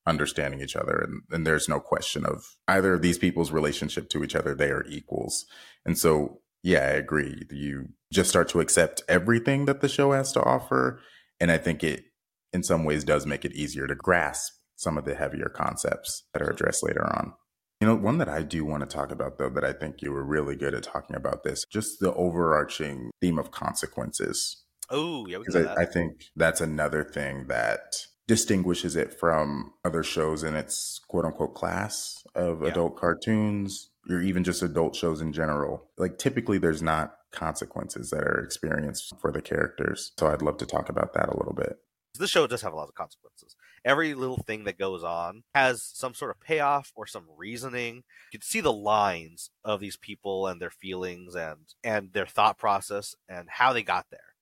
understanding 0.07 0.61
each 0.61 0.75
other 0.75 0.99
and, 0.99 1.23
and 1.31 1.46
there's 1.46 1.68
no 1.68 1.79
question 1.79 2.25
of 2.27 2.57
either 2.66 2.94
of 2.94 3.03
these 3.03 3.18
people's 3.18 3.53
relationship 3.53 4.09
to 4.09 4.25
each 4.25 4.35
other 4.35 4.55
they 4.55 4.70
are 4.70 4.85
equals. 4.88 5.46
And 5.85 5.96
so 5.96 6.40
yeah 6.62 6.81
i 6.81 6.90
agree 6.90 7.42
you 7.51 7.88
just 8.12 8.29
start 8.29 8.49
to 8.49 8.61
accept 8.61 9.03
everything 9.09 9.66
that 9.66 9.81
the 9.81 9.88
show 9.88 10.12
has 10.12 10.33
to 10.33 10.42
offer 10.42 11.01
and 11.40 11.50
i 11.50 11.59
think 11.59 11.83
it 11.83 12.05
in 12.53 12.62
some 12.62 12.85
ways 12.85 13.05
does 13.05 13.26
make 13.26 13.44
it 13.44 13.53
easier 13.53 13.87
to 13.87 13.94
grasp 13.94 14.53
some 14.81 14.96
of 14.96 15.05
the 15.05 15.14
heavier 15.14 15.50
concepts 15.55 16.24
that 16.33 16.42
are 16.42 16.50
addressed 16.50 16.83
later 16.83 17.05
on. 17.05 17.35
You 17.81 17.88
know, 17.88 17.94
one 17.94 18.18
that 18.18 18.29
I 18.29 18.42
do 18.42 18.64
want 18.64 18.83
to 18.83 18.94
talk 18.94 19.11
about, 19.11 19.38
though, 19.38 19.50
that 19.50 19.64
I 19.64 19.72
think 19.72 20.03
you 20.03 20.12
were 20.12 20.24
really 20.24 20.57
good 20.57 20.74
at 20.74 20.83
talking 20.83 21.16
about 21.16 21.44
this, 21.44 21.64
just 21.64 22.00
the 22.00 22.12
overarching 22.14 23.11
theme 23.20 23.38
of 23.38 23.50
consequences. 23.50 24.64
Oh, 24.90 25.26
yeah, 25.26 25.38
because 25.38 25.57
I, 25.57 25.83
I 25.83 25.85
think 25.87 26.24
that's 26.35 26.61
another 26.61 27.05
thing 27.05 27.46
that 27.48 27.81
distinguishes 28.26 28.96
it 28.96 29.18
from 29.18 29.72
other 29.85 30.03
shows 30.03 30.42
in 30.42 30.55
its 30.57 31.00
quote 31.09 31.24
unquote 31.24 31.55
class 31.55 32.22
of 32.35 32.62
yeah. 32.62 32.68
adult 32.68 32.96
cartoons 32.96 33.90
or 34.09 34.20
even 34.20 34.44
just 34.44 34.62
adult 34.62 34.94
shows 34.94 35.20
in 35.20 35.33
general. 35.33 35.90
Like, 35.96 36.18
typically, 36.18 36.59
there's 36.59 36.83
not 36.83 37.14
consequences 37.32 38.10
that 38.10 38.22
are 38.22 38.42
experienced 38.42 39.14
for 39.20 39.32
the 39.32 39.42
characters. 39.42 40.12
So, 40.18 40.28
I'd 40.28 40.42
love 40.42 40.58
to 40.58 40.66
talk 40.66 40.88
about 40.88 41.14
that 41.14 41.28
a 41.28 41.36
little 41.36 41.54
bit 41.54 41.78
this 42.18 42.30
show 42.30 42.46
does 42.46 42.62
have 42.62 42.72
a 42.72 42.76
lot 42.76 42.88
of 42.88 42.94
consequences. 42.94 43.56
Every 43.84 44.14
little 44.14 44.38
thing 44.38 44.64
that 44.64 44.78
goes 44.78 45.04
on 45.04 45.44
has 45.54 45.82
some 45.82 46.14
sort 46.14 46.30
of 46.30 46.40
payoff 46.40 46.92
or 46.94 47.06
some 47.06 47.24
reasoning. 47.36 47.96
You 48.32 48.38
can 48.38 48.42
see 48.42 48.60
the 48.60 48.72
lines 48.72 49.50
of 49.64 49.80
these 49.80 49.96
people 49.96 50.46
and 50.46 50.60
their 50.60 50.70
feelings 50.70 51.34
and 51.34 51.58
and 51.84 52.12
their 52.12 52.26
thought 52.26 52.58
process 52.58 53.14
and 53.28 53.48
how 53.48 53.72
they 53.72 53.82
got 53.82 54.06
there. 54.10 54.34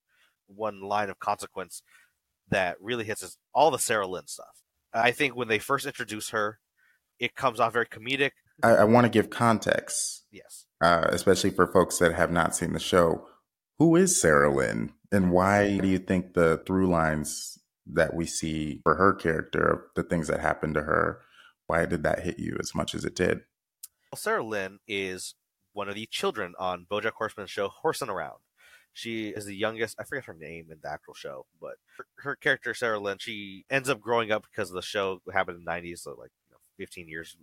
One 0.47 0.81
line 0.81 1.11
of 1.11 1.19
consequence 1.19 1.83
that 2.49 2.81
really 2.81 3.05
hits 3.05 3.23
is 3.23 3.39
all 3.55 3.71
the 3.71 3.79
Sarah 3.79 4.07
Lynn 4.07 4.27
stuff. 4.27 4.63
I 4.93 5.11
think 5.11 5.37
when 5.37 5.49
they 5.49 5.59
first 5.59 5.87
introduce 5.87 6.31
her, 6.31 6.59
it 7.19 7.37
comes 7.37 7.61
off 7.61 7.75
very 7.75 7.87
comedic. 7.87 8.33
I, 8.63 8.71
I 8.71 8.85
want 8.85 9.05
to 9.05 9.11
give 9.11 9.31
context. 9.31 10.25
Yes. 10.31 10.67
Uh, 10.81 11.07
especially 11.09 11.51
for 11.51 11.67
folks 11.67 11.99
that 11.99 12.15
have 12.15 12.31
not 12.31 12.55
seen 12.55 12.73
the 12.73 12.81
show. 12.81 13.27
Who 13.79 13.97
is 13.97 14.21
Sarah 14.21 14.53
Lynn? 14.53 14.93
And 15.11 15.31
why 15.31 15.79
do 15.79 15.89
you 15.89 15.99
think 15.99 16.35
the 16.35 16.63
through 16.67 16.89
lines 16.89 17.59
that 17.87 18.15
we 18.15 18.27
see 18.27 18.81
for 18.83 18.97
her 18.97 19.15
character, 19.15 19.87
the 19.97 20.03
things 20.03 20.29
that 20.29 20.41
happened 20.41 20.75
to 20.75 20.83
her, 20.83 21.21
why 21.67 21.87
did 21.87 22.03
that 22.03 22.21
hit 22.21 22.39
you 22.39 22.57
as 22.61 22.75
much 22.75 22.95
as 22.95 23.05
it 23.05 23.15
did? 23.15 23.41
Well, 24.11 24.19
Sarah 24.19 24.43
Lynn 24.43 24.81
is 24.87 25.35
one 25.73 25.89
of 25.89 25.95
the 25.95 26.07
children 26.07 26.55
on 26.59 26.87
BoJack 26.91 27.13
Horseman's 27.13 27.51
show 27.51 27.69
Horsing 27.69 28.09
Around. 28.09 28.39
She 28.93 29.29
is 29.29 29.45
the 29.45 29.55
youngest. 29.55 29.97
I 30.01 30.05
forget 30.05 30.25
her 30.25 30.35
name 30.35 30.69
in 30.73 30.79
the 30.83 30.91
actual 30.91 31.15
show, 31.15 31.47
but 31.61 31.75
her, 31.99 32.07
her 32.17 32.37
character 32.37 32.75
Sarah 32.75 32.99
Lynn, 32.99 33.19
she 33.19 33.65
ends 33.71 33.89
up 33.89 34.01
growing 34.01 34.33
up 34.33 34.45
because 34.51 34.71
of 34.71 34.75
the 34.75 34.83
show 34.83 35.21
happened 35.33 35.59
in 35.59 35.65
the 35.65 35.71
'90s, 35.71 36.01
so 36.01 36.11
like 36.19 36.33
you 36.49 36.53
know, 36.53 36.59
15 36.79 37.07
years 37.07 37.37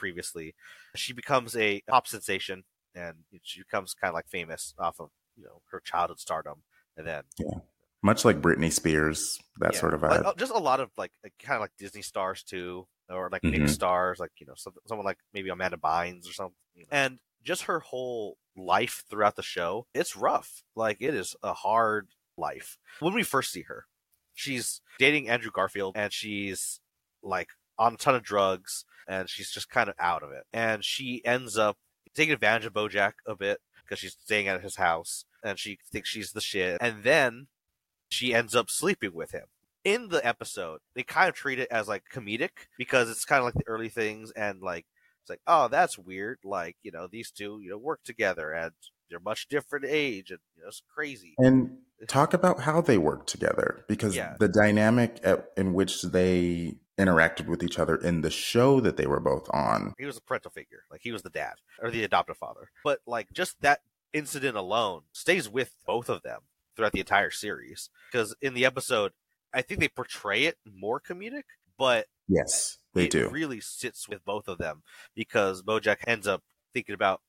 previously. 0.00 0.54
She 0.96 1.12
becomes 1.12 1.56
a 1.56 1.82
pop 1.88 2.08
sensation, 2.08 2.64
and 2.94 3.18
she 3.42 3.60
becomes 3.60 3.94
kind 3.94 4.10
of 4.10 4.14
like 4.14 4.28
famous 4.28 4.74
off 4.78 4.98
of 4.98 5.10
you 5.36 5.44
know 5.44 5.62
her 5.70 5.80
childhood 5.80 6.18
stardom, 6.18 6.62
and 6.96 7.06
then 7.06 7.22
yeah 7.38 7.60
much 8.02 8.24
like 8.24 8.40
Britney 8.40 8.72
Spears, 8.72 9.38
that 9.58 9.74
yeah. 9.74 9.80
sort 9.80 9.94
of 9.94 10.00
vibe. 10.00 10.10
Like, 10.10 10.24
uh, 10.24 10.34
just 10.36 10.52
a 10.52 10.58
lot 10.58 10.80
of 10.80 10.90
like 10.96 11.12
kind 11.42 11.56
of 11.56 11.60
like 11.60 11.72
Disney 11.78 12.02
stars 12.02 12.42
too, 12.42 12.86
or 13.08 13.28
like 13.30 13.42
mm-hmm. 13.42 13.64
big 13.64 13.68
stars, 13.68 14.18
like 14.18 14.32
you 14.38 14.46
know 14.46 14.54
some, 14.56 14.74
someone 14.86 15.04
like 15.04 15.18
maybe 15.34 15.50
Amanda 15.50 15.76
Bynes 15.76 16.28
or 16.28 16.32
something. 16.32 16.54
You 16.74 16.82
know? 16.82 16.88
And 16.90 17.18
just 17.42 17.62
her 17.62 17.80
whole 17.80 18.36
life 18.56 19.04
throughout 19.10 19.36
the 19.36 19.42
show, 19.42 19.86
it's 19.94 20.16
rough. 20.16 20.62
Like 20.74 20.98
it 21.00 21.14
is 21.14 21.36
a 21.42 21.52
hard 21.52 22.08
life. 22.36 22.78
When 23.00 23.14
we 23.14 23.22
first 23.22 23.52
see 23.52 23.62
her, 23.62 23.86
she's 24.34 24.80
dating 24.98 25.28
Andrew 25.28 25.50
Garfield, 25.52 25.96
and 25.96 26.12
she's 26.12 26.80
like 27.22 27.48
on 27.78 27.94
a 27.94 27.98
ton 27.98 28.14
of 28.14 28.22
drugs, 28.22 28.84
and 29.10 29.28
she's 29.28 29.50
just 29.50 29.68
kind 29.68 29.88
of 29.88 29.96
out 29.98 30.22
of 30.22 30.30
it. 30.30 30.44
And 30.52 30.84
she 30.84 31.20
ends 31.24 31.58
up 31.58 31.76
taking 32.14 32.32
advantage 32.32 32.64
of 32.64 32.72
BoJack 32.72 33.14
a 33.26 33.34
bit 33.34 33.58
because 33.82 33.98
she's 33.98 34.16
staying 34.22 34.46
at 34.46 34.62
his 34.62 34.76
house, 34.76 35.24
and 35.42 35.58
she 35.58 35.78
thinks 35.92 36.08
she's 36.08 36.30
the 36.30 36.40
shit. 36.40 36.78
And 36.80 37.02
then 37.02 37.48
she 38.08 38.32
ends 38.32 38.54
up 38.54 38.70
sleeping 38.70 39.12
with 39.12 39.32
him. 39.32 39.46
In 39.82 40.08
the 40.08 40.24
episode, 40.24 40.80
they 40.94 41.02
kind 41.02 41.28
of 41.28 41.34
treat 41.34 41.58
it 41.58 41.68
as 41.70 41.88
like 41.88 42.04
comedic 42.12 42.68
because 42.78 43.10
it's 43.10 43.24
kind 43.24 43.40
of 43.40 43.46
like 43.46 43.54
the 43.54 43.66
early 43.66 43.88
things 43.88 44.30
and 44.32 44.60
like 44.60 44.84
it's 45.22 45.30
like, 45.30 45.40
oh, 45.46 45.68
that's 45.68 45.98
weird. 45.98 46.38
Like, 46.44 46.76
you 46.82 46.92
know, 46.92 47.08
these 47.10 47.30
two, 47.30 47.60
you 47.62 47.70
know, 47.70 47.78
work 47.78 48.00
together 48.04 48.52
and 48.52 48.72
they're 49.08 49.20
much 49.20 49.48
different 49.48 49.86
age 49.88 50.30
and 50.30 50.38
you 50.54 50.62
know, 50.62 50.68
it's 50.68 50.82
crazy. 50.94 51.34
And 51.38 51.78
talk 52.08 52.34
about 52.34 52.60
how 52.60 52.82
they 52.82 52.98
work 52.98 53.26
together 53.26 53.84
because 53.88 54.14
yeah. 54.14 54.36
the 54.38 54.48
dynamic 54.48 55.18
at, 55.24 55.46
in 55.56 55.72
which 55.72 56.02
they 56.02 56.76
interacted 57.00 57.46
with 57.46 57.62
each 57.62 57.78
other 57.78 57.96
in 57.96 58.20
the 58.20 58.30
show 58.30 58.80
that 58.80 58.96
they 58.96 59.06
were 59.06 59.20
both 59.20 59.48
on. 59.52 59.94
He 59.98 60.06
was 60.06 60.16
a 60.16 60.22
parental 60.22 60.50
figure, 60.50 60.84
like 60.90 61.00
he 61.02 61.12
was 61.12 61.22
the 61.22 61.30
dad 61.30 61.54
or 61.82 61.90
the 61.90 62.04
adoptive 62.04 62.36
father. 62.36 62.70
But 62.84 63.00
like 63.06 63.28
just 63.32 63.60
that 63.62 63.80
incident 64.12 64.56
alone 64.56 65.02
stays 65.12 65.48
with 65.48 65.74
both 65.86 66.08
of 66.08 66.22
them 66.22 66.40
throughout 66.76 66.92
the 66.92 67.00
entire 67.00 67.30
series. 67.30 67.90
Because 68.10 68.34
in 68.40 68.54
the 68.54 68.64
episode, 68.64 69.12
I 69.52 69.62
think 69.62 69.80
they 69.80 69.88
portray 69.88 70.44
it 70.44 70.58
more 70.64 71.00
comedic, 71.00 71.44
but 71.78 72.06
yes, 72.28 72.78
they 72.94 73.04
it 73.04 73.10
do. 73.10 73.28
Really 73.30 73.60
sits 73.60 74.08
with 74.08 74.24
both 74.24 74.48
of 74.48 74.58
them 74.58 74.82
because 75.14 75.62
BoJack 75.62 75.98
ends 76.06 76.26
up 76.26 76.42
thinking 76.72 76.94
about, 76.94 77.20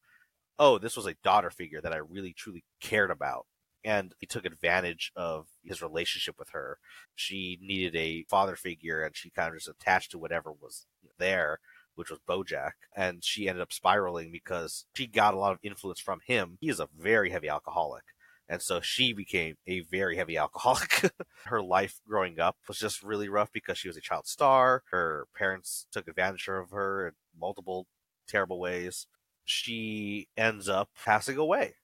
oh, 0.60 0.78
this 0.78 0.95
was 0.95 1.08
a 1.08 1.16
daughter 1.24 1.50
figure 1.50 1.82
that 1.82 1.93
I 1.93 1.98
really 1.98 2.34
truly 2.34 2.64
cared 2.80 3.12
about, 3.12 3.48
and 3.84 4.14
he 4.20 4.26
took 4.26 4.46
advantage 4.46 5.12
of 5.16 5.48
his 5.64 5.82
relationship 5.82 6.36
with 6.38 6.50
her. 6.50 6.78
She 7.16 7.58
needed 7.62 7.96
a 7.96 8.26
father 8.30 8.56
figure, 8.56 9.04
and 9.04 9.16
she 9.16 9.30
kind 9.30 9.50
of 9.50 9.56
just 9.56 9.68
attached 9.70 10.12
to 10.12 10.20
whatever 10.20 10.52
was 10.52 10.86
there 11.18 11.60
which 11.96 12.10
was 12.10 12.20
Bojack, 12.28 12.72
and 12.96 13.24
she 13.24 13.48
ended 13.48 13.62
up 13.62 13.74
spiraling 13.74 14.32
because 14.32 14.86
she 14.96 15.08
got 15.08 15.34
a 15.34 15.38
lot 15.38 15.52
of 15.52 15.60
influence 15.64 16.00
from 16.00 16.22
him. 16.26 16.58
He 16.60 16.70
is 16.70 16.80
a 16.80 16.90
very 16.98 17.30
heavy 17.30 17.50
alcoholic, 17.50 18.04
And 18.50 18.62
so 18.62 18.82
she 18.82 19.14
became 19.14 19.56
a 19.68 19.82
very 19.82 20.18
heavy 20.18 20.38
alcoholic. 20.38 21.12
her 21.46 21.62
life 21.62 22.02
growing 22.08 22.40
up 22.40 22.58
was 22.68 22.80
just 22.80 23.04
really 23.04 23.30
rough 23.30 23.52
because 23.52 23.78
she 23.78 23.88
was 23.88 23.98
a 23.98 24.02
child 24.02 24.28
star. 24.28 24.84
Her 24.92 25.28
parents 25.36 25.88
took 25.92 26.08
advantage 26.08 26.48
of 26.48 26.72
her 26.72 27.08
in 27.08 27.14
multiple 27.40 27.88
terrible 28.28 28.60
ways. 28.60 29.08
She 29.46 30.28
ends 30.38 30.70
up 30.70 30.90
passing 31.06 31.38
away 31.38 31.76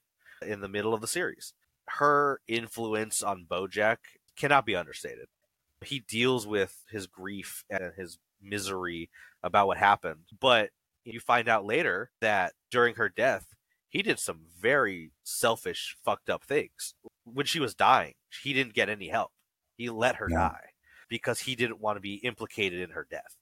in 0.42 0.62
the 0.62 0.68
middle 0.68 0.94
of 0.94 1.02
the 1.02 1.08
series. 1.08 1.54
Her 1.90 2.42
influence 2.48 3.24
on 3.24 3.46
Bojack 3.50 3.98
cannot 4.36 4.66
be 4.66 4.76
understated. 4.76 5.28
He 5.86 6.00
deals 6.00 6.48
with 6.48 6.84
his 6.90 7.08
grief 7.08 7.64
and 7.70 7.94
his 7.96 8.18
misery 8.42 9.10
about 9.44 9.68
what 9.68 9.78
happened, 9.78 10.26
but 10.40 10.72
you 11.04 11.20
find 11.20 11.48
out 11.48 11.66
later 11.66 12.12
that 12.22 12.54
during 12.72 12.96
her 12.96 13.10
death, 13.10 13.54
he 13.90 14.02
did 14.02 14.20
some 14.20 14.42
very 14.60 15.12
selfish, 15.24 15.96
fucked 16.04 16.30
up 16.30 16.44
things. 16.44 16.94
When 17.24 17.46
she 17.46 17.60
was 17.60 17.74
dying, 17.74 18.16
he 18.44 18.54
didn't 18.54 18.74
get 18.74 18.90
any 18.90 19.08
help. 19.08 19.32
He 19.78 19.90
let 19.90 20.16
her 20.18 20.28
yeah. 20.30 20.50
die 20.50 20.70
because 21.10 21.42
he 21.42 21.56
didn't 21.56 21.80
want 21.80 21.96
to 21.96 22.02
be 22.02 22.16
implicated 22.16 22.82
in 22.82 22.92
her 22.92 23.08
death. 23.10 23.38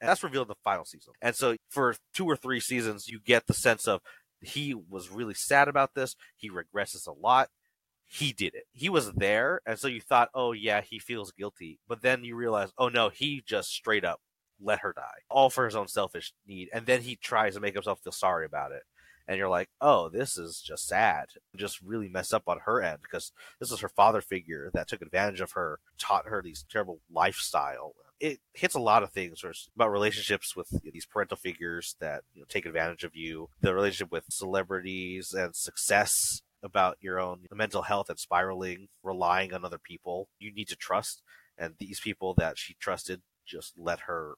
And 0.00 0.10
that's 0.10 0.22
revealed 0.22 0.48
in 0.48 0.50
the 0.50 0.62
final 0.62 0.84
season. 0.84 1.14
And 1.22 1.34
so 1.34 1.56
for 1.70 1.96
two 2.12 2.26
or 2.26 2.36
three 2.36 2.60
seasons, 2.60 3.08
you 3.08 3.18
get 3.18 3.46
the 3.46 3.54
sense 3.54 3.88
of 3.88 4.02
he 4.42 4.74
was 4.74 5.10
really 5.10 5.34
sad 5.34 5.68
about 5.68 5.94
this. 5.94 6.14
He 6.36 6.50
regresses 6.50 7.06
a 7.06 7.12
lot. 7.12 7.48
He 8.06 8.32
did 8.32 8.54
it. 8.54 8.64
He 8.72 8.88
was 8.88 9.12
there. 9.12 9.60
And 9.66 9.78
so 9.78 9.88
you 9.88 10.00
thought, 10.00 10.30
oh, 10.34 10.52
yeah, 10.52 10.80
he 10.80 10.98
feels 10.98 11.32
guilty. 11.32 11.80
But 11.88 12.02
then 12.02 12.24
you 12.24 12.36
realize, 12.36 12.72
oh, 12.78 12.88
no, 12.88 13.08
he 13.08 13.42
just 13.44 13.70
straight 13.70 14.04
up 14.04 14.20
let 14.58 14.78
her 14.78 14.94
die, 14.96 15.20
all 15.28 15.50
for 15.50 15.66
his 15.66 15.76
own 15.76 15.86
selfish 15.86 16.32
need. 16.46 16.70
And 16.72 16.86
then 16.86 17.02
he 17.02 17.16
tries 17.16 17.54
to 17.54 17.60
make 17.60 17.74
himself 17.74 18.00
feel 18.02 18.12
sorry 18.12 18.46
about 18.46 18.72
it 18.72 18.84
and 19.28 19.38
you're 19.38 19.48
like, 19.48 19.68
oh, 19.80 20.08
this 20.08 20.38
is 20.38 20.60
just 20.60 20.86
sad, 20.86 21.26
just 21.56 21.80
really 21.82 22.08
messed 22.08 22.32
up 22.32 22.44
on 22.46 22.60
her 22.64 22.80
end 22.82 22.98
because 23.02 23.32
this 23.60 23.72
is 23.72 23.80
her 23.80 23.88
father 23.88 24.20
figure 24.20 24.70
that 24.72 24.88
took 24.88 25.02
advantage 25.02 25.40
of 25.40 25.52
her, 25.52 25.80
taught 25.98 26.28
her 26.28 26.42
these 26.42 26.64
terrible 26.70 27.00
lifestyle. 27.10 27.94
It 28.18 28.38
hits 28.54 28.74
a 28.74 28.80
lot 28.80 29.02
of 29.02 29.10
things 29.10 29.42
about 29.74 29.92
relationships 29.92 30.56
with 30.56 30.68
these 30.82 31.04
parental 31.04 31.36
figures 31.36 31.96
that 32.00 32.22
you 32.34 32.40
know, 32.40 32.46
take 32.48 32.64
advantage 32.64 33.04
of 33.04 33.14
you, 33.14 33.50
the 33.60 33.74
relationship 33.74 34.10
with 34.10 34.24
celebrities 34.30 35.34
and 35.34 35.54
success, 35.54 36.40
about 36.66 36.98
your 37.00 37.18
own 37.18 37.46
mental 37.52 37.82
health 37.82 38.10
and 38.10 38.18
spiraling, 38.18 38.88
relying 39.02 39.54
on 39.54 39.64
other 39.64 39.78
people 39.78 40.28
you 40.38 40.52
need 40.52 40.68
to 40.68 40.76
trust. 40.76 41.22
And 41.56 41.74
these 41.78 42.00
people 42.00 42.34
that 42.34 42.58
she 42.58 42.74
trusted 42.74 43.22
just 43.46 43.72
let 43.78 44.00
her 44.00 44.34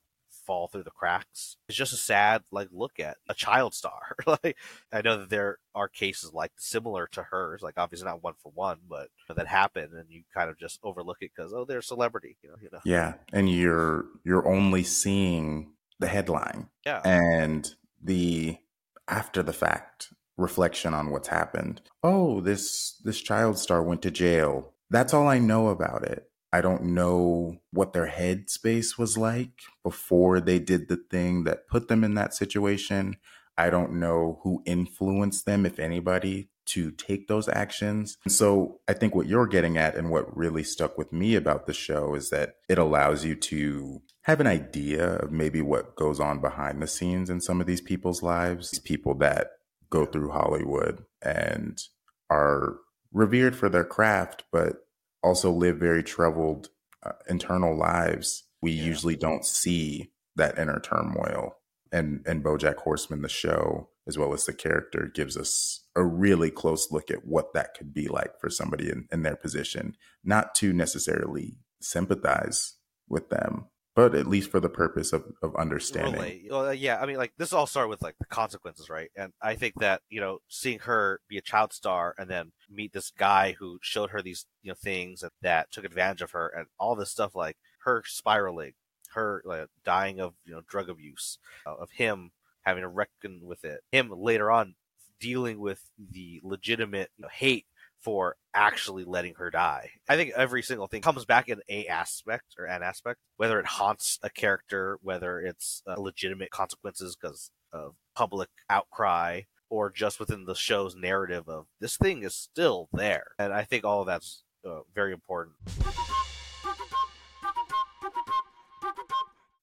fall 0.47 0.69
through 0.69 0.83
the 0.83 0.91
cracks. 0.91 1.57
It's 1.69 1.77
just 1.77 1.93
a 1.93 1.97
sad 1.97 2.43
like 2.51 2.69
look 2.71 3.01
at 3.01 3.17
a 3.29 3.35
child 3.35 3.75
star. 3.75 4.17
like 4.27 4.57
I 4.93 5.03
know 5.03 5.19
that 5.19 5.31
there 5.31 5.59
are 5.75 5.89
cases 5.89 6.33
like 6.33 6.53
similar 6.57 7.09
to 7.13 7.25
hers, 7.25 7.63
like 7.63 7.75
obviously 7.77 8.07
not 8.07 8.23
one 8.23 8.35
for 8.43 8.53
one, 8.55 8.79
but 8.89 9.09
that 9.35 9.47
happen, 9.47 9.91
and 9.95 10.07
you 10.09 10.23
kind 10.33 10.51
of 10.51 10.59
just 10.59 10.79
overlook 10.83 11.19
it 11.21 11.33
because 11.35 11.53
oh, 11.53 11.65
they're 11.65 11.79
a 11.79 11.83
celebrity, 11.83 12.37
you 12.43 12.51
know, 12.51 12.57
you 12.63 12.69
know. 12.73 12.81
Yeah, 12.85 13.15
and 13.33 13.51
you're 13.51 14.07
you're 14.25 14.47
only 14.47 14.85
seeing 14.85 15.73
the 15.99 16.09
headline. 16.09 16.69
Yeah, 16.85 17.01
and 17.05 17.75
the 18.03 18.59
after 19.07 19.43
the 19.43 19.53
fact 19.53 20.13
reflection 20.39 20.95
on 20.95 21.11
what's 21.11 21.29
happened. 21.29 21.83
Oh, 22.03 22.41
this 22.41 22.99
this 23.05 23.21
child 23.21 23.59
star 23.59 23.83
went 23.83 24.01
to 24.03 24.11
jail. 24.11 24.73
That's 24.89 25.13
all 25.13 25.29
I 25.29 25.39
know 25.39 25.69
about 25.69 26.05
it. 26.05 26.31
I 26.51 26.63
don't 26.63 26.85
know 26.85 27.59
what 27.73 27.93
their 27.93 28.07
headspace 28.07 28.97
was 28.97 29.19
like 29.19 29.61
before 29.83 30.41
they 30.41 30.59
did 30.59 30.89
the 30.89 30.97
thing 30.97 31.45
that 31.45 31.69
put 31.69 31.89
them 31.89 32.03
in 32.03 32.15
that 32.15 32.33
situation. 32.33 33.17
I 33.59 33.69
don't 33.71 33.95
know 33.95 34.41
who 34.45 34.63
influenced 34.65 35.45
them, 35.45 35.67
if 35.67 35.79
anybody, 35.79 36.49
to 36.67 36.91
take 36.93 37.29
those 37.29 37.49
actions. 37.49 38.17
And 38.25 38.33
so 38.33 38.81
I 38.87 38.93
think 38.93 39.15
what 39.15 39.27
you're 39.27 39.47
getting 39.47 39.77
at 39.77 39.97
and 39.97 40.11
what 40.11 40.35
really 40.35 40.63
stuck 40.63 40.97
with 40.97 41.13
me 41.13 41.35
about 41.35 41.67
the 41.67 41.75
show 41.75 42.15
is 42.15 42.31
that 42.31 42.57
it 42.69 42.79
allows 42.79 43.25
you 43.25 43.35
to 43.35 44.01
have 44.23 44.41
an 44.41 44.47
idea 44.47 45.17
of 45.17 45.33
maybe 45.33 45.61
what 45.61 45.97
goes 45.97 46.21
on 46.21 46.41
behind 46.41 46.81
the 46.81 46.87
scenes 46.87 47.31
in 47.31 47.41
some 47.41 47.61
of 47.61 47.67
these 47.67 47.81
people's 47.81 48.23
lives, 48.23 48.71
these 48.71 48.81
people 48.81 49.15
that 49.15 49.53
go 49.91 50.05
through 50.05 50.31
Hollywood 50.31 51.05
and 51.23 51.83
are 52.31 52.77
revered 53.13 53.57
for 53.57 53.69
their 53.69 53.85
craft, 53.85 54.45
but 54.53 54.77
also 55.23 55.51
live 55.51 55.79
very 55.79 56.03
troubled 56.03 56.69
uh, 57.03 57.13
internal 57.29 57.77
lives, 57.77 58.45
we 58.61 58.73
yeah. 58.73 58.85
usually 58.85 59.17
don't 59.17 59.45
see 59.45 60.11
that 60.37 60.59
inner 60.59 60.81
turmoil. 60.81 61.57
And 61.91 62.23
and 62.27 62.45
BoJack 62.45 62.77
Horseman, 62.77 63.23
the 63.23 63.29
show, 63.31 63.89
as 64.07 64.19
well 64.19 64.35
as 64.35 64.45
the 64.45 64.53
character, 64.53 65.11
gives 65.13 65.37
us 65.37 65.87
a 65.97 66.05
really 66.05 66.51
close 66.51 66.93
look 66.93 67.11
at 67.11 67.27
what 67.27 67.55
that 67.55 67.75
could 67.75 67.95
be 67.95 68.09
like 68.09 68.39
for 68.39 68.51
somebody 68.51 68.91
in, 68.91 69.09
in 69.11 69.23
their 69.23 69.37
position. 69.37 69.97
Not 70.23 70.55
to 70.57 70.73
necessarily 70.75 71.57
sympathize 71.81 72.75
with 73.09 73.31
them, 73.31 73.69
but 73.99 74.15
at 74.15 74.29
least 74.29 74.49
for 74.53 74.61
the 74.61 74.69
purpose 74.69 75.13
of, 75.13 75.25
of 75.43 75.57
understanding. 75.57 76.47
Well, 76.49 76.73
yeah, 76.73 77.01
I 77.01 77.07
mean, 77.07 77.17
like 77.17 77.33
this 77.37 77.53
all 77.53 77.67
started 77.67 77.89
with 77.89 78.01
like 78.01 78.15
the 78.21 78.27
consequences, 78.27 78.89
right? 78.89 79.11
And 79.17 79.33
I 79.43 79.57
think 79.57 79.75
that 79.81 80.03
you 80.09 80.21
know, 80.21 80.39
seeing 80.47 80.79
her 80.79 81.19
be 81.29 81.37
a 81.37 81.43
child 81.43 81.73
star 81.73 82.15
and 82.17 82.31
then 82.31 82.53
meet 82.71 82.93
this 82.93 83.11
guy 83.11 83.57
who 83.59 83.81
showed 83.83 84.11
her 84.11 84.23
these 84.23 84.47
you 84.63 84.69
know 84.69 84.77
things 84.81 85.23
that, 85.23 85.33
that 85.43 85.73
took 85.73 85.85
advantage 85.85 86.23
of 86.23 86.31
her 86.31 86.47
and 86.47 86.69
all 86.79 86.95
this 86.95 87.11
stuff, 87.11 87.35
like 87.35 87.57
her 87.81 88.05
spiraling, 88.07 88.75
her 89.15 89.43
like, 89.45 89.67
dying 89.85 90.21
of 90.21 90.35
you 90.45 90.55
know 90.55 90.63
drug 90.69 90.89
abuse, 90.89 91.39
uh, 91.67 91.75
of 91.75 91.91
him 91.91 92.31
having 92.63 92.83
to 92.83 92.89
reckon 92.89 93.41
with 93.43 93.65
it, 93.65 93.81
him 93.91 94.13
later 94.17 94.49
on 94.49 94.77
dealing 95.19 95.59
with 95.59 95.91
the 96.13 96.41
legitimate 96.45 97.11
you 97.17 97.23
know, 97.23 97.29
hate 97.33 97.67
for 98.01 98.37
actually 98.55 99.05
letting 99.05 99.35
her 99.35 99.51
die. 99.51 99.91
I 100.09 100.17
think 100.17 100.33
every 100.37 100.63
single 100.63 100.87
thing 100.87 101.03
comes 101.03 101.25
back 101.25 101.49
in 101.49 101.61
a 101.69 101.87
aspect 101.87 102.55
or 102.59 102.65
an 102.65 102.83
aspect, 102.83 103.21
whether 103.37 103.59
it 103.59 103.67
haunts 103.67 104.19
a 104.23 104.31
character, 104.31 104.99
whether 105.03 105.41
it's 105.41 105.83
uh, 105.87 106.01
legitimate 106.01 106.51
consequences 106.51 107.17
because 107.17 107.51
of 107.73 107.95
public 108.15 108.49
outcry, 108.71 109.43
or 109.71 109.91
just 109.91 110.19
within 110.19 110.45
the 110.45 110.55
show's 110.55 110.95
narrative 110.95 111.49
of 111.49 111.67
this 111.81 111.97
thing 111.97 112.23
is 112.23 112.35
still 112.35 112.89
there. 112.93 113.27
And 113.39 113.53
I 113.53 113.65
think 113.65 113.85
all 113.85 114.01
of 114.01 114.07
that's 114.07 114.43
uh, 114.65 114.81
very 114.95 115.13
important. 115.13 115.57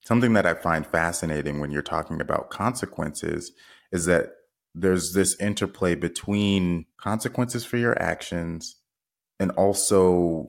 Something 0.04 0.34
that 0.34 0.46
I 0.46 0.54
find 0.54 0.86
fascinating 0.86 1.60
when 1.60 1.72
you're 1.72 1.82
talking 1.82 2.22
about 2.22 2.52
consequences 2.52 3.52
is 3.92 4.06
that 4.06 4.34
there's 4.76 5.14
this 5.14 5.40
interplay 5.40 5.96
between 5.96 6.86
consequences 7.00 7.64
for 7.64 7.78
your 7.78 8.00
actions 8.02 8.76
and 9.40 9.52
also 9.52 10.48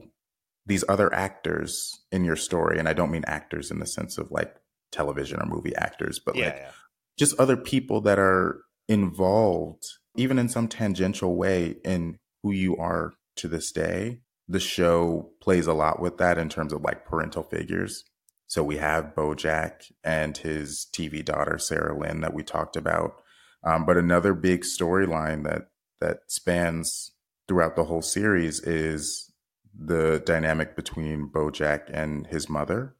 these 0.65 0.83
other 0.89 1.11
actors 1.13 2.01
in 2.11 2.25
your 2.25 2.35
story. 2.35 2.77
And 2.77 2.89
i 2.89 2.93
don't 2.93 3.11
mean 3.11 3.23
actors 3.25 3.71
in 3.71 3.79
the 3.79 3.87
sense 3.87 4.17
of 4.17 4.29
like 4.29 4.55
television 4.91 5.39
or 5.41 5.45
movie 5.45 5.75
actors 5.75 6.19
but 6.19 6.35
yeah, 6.35 6.45
like 6.45 6.55
yeah. 6.55 6.71
just 7.17 7.37
other 7.39 7.57
people 7.57 7.99
that 8.01 8.19
are 8.19 8.61
involved 8.87 9.85
even 10.15 10.39
in 10.39 10.49
some 10.49 10.67
tangential 10.67 11.35
way 11.35 11.75
in 11.83 12.17
who 12.41 12.51
you 12.51 12.75
are 12.77 13.13
to 13.35 13.47
this 13.47 13.71
day. 13.71 14.19
The 14.47 14.59
show 14.59 15.31
plays 15.41 15.67
a 15.67 15.73
lot 15.73 16.01
with 16.01 16.17
that 16.17 16.37
in 16.37 16.49
terms 16.49 16.73
of 16.73 16.81
like 16.81 17.05
parental 17.05 17.43
figures. 17.43 18.05
So 18.47 18.63
we 18.63 18.77
have 18.77 19.13
bojack 19.15 19.91
and 20.03 20.37
his 20.37 20.87
tv 20.93 21.23
daughter 21.23 21.57
sarah 21.57 21.97
lynn 21.97 22.21
that 22.21 22.33
we 22.33 22.43
talked 22.43 22.75
about 22.77 23.21
um, 23.63 23.85
but 23.85 23.97
another 23.97 24.33
big 24.33 24.61
storyline 24.61 25.43
that 25.43 25.69
that 25.99 26.19
spans 26.27 27.11
throughout 27.47 27.75
the 27.75 27.85
whole 27.85 28.01
series 28.01 28.59
is 28.59 29.31
the 29.73 30.21
dynamic 30.25 30.75
between 30.75 31.29
Bojack 31.29 31.89
and 31.91 32.27
his 32.27 32.49
mother, 32.49 32.95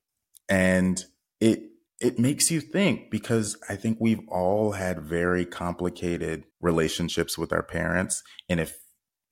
and 0.50 1.04
it 1.40 1.64
it 2.00 2.20
makes 2.20 2.52
you 2.52 2.62
think 2.62 3.10
because 3.10 3.58
I 3.70 3.76
think 3.76 3.98
we've 4.00 4.28
all 4.28 4.74
had 4.74 5.02
very 5.02 5.46
complicated 5.46 6.44
relationships 6.62 7.38
with 7.38 7.52
our 7.52 7.64
parents, 7.64 8.24
and 8.50 8.60
if 8.60 8.78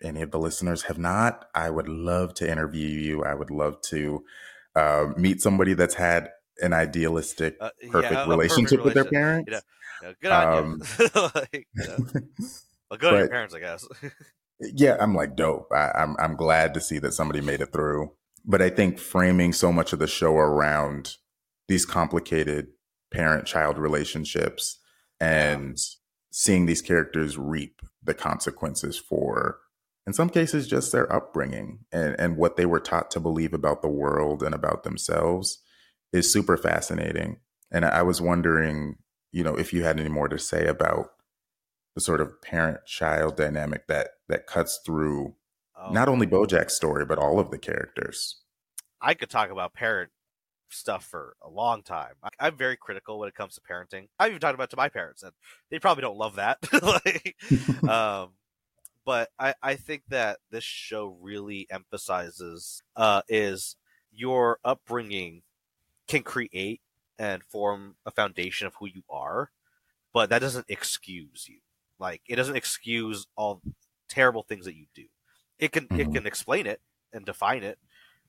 any 0.04 0.22
of 0.22 0.32
the 0.32 0.40
listeners 0.40 0.84
have 0.84 0.98
not, 0.98 1.46
I 1.54 1.70
would 1.70 1.88
love 1.88 2.34
to 2.36 2.50
interview 2.50 2.88
you. 2.88 3.24
I 3.24 3.34
would 3.34 3.52
love 3.52 3.82
to 3.84 4.24
uh, 4.76 5.08
meet 5.16 5.42
somebody 5.42 5.74
that's 5.74 5.96
had 5.96 6.30
an 6.62 6.74
idealistic, 6.74 7.58
uh, 7.60 7.70
perfect, 7.89 8.28
relationship 8.28 8.80
perfect 8.82 8.86
with 8.86 8.93
their 8.93 9.06
parents. 9.06 9.51
You 10.01 10.10
know, 10.10 10.14
good 10.22 10.32
on 10.34 10.58
um, 10.58 10.82
you. 10.99 11.10
like, 11.14 11.68
well, 12.91 12.99
good 12.99 13.14
on 13.14 13.20
your 13.20 13.30
parents, 13.30 13.56
I 13.56 13.60
guess. 13.60 13.88
yeah, 14.60 14.97
I'm 14.99 15.16
like 15.16 15.38
dope. 15.38 15.70
I, 15.74 15.91
I'm 15.95 16.18
I'm 16.20 16.36
glad 16.36 16.74
to 16.74 16.82
see 16.82 16.99
that 16.99 17.14
somebody 17.14 17.39
made 17.39 17.62
it 17.62 17.72
through. 17.72 18.12
But 18.43 18.62
I 18.62 18.70
think 18.70 18.99
framing 18.99 19.53
so 19.53 19.72
much 19.72 19.93
of 19.93 19.99
the 19.99 20.08
show 20.08 20.36
around 20.36 21.16
these 21.70 21.86
complicated 21.86 22.68
parent-child 23.12 23.78
relationships 23.78 24.80
and 25.22 25.78
seeing 26.32 26.66
these 26.66 26.82
characters 26.82 27.38
reap 27.38 27.82
the 28.03 28.14
consequences 28.14 28.97
for 28.97 29.60
in 30.06 30.14
some 30.14 30.30
cases 30.30 30.68
just 30.68 30.91
their 30.91 31.12
upbringing 31.12 31.80
and, 31.91 32.16
and 32.20 32.38
what 32.38 32.58
they 32.58 32.66
were 32.66 32.80
taught 32.80 33.10
to 33.12 33.20
believe 33.20 33.53
about 33.53 33.82
the 33.82 33.88
world 33.88 34.43
and 34.43 34.53
about 34.53 34.84
themselves 34.84 35.60
is 36.16 36.32
super 36.32 36.57
fascinating 36.57 37.38
and 37.72 37.86
i 37.86 38.01
was 38.01 38.22
wondering 38.22 38.97
you 39.36 39.43
know, 39.43 39.57
if 39.57 39.74
you 39.74 39.84
had 39.84 39.99
any 39.99 40.07
more 40.07 40.30
to 40.30 40.39
say 40.39 40.66
about 40.66 41.11
the 41.93 41.99
sort 41.99 42.22
of 42.22 42.41
parent 42.41 42.86
child 42.86 43.36
dynamic 43.36 43.86
that 43.88 44.11
that 44.30 44.47
cuts 44.47 44.80
through 44.86 45.36
Oh, 45.78 45.91
Not 45.91 46.07
only 46.07 46.26
Bojack's 46.26 46.74
story, 46.74 47.05
but 47.05 47.18
all 47.18 47.38
of 47.38 47.51
the 47.51 47.57
characters. 47.57 48.41
I 49.01 49.13
could 49.13 49.30
talk 49.30 49.51
about 49.51 49.74
parent 49.74 50.09
stuff 50.70 51.03
for 51.03 51.36
a 51.43 51.49
long 51.49 51.84
time. 51.84 52.13
I, 52.39 52.47
am 52.47 52.55
very 52.55 52.78
critical 52.78 53.20
when 53.20 53.28
it 53.28 53.36
comes 53.36 53.55
to 53.55 53.61
parenting. 53.61 54.07
I've 54.18 54.30
even 54.30 54.39
talked 54.39 54.55
about 54.55 54.66
it 54.66 54.70
to 54.70 54.78
my 54.78 54.88
parents, 54.88 55.22
and 55.22 55.34
they 55.70 55.80
probably 55.80 56.01
don't 56.01 56.18
love 56.18 56.38
that. 56.38 56.59
like, 56.82 57.36
um, 57.89 58.30
but 59.05 59.30
I, 59.38 59.53
I 59.61 59.76
think 59.76 60.03
that 60.07 60.39
this 60.49 60.63
show 60.63 61.18
really 61.22 61.68
emphasizes 61.70 62.82
uh, 62.95 63.22
is 63.28 63.76
your 64.11 64.59
upbringing 64.63 65.41
can 66.08 66.24
create 66.24 66.82
and 67.18 67.43
form 67.43 67.95
a 68.06 68.12
foundation 68.12 68.68
of 68.68 68.76
who 68.76 68.88
you 68.88 69.03
are, 69.10 69.51
but 70.14 70.30
that 70.30 70.39
doesn't 70.39 70.66
excuse 70.70 71.47
you. 71.47 71.60
Like 71.99 72.22
it 72.28 72.36
doesn't 72.36 72.56
excuse 72.56 73.28
all 73.36 73.62
terrible 74.10 74.43
things 74.43 74.66
that 74.66 74.76
you 74.76 74.86
do. 74.93 75.06
It 75.60 75.72
can 75.72 75.86
mm-hmm. 75.88 75.99
it 75.99 76.14
can 76.14 76.28
explain 76.28 76.68
it 76.68 76.82
and 77.14 77.26
define 77.26 77.64
it, 77.64 77.80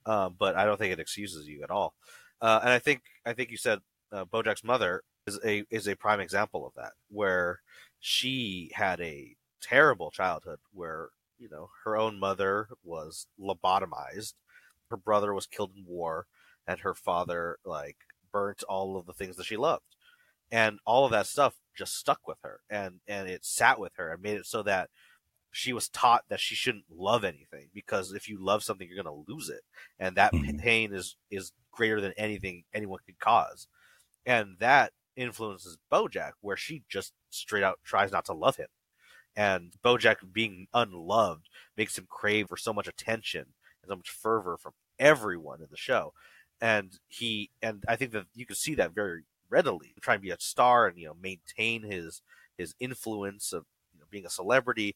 um, 0.06 0.36
but 0.38 0.56
I 0.56 0.64
don't 0.64 0.78
think 0.78 0.92
it 0.92 1.00
excuses 1.00 1.48
you 1.48 1.62
at 1.62 1.70
all. 1.70 1.94
Uh, 2.40 2.60
and 2.62 2.70
I 2.70 2.78
think 2.78 3.02
I 3.24 3.32
think 3.32 3.50
you 3.50 3.56
said 3.56 3.80
uh, 4.12 4.24
Bojack's 4.24 4.64
mother 4.64 5.02
is 5.26 5.40
a 5.44 5.64
is 5.70 5.88
a 5.88 5.96
prime 5.96 6.20
example 6.20 6.66
of 6.66 6.72
that, 6.76 6.92
where 7.08 7.60
she 8.00 8.70
had 8.74 9.00
a 9.00 9.34
terrible 9.60 10.10
childhood, 10.10 10.60
where 10.72 11.08
you 11.38 11.48
know 11.48 11.70
her 11.84 11.96
own 11.96 12.20
mother 12.20 12.68
was 12.84 13.26
lobotomized, 13.40 14.34
her 14.90 14.96
brother 14.96 15.34
was 15.34 15.46
killed 15.46 15.72
in 15.76 15.84
war, 15.86 16.26
and 16.66 16.80
her 16.80 16.94
father 16.94 17.58
like 17.64 17.96
burnt 18.32 18.62
all 18.64 18.96
of 18.96 19.06
the 19.06 19.12
things 19.12 19.36
that 19.36 19.46
she 19.46 19.56
loved, 19.56 19.96
and 20.50 20.78
all 20.86 21.04
of 21.04 21.12
that 21.12 21.26
stuff 21.26 21.54
just 21.76 21.96
stuck 21.96 22.26
with 22.26 22.38
her, 22.42 22.60
and 22.70 23.00
and 23.06 23.28
it 23.28 23.44
sat 23.44 23.78
with 23.78 23.92
her 23.96 24.12
and 24.12 24.22
made 24.22 24.36
it 24.36 24.46
so 24.46 24.62
that 24.62 24.90
she 25.56 25.72
was 25.72 25.88
taught 25.88 26.22
that 26.28 26.38
she 26.38 26.54
shouldn't 26.54 26.84
love 26.94 27.24
anything 27.24 27.70
because 27.72 28.12
if 28.12 28.28
you 28.28 28.36
love 28.38 28.62
something 28.62 28.86
you're 28.86 29.02
going 29.02 29.24
to 29.24 29.32
lose 29.32 29.48
it. 29.48 29.62
And 29.98 30.14
that 30.16 30.34
mm-hmm. 30.34 30.58
pain 30.58 30.92
is 30.92 31.16
is 31.30 31.52
greater 31.72 31.98
than 31.98 32.12
anything 32.18 32.64
anyone 32.74 32.98
could 33.06 33.18
cause. 33.18 33.66
And 34.26 34.56
that 34.58 34.92
influences 35.16 35.78
bojack 35.90 36.32
where 36.42 36.58
she 36.58 36.82
just 36.90 37.14
straight 37.30 37.62
out 37.62 37.78
tries 37.84 38.12
not 38.12 38.26
to 38.26 38.34
love 38.34 38.56
him. 38.56 38.68
And 39.34 39.72
bojack 39.82 40.16
being 40.30 40.66
unloved 40.74 41.48
makes 41.74 41.96
him 41.96 42.06
crave 42.06 42.48
for 42.48 42.58
so 42.58 42.74
much 42.74 42.86
attention 42.86 43.46
and 43.82 43.88
so 43.88 43.96
much 43.96 44.10
fervor 44.10 44.58
from 44.58 44.72
everyone 44.98 45.62
in 45.62 45.68
the 45.70 45.76
show 45.78 46.12
and 46.60 46.98
he 47.08 47.50
and 47.62 47.84
i 47.88 47.96
think 47.96 48.12
that 48.12 48.26
you 48.34 48.46
can 48.46 48.56
see 48.56 48.74
that 48.74 48.94
very 48.94 49.24
readily 49.50 49.94
trying 50.00 50.18
to 50.18 50.22
be 50.22 50.30
a 50.30 50.36
star 50.40 50.86
and 50.86 50.98
you 50.98 51.06
know 51.06 51.16
maintain 51.20 51.82
his 51.82 52.22
his 52.56 52.74
influence 52.80 53.52
of 53.52 53.64
you 53.92 54.00
know, 54.00 54.06
being 54.10 54.26
a 54.26 54.30
celebrity 54.30 54.94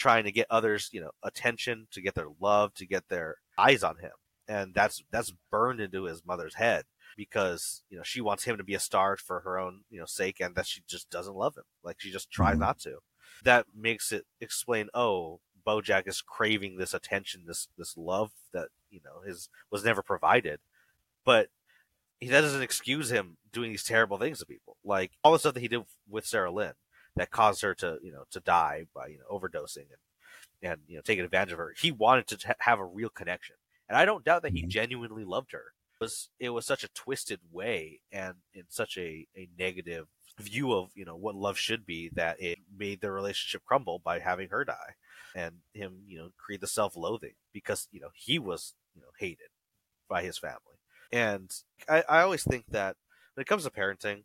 trying 0.00 0.24
to 0.24 0.32
get 0.32 0.46
others, 0.48 0.88
you 0.92 1.00
know, 1.00 1.10
attention, 1.22 1.86
to 1.92 2.00
get 2.00 2.14
their 2.14 2.28
love, 2.40 2.72
to 2.74 2.86
get 2.86 3.08
their 3.08 3.36
eyes 3.58 3.84
on 3.84 3.98
him. 3.98 4.12
And 4.48 4.74
that's 4.74 5.04
that's 5.12 5.32
burned 5.50 5.80
into 5.80 6.04
his 6.04 6.24
mother's 6.26 6.54
head 6.54 6.84
because, 7.16 7.82
you 7.90 7.96
know, 7.96 8.02
she 8.02 8.20
wants 8.20 8.44
him 8.44 8.56
to 8.56 8.64
be 8.64 8.74
a 8.74 8.80
star 8.80 9.16
for 9.16 9.40
her 9.40 9.58
own, 9.58 9.82
you 9.90 10.00
know, 10.00 10.06
sake 10.06 10.40
and 10.40 10.56
that 10.56 10.66
she 10.66 10.80
just 10.88 11.10
doesn't 11.10 11.36
love 11.36 11.56
him. 11.56 11.64
Like 11.84 11.96
she 12.00 12.10
just 12.10 12.30
tries 12.30 12.52
mm-hmm. 12.52 12.62
not 12.62 12.80
to. 12.80 12.96
That 13.44 13.66
makes 13.76 14.10
it 14.10 14.24
explain, 14.40 14.88
oh, 14.92 15.40
Bojack 15.64 16.08
is 16.08 16.22
craving 16.22 16.78
this 16.78 16.94
attention, 16.94 17.44
this 17.46 17.68
this 17.78 17.96
love 17.96 18.32
that, 18.52 18.68
you 18.90 19.00
know, 19.04 19.20
his 19.24 19.50
was 19.70 19.84
never 19.84 20.02
provided. 20.02 20.58
But 21.24 21.48
he 22.18 22.28
that 22.28 22.42
doesn't 22.42 22.62
excuse 22.62 23.10
him 23.10 23.36
doing 23.52 23.70
these 23.70 23.84
terrible 23.84 24.18
things 24.18 24.38
to 24.38 24.46
people. 24.46 24.76
Like 24.84 25.12
all 25.24 25.32
the 25.32 25.38
stuff 25.38 25.54
that 25.54 25.60
he 25.60 25.68
did 25.68 25.82
with 26.08 26.26
Sarah 26.26 26.52
Lynn 26.52 26.72
that 27.16 27.30
caused 27.30 27.62
her 27.62 27.74
to 27.76 27.98
you 28.02 28.12
know 28.12 28.24
to 28.30 28.40
die 28.40 28.86
by 28.94 29.08
you 29.08 29.18
know 29.18 29.24
overdosing 29.30 29.86
and 29.90 30.70
and 30.70 30.80
you 30.86 30.96
know 30.96 31.02
taking 31.02 31.24
advantage 31.24 31.52
of 31.52 31.58
her. 31.58 31.74
He 31.80 31.90
wanted 31.90 32.26
to 32.28 32.36
t- 32.36 32.48
have 32.60 32.78
a 32.78 32.84
real 32.84 33.08
connection, 33.08 33.56
and 33.88 33.96
I 33.96 34.04
don't 34.04 34.24
doubt 34.24 34.42
that 34.42 34.52
he 34.52 34.62
mm-hmm. 34.62 34.70
genuinely 34.70 35.24
loved 35.24 35.52
her. 35.52 35.72
It 36.00 36.04
was 36.04 36.28
it 36.38 36.50
was 36.50 36.66
such 36.66 36.84
a 36.84 36.88
twisted 36.88 37.40
way 37.50 38.00
and 38.12 38.34
in 38.54 38.64
such 38.68 38.96
a 38.96 39.26
a 39.36 39.48
negative 39.58 40.06
view 40.38 40.72
of 40.72 40.90
you 40.94 41.04
know 41.04 41.16
what 41.16 41.34
love 41.34 41.58
should 41.58 41.84
be 41.84 42.10
that 42.14 42.40
it 42.40 42.58
made 42.76 43.00
their 43.00 43.12
relationship 43.12 43.62
crumble 43.66 43.98
by 43.98 44.18
having 44.18 44.48
her 44.48 44.64
die 44.64 44.94
and 45.34 45.56
him 45.74 45.98
you 46.06 46.18
know 46.18 46.30
create 46.38 46.60
the 46.60 46.66
self-loathing 46.66 47.34
because 47.52 47.88
you 47.92 48.00
know 48.00 48.08
he 48.14 48.38
was 48.38 48.74
you 48.94 49.02
know 49.02 49.08
hated 49.18 49.48
by 50.08 50.22
his 50.22 50.38
family 50.38 50.79
and 51.12 51.50
I, 51.88 52.04
I 52.08 52.20
always 52.22 52.44
think 52.44 52.66
that 52.70 52.96
when 53.34 53.42
it 53.42 53.48
comes 53.48 53.64
to 53.64 53.70
parenting 53.70 54.24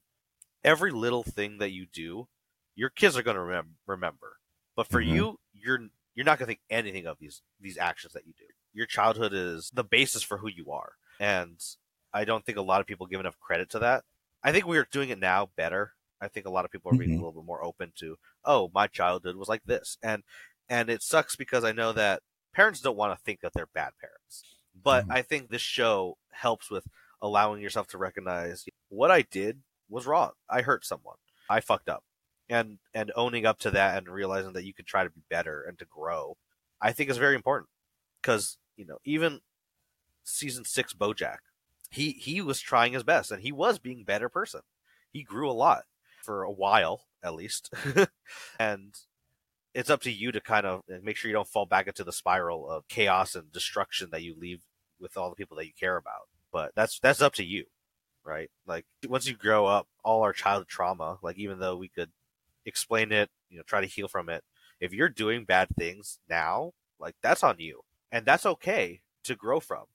every 0.64 0.92
little 0.92 1.24
thing 1.24 1.58
that 1.60 1.72
you 1.72 1.86
do 1.86 2.28
your 2.76 2.90
kids 2.90 3.18
are 3.18 3.24
going 3.24 3.38
to 3.38 3.42
remem- 3.42 3.76
remember. 3.88 4.38
But 4.76 4.88
for 4.88 5.02
mm-hmm. 5.02 5.16
you, 5.16 5.40
you're 5.54 5.80
you're 6.14 6.26
not 6.26 6.38
going 6.38 6.48
to 6.48 6.52
think 6.52 6.62
anything 6.70 7.08
of 7.08 7.18
these 7.20 7.42
these 7.60 7.78
actions 7.78 8.14
that 8.14 8.28
you 8.28 8.34
do. 8.38 8.46
Your 8.74 8.86
childhood 8.86 9.34
is 9.34 9.72
the 9.74 9.84
basis 9.84 10.22
for 10.22 10.38
who 10.38 10.50
you 10.50 10.72
are, 10.72 10.94
and 11.20 11.58
I 12.14 12.26
don't 12.26 12.46
think 12.46 12.58
a 12.58 12.62
lot 12.62 12.82
of 12.82 12.88
people 12.88 13.08
give 13.08 13.22
enough 13.22 13.40
credit 13.40 13.70
to 13.72 13.80
that. 13.80 14.04
I 14.44 14.52
think 14.52 14.68
we 14.68 14.78
are 14.78 14.88
doing 14.92 15.10
it 15.10 15.20
now 15.20 15.50
better. 15.56 15.94
I 16.22 16.28
think 16.28 16.46
a 16.46 16.52
lot 16.52 16.66
of 16.66 16.72
people 16.72 16.92
are 16.92 16.98
being 16.98 17.12
mm-hmm. 17.12 17.22
a 17.22 17.26
little 17.26 17.42
bit 17.42 17.48
more 17.48 17.64
open 17.64 17.92
to, 17.98 18.18
oh, 18.44 18.70
my 18.74 18.88
childhood 18.88 19.38
was 19.38 19.48
like 19.48 19.64
this, 19.66 19.98
and 20.04 20.24
and 20.68 20.90
it 20.90 21.02
sucks 21.02 21.36
because 21.36 21.64
I 21.64 21.72
know 21.72 21.94
that 21.94 22.22
parents 22.54 22.82
don't 22.82 22.98
want 22.98 23.18
to 23.18 23.24
think 23.24 23.40
that 23.42 23.54
they're 23.54 23.68
bad 23.68 23.92
parents, 24.00 24.44
but 24.82 25.04
mm-hmm. 25.04 25.14
I 25.14 25.22
think 25.22 25.50
this 25.50 25.62
show 25.62 26.18
helps 26.36 26.70
with 26.70 26.88
allowing 27.22 27.62
yourself 27.62 27.88
to 27.88 27.98
recognize 27.98 28.66
what 28.90 29.12
I 29.12 29.22
did 29.24 29.62
was 29.90 30.06
wrong. 30.06 30.32
I 30.50 30.62
hurt 30.62 30.86
someone. 30.86 31.18
I 31.50 31.60
fucked 31.60 31.90
up 31.90 32.04
and 32.50 32.78
and 32.94 33.12
owning 33.16 33.46
up 33.46 33.60
to 33.60 33.72
that 33.72 33.98
and 33.98 34.08
realizing 34.08 34.54
that 34.54 34.66
you 34.66 34.74
can 34.74 34.86
try 34.86 35.04
to 35.04 35.10
be 35.10 35.22
better 35.30 35.64
and 35.68 35.78
to 35.80 35.86
grow, 35.86 36.38
I 36.82 36.92
think 36.92 37.10
is 37.10 37.18
very 37.18 37.36
important 37.36 37.70
because 38.22 38.58
you 38.78 38.86
know 38.86 38.98
even 39.06 39.42
season 40.24 40.66
six 40.66 40.94
BoJack, 40.94 41.38
he 41.90 42.12
he 42.12 42.42
was 42.42 42.60
trying 42.60 42.94
his 42.94 43.04
best 43.04 43.32
and 43.32 43.42
he 43.42 43.52
was 43.52 43.80
being 43.80 44.04
better 44.04 44.30
person. 44.30 44.62
He 45.12 45.24
grew 45.24 45.50
a 45.50 45.54
lot 45.54 45.84
for 46.24 46.44
a 46.44 46.52
while 46.52 47.06
at 47.24 47.36
least, 47.36 47.74
and 48.60 48.96
it's 49.74 49.90
up 49.90 50.02
to 50.02 50.12
you 50.12 50.32
to 50.32 50.40
kind 50.40 50.66
of 50.66 50.82
make 51.04 51.18
sure 51.18 51.30
you 51.30 51.36
don't 51.36 51.48
fall 51.48 51.66
back 51.66 51.88
into 51.88 52.04
the 52.04 52.14
spiral 52.14 52.70
of 52.70 52.88
chaos 52.88 53.36
and 53.36 53.52
destruction 53.52 54.10
that 54.12 54.24
you 54.24 54.36
leave 54.38 54.62
with 55.00 55.18
all 55.18 55.30
the 55.30 55.36
people 55.36 55.58
that 55.58 55.66
you 55.66 55.74
care 55.80 55.98
about. 55.98 56.28
But 56.52 56.72
that's 56.76 57.00
that's 57.00 57.22
up 57.22 57.34
to 57.36 57.44
you, 57.44 57.66
right? 58.24 58.50
Like 58.66 58.86
once 59.08 59.28
you 59.28 59.36
grow 59.36 59.66
up, 59.66 59.88
all 60.04 60.22
our 60.24 60.34
childhood 60.34 60.68
trauma, 60.68 61.18
like 61.22 61.38
even 61.38 61.60
though 61.60 61.76
we 61.76 61.90
could 61.90 62.12
explain 62.66 63.12
it, 63.12 63.30
you 63.50 63.58
know, 63.58 63.64
try 63.66 63.82
to 63.82 63.88
heal 63.88 64.08
from 64.08 64.30
it. 64.30 64.44
If 64.80 64.94
you're 64.94 65.10
doing 65.10 65.46
bad 65.46 65.70
things 65.78 66.20
now, 66.30 66.74
like 67.00 67.16
that's 67.22 67.44
on 67.44 67.56
you. 67.60 67.82
And 68.12 68.26
that's 68.26 68.46
okay 68.46 69.02
to 69.26 69.36
grow 69.36 69.60
from. 69.60 69.86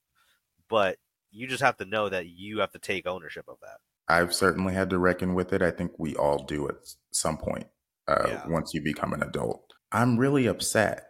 But 0.68 0.98
you 1.30 1.46
just 1.46 1.62
have 1.62 1.76
to 1.78 1.84
know 1.84 2.08
that 2.08 2.26
you 2.26 2.60
have 2.60 2.72
to 2.72 2.78
take 2.78 3.06
ownership 3.06 3.44
of 3.48 3.56
that. 3.62 3.78
I've 4.08 4.34
certainly 4.34 4.74
had 4.74 4.90
to 4.90 4.98
reckon 4.98 5.34
with 5.34 5.52
it. 5.52 5.62
I 5.62 5.70
think 5.70 5.92
we 5.98 6.16
all 6.16 6.42
do 6.42 6.68
at 6.68 6.76
some 7.12 7.36
point 7.36 7.66
uh, 8.08 8.24
yeah. 8.26 8.42
once 8.48 8.74
you 8.74 8.82
become 8.82 9.12
an 9.12 9.22
adult. 9.22 9.72
I'm 9.92 10.18
really 10.18 10.46
upset 10.46 11.06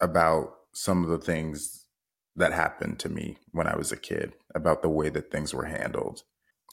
about 0.00 0.54
some 0.72 1.04
of 1.04 1.10
the 1.10 1.18
things 1.18 1.79
that 2.40 2.52
happened 2.52 2.98
to 3.00 3.08
me 3.08 3.38
when 3.52 3.66
I 3.66 3.76
was 3.76 3.92
a 3.92 3.96
kid, 3.96 4.34
about 4.54 4.82
the 4.82 4.88
way 4.88 5.08
that 5.10 5.30
things 5.30 5.54
were 5.54 5.66
handled. 5.66 6.22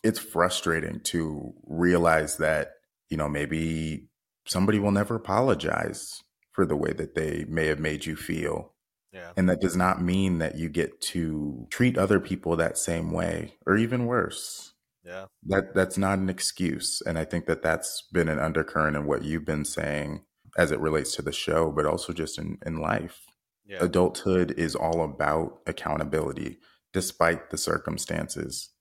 It's 0.04 0.20
frustrating 0.20 1.00
to 1.06 1.54
realize 1.66 2.38
that, 2.38 2.74
you 3.10 3.18
know, 3.18 3.30
maybe 3.30 4.10
somebody 4.46 4.80
will 4.80 4.92
never 4.92 5.16
apologize 5.16 6.24
for 6.52 6.66
the 6.66 6.76
way 6.76 6.92
that 6.94 7.16
they 7.16 7.46
may 7.48 7.68
have 7.68 7.80
made 7.80 8.06
you 8.06 8.16
feel. 8.16 8.74
Yeah. 9.14 9.32
And 9.38 9.50
that 9.50 9.62
does 9.62 9.76
not 9.76 10.02
mean 10.02 10.40
that 10.40 10.58
you 10.58 10.70
get 10.70 11.00
to 11.02 11.68
treat 11.70 11.98
other 11.98 12.20
people 12.20 12.56
that 12.56 12.78
same 12.78 13.12
way 13.12 13.54
or 13.66 13.78
even 13.78 14.06
worse. 14.06 14.74
Yeah. 15.04 15.26
That 15.48 15.74
that's 15.74 15.98
not 15.98 16.20
an 16.20 16.30
excuse 16.30 17.02
and 17.06 17.18
I 17.18 17.24
think 17.24 17.46
that 17.46 17.64
that's 17.64 18.04
been 18.12 18.28
an 18.28 18.40
undercurrent 18.40 18.98
in 18.98 19.06
what 19.06 19.24
you've 19.24 19.46
been 19.46 19.64
saying 19.64 20.24
as 20.58 20.72
it 20.72 20.82
relates 20.82 21.16
to 21.16 21.22
the 21.22 21.32
show 21.32 21.72
but 21.72 21.86
also 21.86 22.12
just 22.12 22.38
in 22.38 22.58
in 22.66 22.82
life. 22.82 23.22
Yeah. 23.68 23.84
Adulthood 23.84 24.52
is 24.58 24.76
all 24.76 25.04
about 25.04 25.60
accountability 25.68 26.60
despite 26.94 27.50
the 27.50 27.58
circumstances. 27.58 28.72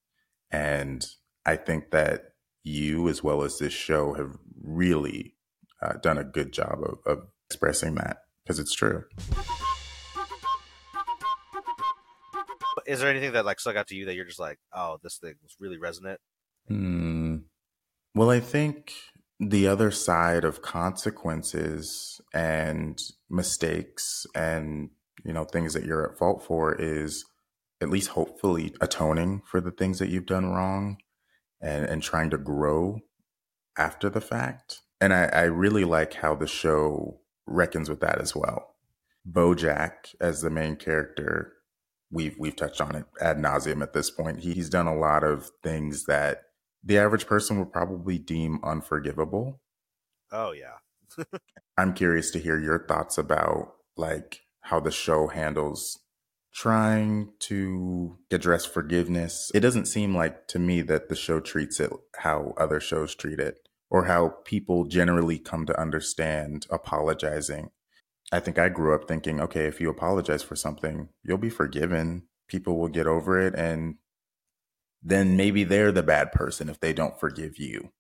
And 0.51 1.05
I 1.45 1.57
think 1.57 1.91
that 1.91 2.34
you 2.62 3.09
as 3.09 3.22
well 3.22 3.43
as 3.43 3.59
this 3.59 3.72
show 3.72 4.14
have 4.14 4.37
really 4.62 5.34
uh, 5.82 5.95
done 6.03 6.18
a 6.18 6.24
good 6.24 6.53
job 6.53 6.78
of, 6.82 6.99
of 7.05 7.26
expressing 7.49 7.97
that 7.97 8.18
because 8.45 8.59
it's 8.59 8.74
true. 8.74 9.05
Is 12.87 13.01
there 13.01 13.11
anything 13.11 13.32
that 13.32 13.45
like 13.45 13.59
stuck 13.59 13.74
out 13.76 13.89
to 13.89 13.97
you 13.97 14.05
that 14.07 14.14
you're 14.14 14.24
just 14.24 14.39
like, 14.39 14.59
oh, 14.72 14.99
this 15.03 15.18
thing 15.18 15.34
was 15.43 15.57
really 15.59 15.78
resonant? 15.78 16.20
Hmm. 16.68 17.39
Well, 18.14 18.30
I 18.30 18.41
think 18.41 18.93
the 19.39 19.68
other 19.68 19.91
side 19.91 20.45
of 20.45 20.62
consequences 20.62 22.20
and 22.32 23.01
mistakes 23.28 24.26
and 24.34 24.91
you 25.24 25.32
know 25.32 25.45
things 25.45 25.74
that 25.74 25.84
you're 25.84 26.11
at 26.11 26.18
fault 26.18 26.43
for 26.43 26.74
is 26.74 27.24
at 27.80 27.91
least 27.91 28.11
hopefully 28.11 28.74
atoning 28.80 29.43
for 29.45 29.61
the 29.61 29.70
things 29.70 29.99
that 29.99 30.09
you've 30.09 30.26
done 30.26 30.47
wrong 30.47 30.97
and 31.61 31.84
and 31.84 32.03
trying 32.03 32.30
to 32.30 32.39
grow 32.39 33.01
after 33.76 34.09
the 34.09 34.20
fact 34.20 34.82
and 35.01 35.12
I, 35.12 35.24
I 35.26 35.43
really 35.43 35.84
like 35.84 36.14
how 36.14 36.34
the 36.34 36.47
show 36.47 37.20
reckons 37.47 37.89
with 37.89 38.01
that 38.01 38.20
as 38.20 38.34
well. 38.34 38.74
Bojack 39.30 40.14
as 40.20 40.41
the 40.41 40.51
main 40.51 40.76
character, 40.76 41.55
we've 42.11 42.37
we've 42.39 42.57
touched 42.57 42.80
on 42.80 42.95
it 42.95 43.05
ad 43.20 43.39
nauseum 43.39 43.82
at 43.82 43.93
this 43.93 44.11
point. 44.11 44.41
He's 44.41 44.70
done 44.70 44.87
a 44.87 44.97
lot 44.97 45.24
of 45.24 45.51
things 45.62 46.05
that 46.07 46.43
the 46.87 46.99
average 46.99 47.26
person 47.26 47.59
would 47.59 47.72
probably 47.72 48.16
deem 48.16 48.61
unforgivable. 48.62 49.61
Oh 50.30 50.53
yeah. 50.53 51.24
I'm 51.76 51.93
curious 51.93 52.30
to 52.30 52.39
hear 52.39 52.59
your 52.59 52.87
thoughts 52.87 53.18
about 53.18 53.74
like 53.97 54.43
how 54.62 54.80
the 54.80 54.93
show 54.93 55.26
handles 55.26 55.99
trying 56.55 57.32
to 57.41 58.16
address 58.30 58.64
forgiveness. 58.64 59.51
It 59.53 59.61
doesn't 59.61 59.87
seem 59.87 60.14
like 60.14 60.47
to 60.49 60.59
me 60.59 60.80
that 60.82 61.09
the 61.09 61.16
show 61.16 61.41
treats 61.41 61.80
it 61.80 61.91
how 62.18 62.55
other 62.57 62.80
shows 62.80 63.14
treat 63.14 63.41
it 63.41 63.59
or 63.91 64.05
how 64.05 64.34
people 64.45 64.84
generally 64.84 65.39
come 65.39 65.66
to 65.66 65.80
understand 65.80 66.66
apologizing. 66.70 67.70
I 68.32 68.41
think 68.41 68.59
I 68.59 68.68
grew 68.68 68.95
up 68.95 69.07
thinking, 69.07 69.41
okay, 69.41 69.66
if 69.66 69.80
you 69.80 69.91
apologize 69.91 70.43
for 70.43 70.57
something, 70.57 71.09
you'll 71.22 71.39
be 71.39 71.51
forgiven. 71.51 72.26
People 72.49 72.78
will 72.78 72.89
get 72.89 73.07
over 73.07 73.39
it 73.41 73.55
and 73.55 73.97
then 75.03 75.37
maybe 75.37 75.65
they're 75.65 75.93
the 75.93 76.03
bad 76.03 76.33
person 76.33 76.69
if 76.69 76.81
they 76.81 76.93
don't 76.93 77.19
forgive 77.19 77.59
you. 77.59 77.93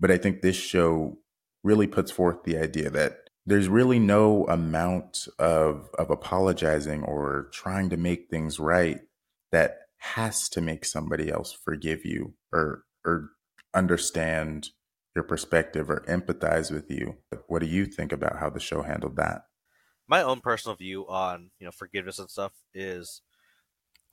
But 0.00 0.10
I 0.10 0.18
think 0.18 0.40
this 0.40 0.56
show 0.56 1.18
really 1.62 1.86
puts 1.86 2.10
forth 2.10 2.44
the 2.44 2.58
idea 2.58 2.90
that 2.90 3.30
there's 3.46 3.68
really 3.68 3.98
no 3.98 4.46
amount 4.46 5.28
of 5.38 5.90
of 5.98 6.10
apologizing 6.10 7.02
or 7.02 7.48
trying 7.52 7.90
to 7.90 7.96
make 7.96 8.28
things 8.28 8.58
right 8.58 9.00
that 9.52 9.78
has 9.98 10.48
to 10.50 10.60
make 10.60 10.84
somebody 10.84 11.30
else 11.30 11.52
forgive 11.52 12.04
you 12.04 12.34
or 12.52 12.84
or 13.04 13.30
understand 13.74 14.70
your 15.14 15.24
perspective 15.24 15.90
or 15.90 16.04
empathize 16.08 16.70
with 16.70 16.90
you. 16.90 17.16
What 17.46 17.60
do 17.60 17.66
you 17.66 17.86
think 17.86 18.12
about 18.12 18.38
how 18.38 18.50
the 18.50 18.60
show 18.60 18.82
handled 18.82 19.16
that? 19.16 19.42
My 20.08 20.22
own 20.22 20.40
personal 20.40 20.76
view 20.76 21.06
on, 21.08 21.50
you 21.58 21.64
know, 21.64 21.70
forgiveness 21.70 22.18
and 22.18 22.28
stuff 22.28 22.52
is 22.74 23.22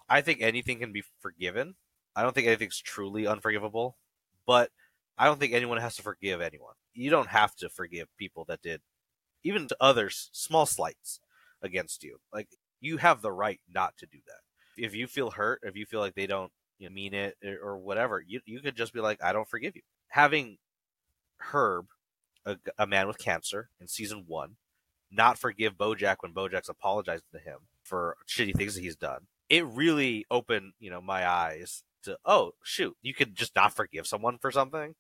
I 0.07 0.21
think 0.21 0.41
anything 0.41 0.79
can 0.79 0.91
be 0.91 1.03
forgiven. 1.19 1.75
I 2.15 2.23
don't 2.23 2.33
think 2.33 2.47
anything's 2.47 2.79
truly 2.79 3.27
unforgivable, 3.27 3.95
but 4.45 4.69
I 5.17 5.25
don't 5.25 5.39
think 5.39 5.53
anyone 5.53 5.77
has 5.77 5.95
to 5.97 6.01
forgive 6.01 6.41
anyone. 6.41 6.73
You 6.93 7.09
don't 7.09 7.27
have 7.27 7.55
to 7.57 7.69
forgive 7.69 8.07
people 8.17 8.45
that 8.45 8.61
did 8.61 8.81
even 9.43 9.67
to 9.67 9.77
others, 9.79 10.29
small 10.33 10.65
slights 10.65 11.19
against 11.61 12.03
you. 12.03 12.19
Like 12.33 12.47
you 12.79 12.97
have 12.97 13.21
the 13.21 13.31
right 13.31 13.59
not 13.73 13.97
to 13.97 14.05
do 14.05 14.17
that. 14.27 14.83
If 14.83 14.95
you 14.95 15.07
feel 15.07 15.31
hurt, 15.31 15.61
if 15.63 15.75
you 15.75 15.85
feel 15.85 15.99
like 15.99 16.15
they 16.15 16.27
don't 16.27 16.51
you 16.79 16.89
know, 16.89 16.93
mean 16.93 17.13
it 17.13 17.37
eh, 17.43 17.55
or 17.61 17.77
whatever, 17.77 18.23
you 18.25 18.41
you 18.45 18.59
could 18.59 18.75
just 18.75 18.93
be 18.93 18.99
like, 18.99 19.23
I 19.23 19.33
don't 19.33 19.47
forgive 19.47 19.75
you. 19.75 19.81
Having 20.07 20.57
Herb, 21.37 21.87
a, 22.45 22.57
a 22.77 22.87
man 22.87 23.07
with 23.07 23.17
cancer, 23.17 23.69
in 23.79 23.87
season 23.87 24.25
one, 24.27 24.55
not 25.11 25.37
forgive 25.37 25.77
Bojack 25.77 26.17
when 26.19 26.33
Bojack's 26.33 26.69
apologizing 26.69 27.25
to 27.33 27.39
him 27.39 27.57
for 27.83 28.17
shitty 28.27 28.55
things 28.55 28.75
that 28.75 28.81
he's 28.81 28.95
done. 28.95 29.27
It 29.49 29.65
really 29.65 30.25
opened, 30.31 30.73
you 30.79 30.89
know, 30.89 31.01
my 31.01 31.27
eyes 31.29 31.83
to 32.03 32.17
oh 32.25 32.53
shoot, 32.63 32.95
you 33.01 33.13
could 33.13 33.35
just 33.35 33.55
not 33.55 33.73
forgive 33.75 34.07
someone 34.07 34.37
for 34.37 34.51
something. 34.51 34.95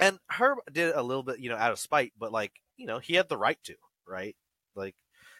And 0.00 0.18
Herb 0.30 0.58
did 0.72 0.94
a 0.94 1.02
little 1.02 1.22
bit, 1.22 1.40
you 1.40 1.50
know, 1.50 1.56
out 1.56 1.72
of 1.72 1.78
spite, 1.78 2.12
but 2.18 2.32
like 2.32 2.52
you 2.76 2.86
know 2.86 2.98
he 2.98 3.14
had 3.14 3.28
the 3.28 3.36
right 3.36 3.58
to, 3.64 3.74
right? 4.06 4.36
Like 4.74 4.94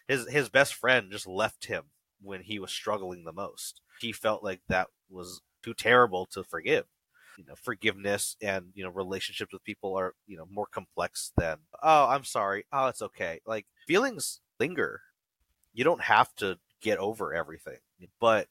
his 0.07 0.27
his 0.29 0.49
best 0.49 0.73
friend 0.73 1.11
just 1.11 1.27
left 1.27 1.65
him 1.65 1.85
when 2.21 2.41
he 2.41 2.59
was 2.59 2.71
struggling 2.71 3.23
the 3.23 3.33
most. 3.33 3.81
He 3.99 4.11
felt 4.11 4.43
like 4.43 4.61
that 4.67 4.87
was 5.09 5.41
too 5.63 5.73
terrible 5.73 6.25
to 6.27 6.43
forgive. 6.43 6.85
You 7.37 7.45
know, 7.45 7.55
forgiveness 7.55 8.35
and 8.41 8.71
you 8.73 8.83
know 8.83 8.89
relationships 8.89 9.53
with 9.53 9.63
people 9.63 9.95
are 9.97 10.13
you 10.27 10.35
know 10.35 10.47
more 10.51 10.67
complex 10.69 11.31
than 11.37 11.57
oh 11.81 12.07
I'm 12.07 12.25
sorry 12.25 12.65
oh 12.73 12.87
it's 12.87 13.01
okay. 13.01 13.39
Like 13.45 13.65
feelings 13.87 14.41
linger. 14.59 15.01
You 15.73 15.83
don't 15.85 16.01
have 16.01 16.33
to 16.37 16.57
get 16.81 16.97
over 16.97 17.33
everything, 17.33 17.79
but 18.19 18.47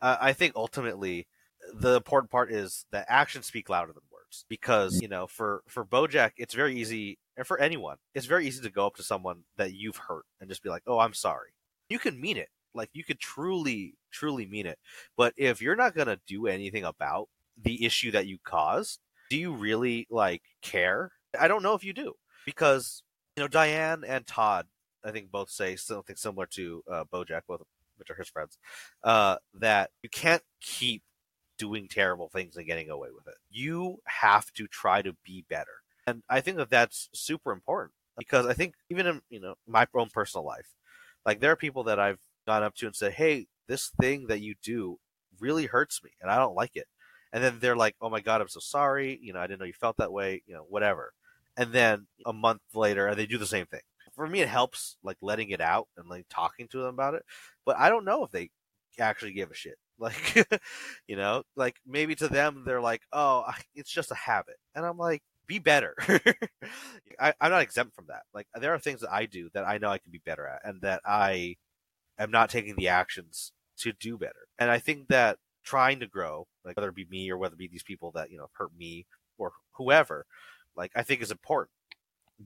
uh, 0.00 0.16
I 0.20 0.32
think 0.32 0.54
ultimately 0.56 1.26
the 1.74 1.94
important 1.96 2.30
part 2.30 2.52
is 2.52 2.86
that 2.92 3.06
actions 3.08 3.46
speak 3.46 3.68
louder 3.68 3.92
than 3.92 4.02
words 4.12 4.44
because 4.48 5.00
you 5.00 5.08
know 5.08 5.26
for 5.26 5.62
for 5.68 5.84
bojack 5.84 6.32
it's 6.36 6.54
very 6.54 6.76
easy 6.76 7.18
and 7.36 7.46
for 7.46 7.58
anyone 7.58 7.96
it's 8.14 8.26
very 8.26 8.46
easy 8.46 8.62
to 8.62 8.70
go 8.70 8.86
up 8.86 8.96
to 8.96 9.02
someone 9.02 9.42
that 9.56 9.74
you've 9.74 9.96
hurt 9.96 10.24
and 10.40 10.48
just 10.48 10.62
be 10.62 10.70
like 10.70 10.82
oh 10.86 10.98
i'm 10.98 11.14
sorry. 11.14 11.50
You 11.88 12.00
can 12.00 12.20
mean 12.20 12.36
it. 12.36 12.48
Like 12.74 12.90
you 12.94 13.04
could 13.04 13.20
truly 13.20 13.94
truly 14.10 14.46
mean 14.46 14.66
it. 14.66 14.78
But 15.16 15.34
if 15.36 15.62
you're 15.62 15.76
not 15.76 15.94
going 15.94 16.08
to 16.08 16.18
do 16.26 16.46
anything 16.48 16.82
about 16.84 17.28
the 17.62 17.84
issue 17.84 18.10
that 18.10 18.26
you 18.26 18.38
caused 18.44 19.00
do 19.30 19.36
you 19.36 19.52
really 19.52 20.06
like 20.10 20.42
care? 20.62 21.10
I 21.38 21.48
don't 21.48 21.62
know 21.62 21.74
if 21.74 21.82
you 21.82 21.92
do 21.92 22.14
because 22.44 23.02
you 23.36 23.42
know 23.42 23.48
diane 23.48 24.02
and 24.06 24.26
todd 24.26 24.66
i 25.04 25.10
think 25.10 25.30
both 25.30 25.50
say 25.50 25.76
something 25.76 26.16
similar 26.16 26.46
to 26.46 26.82
uh, 26.90 27.04
bojack 27.12 27.42
both 27.46 27.62
which 27.98 28.10
are 28.10 28.14
his 28.14 28.28
friends 28.28 28.58
uh, 29.04 29.36
that 29.54 29.90
you 30.02 30.08
can't 30.10 30.42
keep 30.60 31.02
doing 31.58 31.88
terrible 31.88 32.28
things 32.28 32.56
and 32.56 32.66
getting 32.66 32.90
away 32.90 33.08
with 33.14 33.26
it. 33.26 33.36
You 33.50 33.98
have 34.06 34.52
to 34.54 34.66
try 34.66 35.02
to 35.02 35.14
be 35.24 35.44
better. 35.48 35.82
And 36.06 36.22
I 36.28 36.40
think 36.40 36.56
that 36.58 36.70
that's 36.70 37.08
super 37.12 37.52
important 37.52 37.92
because 38.16 38.46
I 38.46 38.54
think 38.54 38.74
even 38.90 39.06
in, 39.06 39.20
you 39.28 39.40
know, 39.40 39.54
my 39.66 39.86
own 39.94 40.08
personal 40.12 40.44
life, 40.44 40.68
like 41.24 41.40
there 41.40 41.50
are 41.50 41.56
people 41.56 41.84
that 41.84 41.98
I've 41.98 42.20
gone 42.46 42.62
up 42.62 42.74
to 42.76 42.86
and 42.86 42.94
said, 42.94 43.12
Hey, 43.12 43.46
this 43.66 43.90
thing 44.00 44.28
that 44.28 44.40
you 44.40 44.54
do 44.62 44.98
really 45.40 45.66
hurts 45.66 46.02
me 46.02 46.10
and 46.20 46.30
I 46.30 46.36
don't 46.36 46.54
like 46.54 46.76
it. 46.76 46.86
And 47.32 47.42
then 47.42 47.58
they're 47.60 47.76
like, 47.76 47.96
Oh 48.00 48.08
my 48.08 48.20
God, 48.20 48.40
I'm 48.40 48.48
so 48.48 48.60
sorry. 48.60 49.18
You 49.20 49.32
know, 49.32 49.40
I 49.40 49.46
didn't 49.46 49.60
know 49.60 49.66
you 49.66 49.72
felt 49.72 49.96
that 49.98 50.12
way, 50.12 50.42
you 50.46 50.54
know, 50.54 50.64
whatever. 50.68 51.12
And 51.56 51.72
then 51.72 52.06
a 52.24 52.32
month 52.32 52.60
later, 52.74 53.14
they 53.14 53.26
do 53.26 53.38
the 53.38 53.46
same 53.46 53.66
thing. 53.66 53.80
For 54.14 54.26
me, 54.26 54.40
it 54.40 54.48
helps 54.48 54.96
like 55.02 55.16
letting 55.20 55.50
it 55.50 55.60
out 55.60 55.88
and 55.96 56.08
like 56.08 56.26
talking 56.30 56.68
to 56.68 56.78
them 56.78 56.94
about 56.94 57.14
it. 57.14 57.24
But 57.64 57.78
I 57.78 57.88
don't 57.88 58.04
know 58.04 58.24
if 58.24 58.30
they 58.30 58.50
actually 58.98 59.32
give 59.32 59.50
a 59.50 59.54
shit. 59.54 59.78
Like, 59.98 60.46
you 61.08 61.16
know, 61.16 61.42
like 61.56 61.76
maybe 61.86 62.14
to 62.16 62.28
them 62.28 62.64
they're 62.66 62.80
like, 62.80 63.02
oh, 63.12 63.44
it's 63.74 63.90
just 63.90 64.10
a 64.10 64.14
habit, 64.16 64.56
and 64.74 64.84
I'm 64.84 64.98
like, 64.98 65.22
be 65.46 65.58
better. 65.58 65.94
I, 67.18 67.32
I'm 67.40 67.50
not 67.50 67.62
exempt 67.62 67.94
from 67.94 68.06
that. 68.08 68.22
Like, 68.34 68.46
there 68.54 68.74
are 68.74 68.78
things 68.78 69.00
that 69.00 69.12
I 69.12 69.26
do 69.26 69.48
that 69.54 69.66
I 69.66 69.78
know 69.78 69.88
I 69.88 69.98
can 69.98 70.10
be 70.10 70.20
better 70.24 70.46
at, 70.46 70.60
and 70.64 70.82
that 70.82 71.00
I 71.06 71.56
am 72.18 72.30
not 72.30 72.50
taking 72.50 72.76
the 72.76 72.88
actions 72.88 73.52
to 73.78 73.92
do 73.92 74.18
better. 74.18 74.48
And 74.58 74.70
I 74.70 74.78
think 74.78 75.08
that 75.08 75.38
trying 75.64 76.00
to 76.00 76.06
grow, 76.06 76.46
like 76.64 76.76
whether 76.76 76.88
it 76.88 76.94
be 76.94 77.06
me 77.10 77.30
or 77.30 77.36
whether 77.36 77.54
it 77.54 77.58
be 77.58 77.68
these 77.68 77.82
people 77.82 78.12
that 78.14 78.30
you 78.30 78.38
know 78.38 78.48
hurt 78.54 78.70
me 78.76 79.06
or 79.38 79.52
whoever, 79.72 80.26
like 80.76 80.92
I 80.94 81.02
think 81.02 81.22
is 81.22 81.30
important. 81.30 81.70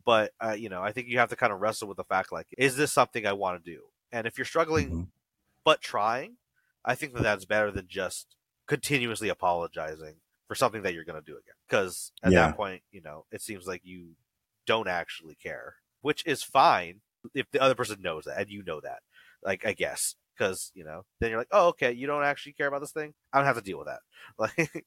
But 0.05 0.32
uh, 0.40 0.53
you 0.53 0.68
know, 0.68 0.82
I 0.82 0.92
think 0.92 1.09
you 1.09 1.18
have 1.18 1.30
to 1.30 1.36
kind 1.36 1.53
of 1.53 1.61
wrestle 1.61 1.88
with 1.88 1.96
the 1.96 2.05
fact, 2.05 2.32
like, 2.32 2.46
is 2.57 2.76
this 2.76 2.92
something 2.92 3.26
I 3.26 3.32
want 3.32 3.62
to 3.62 3.70
do? 3.70 3.82
And 4.12 4.26
if 4.26 4.38
you're 4.38 4.44
struggling, 4.44 4.86
mm-hmm. 4.88 5.03
but 5.64 5.80
trying, 5.80 6.36
I 6.85 6.95
think 6.95 7.14
that 7.14 7.22
that's 7.22 7.45
better 7.45 7.70
than 7.70 7.87
just 7.89 8.37
continuously 8.66 9.28
apologizing 9.28 10.16
for 10.49 10.55
something 10.55 10.83
that 10.83 10.95
you're 10.95 11.05
going 11.05 11.20
to 11.20 11.24
do 11.24 11.37
again. 11.37 11.55
Because 11.68 12.12
at 12.22 12.33
yeah. 12.33 12.47
that 12.47 12.57
point, 12.57 12.83
you 12.91 13.03
know, 13.03 13.24
it 13.31 13.43
seems 13.43 13.66
like 13.66 13.83
you 13.85 14.11
don't 14.66 14.89
actually 14.89 15.37
care, 15.37 15.76
which 16.01 16.24
is 16.26 16.43
fine 16.43 17.01
if 17.35 17.47
the 17.53 17.61
other 17.61 17.74
person 17.74 18.01
knows 18.01 18.24
that 18.24 18.39
and 18.39 18.51
you 18.51 18.62
know 18.64 18.81
that. 18.81 19.01
Like, 19.43 19.64
I 19.66 19.72
guess 19.72 20.14
because 20.41 20.72
you 20.74 20.85
know, 20.85 21.05
then 21.20 21.31
you're 21.31 21.39
like, 21.39 21.49
oh, 21.53 21.68
okay, 21.68 21.93
you 21.93 22.07
don't 22.07 22.24
actually 22.24 22.53
care 22.53 22.66
about 22.66 22.81
this 22.81 22.93
thing. 22.93 23.12
I 23.33 23.39
don't 23.39 23.47
have 23.47 23.57
to 23.57 23.62
deal 23.62 23.78
with 23.78 23.89
that. 23.89 24.01
Like, 24.39 24.87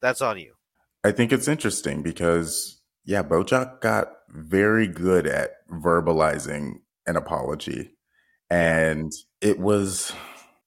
that's 0.00 0.22
on 0.22 0.38
you. 0.38 0.54
I 1.02 1.12
think 1.12 1.32
it's 1.32 1.48
interesting 1.48 2.02
because 2.02 2.80
yeah, 3.04 3.22
Bojack 3.22 3.80
got 3.80 4.08
very 4.30 4.86
good 4.86 5.26
at 5.26 5.50
verbalizing 5.70 6.76
an 7.06 7.16
apology, 7.16 7.96
and 8.50 9.12
it 9.40 9.58
was 9.58 10.12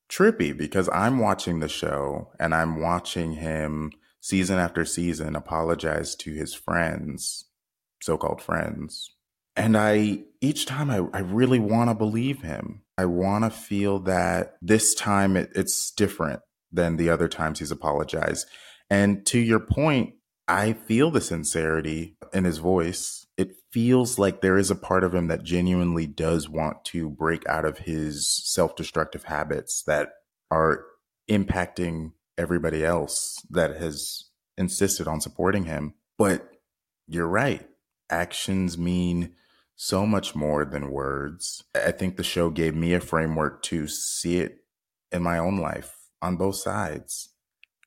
trippy 0.09 0.57
because 0.57 0.89
I'm 0.93 1.19
watching 1.19 1.59
the 1.59 1.69
show 1.69 2.31
and 2.39 2.53
I'm 2.53 2.79
watching 2.81 3.33
him 3.33 3.91
season 4.19 4.57
after 4.57 4.85
season 4.85 5.35
apologize 5.35 6.15
to 6.15 6.33
his 6.33 6.53
friends, 6.53 7.45
so 8.01 8.17
called 8.17 8.41
friends. 8.41 9.11
And 9.55 9.75
I, 9.77 10.19
each 10.41 10.65
time 10.65 10.89
I, 10.89 11.01
I 11.13 11.21
really 11.21 11.59
want 11.59 11.89
to 11.89 11.95
believe 11.95 12.41
him. 12.41 12.83
I 12.97 13.05
want 13.05 13.43
to 13.43 13.49
feel 13.49 13.99
that 13.99 14.57
this 14.61 14.93
time 14.95 15.37
it, 15.37 15.51
it's 15.55 15.91
different 15.91 16.41
than 16.71 16.97
the 16.97 17.09
other 17.09 17.27
times 17.27 17.59
he's 17.59 17.71
apologized. 17.71 18.47
And 18.89 19.25
to 19.27 19.39
your 19.39 19.59
point, 19.59 20.13
I 20.47 20.73
feel 20.73 21.11
the 21.11 21.21
sincerity 21.21 22.17
in 22.33 22.45
his 22.45 22.57
voice. 22.57 23.26
Feels 23.77 24.17
like 24.17 24.41
there 24.41 24.57
is 24.57 24.71
a 24.71 24.75
part 24.75 25.03
of 25.03 25.13
him 25.13 25.27
that 25.27 25.43
genuinely 25.43 26.07
does 26.07 26.49
want 26.49 26.83
to 26.85 27.11
break 27.11 27.47
out 27.47 27.63
of 27.63 27.77
his 27.77 28.27
self 28.27 28.75
destructive 28.75 29.25
habits 29.25 29.83
that 29.83 30.13
are 30.49 30.83
impacting 31.29 32.13
everybody 32.39 32.83
else 32.83 33.39
that 33.51 33.77
has 33.77 34.31
insisted 34.57 35.07
on 35.07 35.21
supporting 35.21 35.65
him. 35.65 35.93
But 36.17 36.49
you're 37.07 37.27
right. 37.27 37.69
Actions 38.09 38.79
mean 38.79 39.35
so 39.75 40.07
much 40.07 40.33
more 40.33 40.65
than 40.65 40.89
words. 40.89 41.63
I 41.75 41.91
think 41.91 42.17
the 42.17 42.23
show 42.23 42.49
gave 42.49 42.73
me 42.73 42.93
a 42.95 42.99
framework 42.99 43.61
to 43.65 43.87
see 43.87 44.39
it 44.39 44.57
in 45.11 45.21
my 45.21 45.37
own 45.37 45.57
life 45.59 45.93
on 46.19 46.35
both 46.35 46.55
sides. 46.55 47.29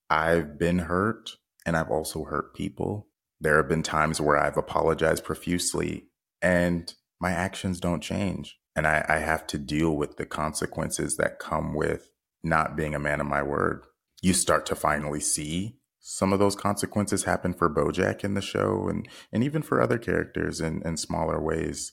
I've 0.08 0.56
been 0.56 0.78
hurt 0.78 1.30
and 1.66 1.76
I've 1.76 1.90
also 1.90 2.22
hurt 2.22 2.54
people. 2.54 3.08
There 3.40 3.56
have 3.56 3.68
been 3.68 3.82
times 3.82 4.20
where 4.20 4.36
I've 4.36 4.56
apologized 4.56 5.24
profusely 5.24 6.08
and 6.42 6.92
my 7.20 7.30
actions 7.32 7.80
don't 7.80 8.00
change. 8.02 8.58
and 8.76 8.86
I, 8.86 9.04
I 9.08 9.18
have 9.18 9.46
to 9.48 9.58
deal 9.58 9.96
with 9.96 10.16
the 10.16 10.24
consequences 10.26 11.16
that 11.16 11.38
come 11.40 11.74
with 11.74 12.08
not 12.42 12.76
being 12.76 12.94
a 12.94 12.98
man 13.00 13.20
of 13.20 13.26
my 13.26 13.42
word. 13.42 13.84
You 14.22 14.32
start 14.32 14.64
to 14.66 14.74
finally 14.74 15.20
see 15.20 15.76
some 15.98 16.32
of 16.32 16.38
those 16.38 16.56
consequences 16.56 17.24
happen 17.24 17.52
for 17.52 17.68
Bojack 17.68 18.24
in 18.24 18.34
the 18.34 18.40
show 18.40 18.88
and, 18.88 19.06
and 19.32 19.44
even 19.44 19.60
for 19.62 19.80
other 19.82 19.98
characters 19.98 20.60
in, 20.60 20.80
in 20.84 20.96
smaller 20.96 21.38
ways. 21.40 21.92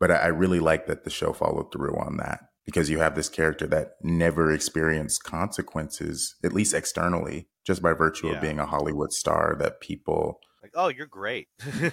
But 0.00 0.10
I, 0.10 0.14
I 0.16 0.26
really 0.28 0.58
like 0.60 0.86
that 0.86 1.04
the 1.04 1.10
show 1.10 1.32
followed 1.32 1.70
through 1.72 1.96
on 1.96 2.16
that 2.16 2.40
because 2.64 2.90
you 2.90 2.98
have 2.98 3.14
this 3.14 3.28
character 3.28 3.66
that 3.68 3.92
never 4.02 4.50
experienced 4.52 5.22
consequences, 5.22 6.34
at 6.44 6.52
least 6.52 6.74
externally, 6.74 7.48
just 7.64 7.82
by 7.82 7.92
virtue 7.92 8.28
Yeah. 8.28 8.34
of 8.36 8.40
being 8.42 8.58
a 8.58 8.66
Hollywood 8.66 9.12
star 9.12 9.54
that 9.60 9.80
people 9.80 10.40
oh, 10.76 10.88
you're 10.88 11.06
great. 11.06 11.48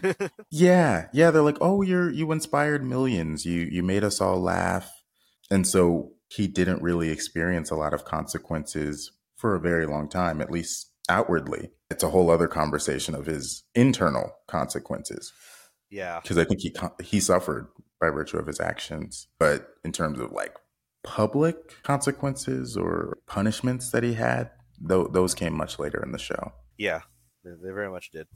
yeah, 0.52 1.08
yeah, 1.14 1.32
they're 1.32 1.42
like, 1.42 1.58
"Oh, 1.62 1.82
you're 1.82 2.10
you 2.10 2.32
inspired 2.32 2.84
millions. 2.84 3.46
You 3.46 3.62
you 3.62 3.82
made 3.82 4.04
us 4.04 4.22
all 4.22 4.40
laugh." 4.40 4.92
And 5.50 5.68
so 5.68 6.12
he 6.28 6.48
didn't 6.48 6.82
really 6.82 7.10
experience 7.10 7.72
a 7.72 7.76
lot 7.76 7.94
of 7.94 8.06
consequences 8.06 9.12
for 9.36 9.56
a 9.56 9.60
very 9.60 9.86
long 9.86 10.10
time, 10.10 10.42
at 10.42 10.52
least 10.52 10.92
outwardly. 11.10 11.72
It's 11.90 12.04
a 12.04 12.10
whole 12.10 12.30
other 12.30 12.48
conversation 12.48 13.14
of 13.14 13.26
his 13.26 13.64
internal 13.76 14.32
consequences 14.48 15.32
yeah. 15.94 16.20
because 16.22 16.38
I 16.38 16.44
think 16.44 16.62
he 16.62 16.74
he 17.04 17.20
suffered 17.20 17.68
by 18.02 18.10
virtue 18.10 18.38
of 18.38 18.48
his 18.48 18.60
actions, 18.60 19.28
but 19.40 19.68
in 19.86 19.92
terms 19.92 20.20
of 20.20 20.32
like 20.32 20.56
public 21.04 21.84
consequences 21.84 22.76
or 22.76 23.20
punishments 23.28 23.92
that 23.92 24.04
he 24.04 24.14
had, 24.14 24.50
tho- 24.82 25.08
those 25.08 25.36
came 25.36 25.56
much 25.56 25.80
later 25.80 26.02
in 26.04 26.12
the 26.12 26.18
show. 26.18 26.52
Yeah. 26.78 27.02
They, 27.44 27.52
very 27.72 27.89
much 27.89 28.10
did. 28.12 28.28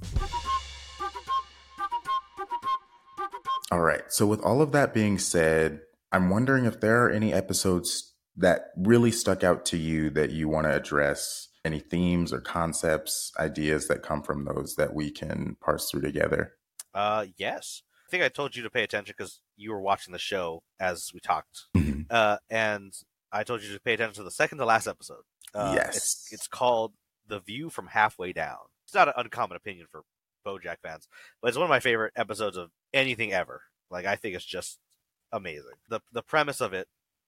All 3.72 3.80
right. 3.82 4.03
So, 4.10 4.26
with 4.26 4.41
all 4.41 4.62
of 4.62 4.72
that 4.72 4.93
being 4.93 5.18
said, 5.20 5.82
I'm 6.12 6.30
wondering 6.30 6.66
if 6.66 6.80
there 6.80 7.03
are 7.05 7.10
any 7.10 7.34
episodes 7.34 8.14
that 8.38 8.68
really 8.78 9.12
stuck 9.12 9.43
out 9.43 9.66
to 9.66 9.78
you 9.78 10.10
that 10.12 10.32
you 10.32 10.47
want 10.47 10.66
to 10.68 10.76
address, 10.76 11.49
any 11.66 11.80
themes 11.80 12.32
or 12.32 12.39
concepts, 12.39 13.32
ideas 13.39 13.88
that 13.88 14.03
come 14.03 14.22
from 14.22 14.45
those 14.45 14.76
that 14.76 14.93
we 14.93 15.12
can 15.12 15.58
parse 15.60 15.89
through 15.89 16.01
together. 16.01 16.53
Uh, 16.93 17.26
yes. 17.38 17.82
I 18.08 18.10
think 18.10 18.24
I 18.24 18.30
told 18.30 18.55
you 18.55 18.64
to 18.64 18.70
pay 18.70 18.84
attention 18.84 19.14
because 19.18 19.41
you 19.58 19.72
were 19.72 19.82
watching 19.82 20.14
the 20.14 20.20
show 20.20 20.64
as 20.80 21.12
we 21.14 21.20
talked. 21.20 21.66
Mhm. 21.76 22.05
Uh, 22.10 22.38
and 22.49 22.93
I 23.34 23.43
told 23.43 23.64
you 23.64 23.74
to 23.74 23.80
pay 23.82 23.93
attention 23.95 24.16
to 24.16 24.24
the 24.24 24.32
second 24.32 24.60
to 24.60 24.66
last 24.66 24.88
episode. 24.88 25.24
Uh, 25.53 25.74
Yes. 25.76 25.97
It's, 25.97 26.30
it's 26.32 26.47
called 26.47 26.93
The 27.28 27.39
View 27.39 27.70
from 27.70 27.88
Halfway 27.88 28.32
Down. 28.32 28.58
It's 28.88 28.95
not 28.95 29.09
an 29.09 29.15
uncommon 29.17 29.57
opinion 29.57 29.88
for 29.91 30.03
Bojack 30.45 30.77
fans, 30.81 31.09
but 31.41 31.49
it's 31.49 31.57
one 31.57 31.65
of 31.65 31.69
my 31.69 31.81
favorite 31.81 32.13
episodes 32.15 32.55
of 32.55 32.71
anything 32.93 33.33
ever. 33.33 33.63
Like, 33.91 34.05
I 34.05 34.15
think 34.15 34.33
it's 34.33 34.45
just 34.45 34.79
amazing. 35.33 35.73
The, 35.89 35.99
the 36.13 36.21
premise 36.23 36.61
of 36.61 36.71
it, 36.73 36.88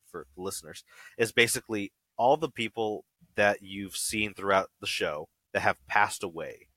for 0.09 0.25
listeners, 0.37 0.85
is 1.17 1.33
basically 1.33 1.91
all 2.17 2.37
the 2.37 2.49
people 2.49 3.03
that 3.35 3.61
you've 3.61 3.97
seen 3.97 4.33
throughout 4.33 4.69
the 4.79 4.87
show 4.87 5.27
that 5.51 5.61
have 5.61 5.85
passed 5.85 6.23
away 6.23 6.69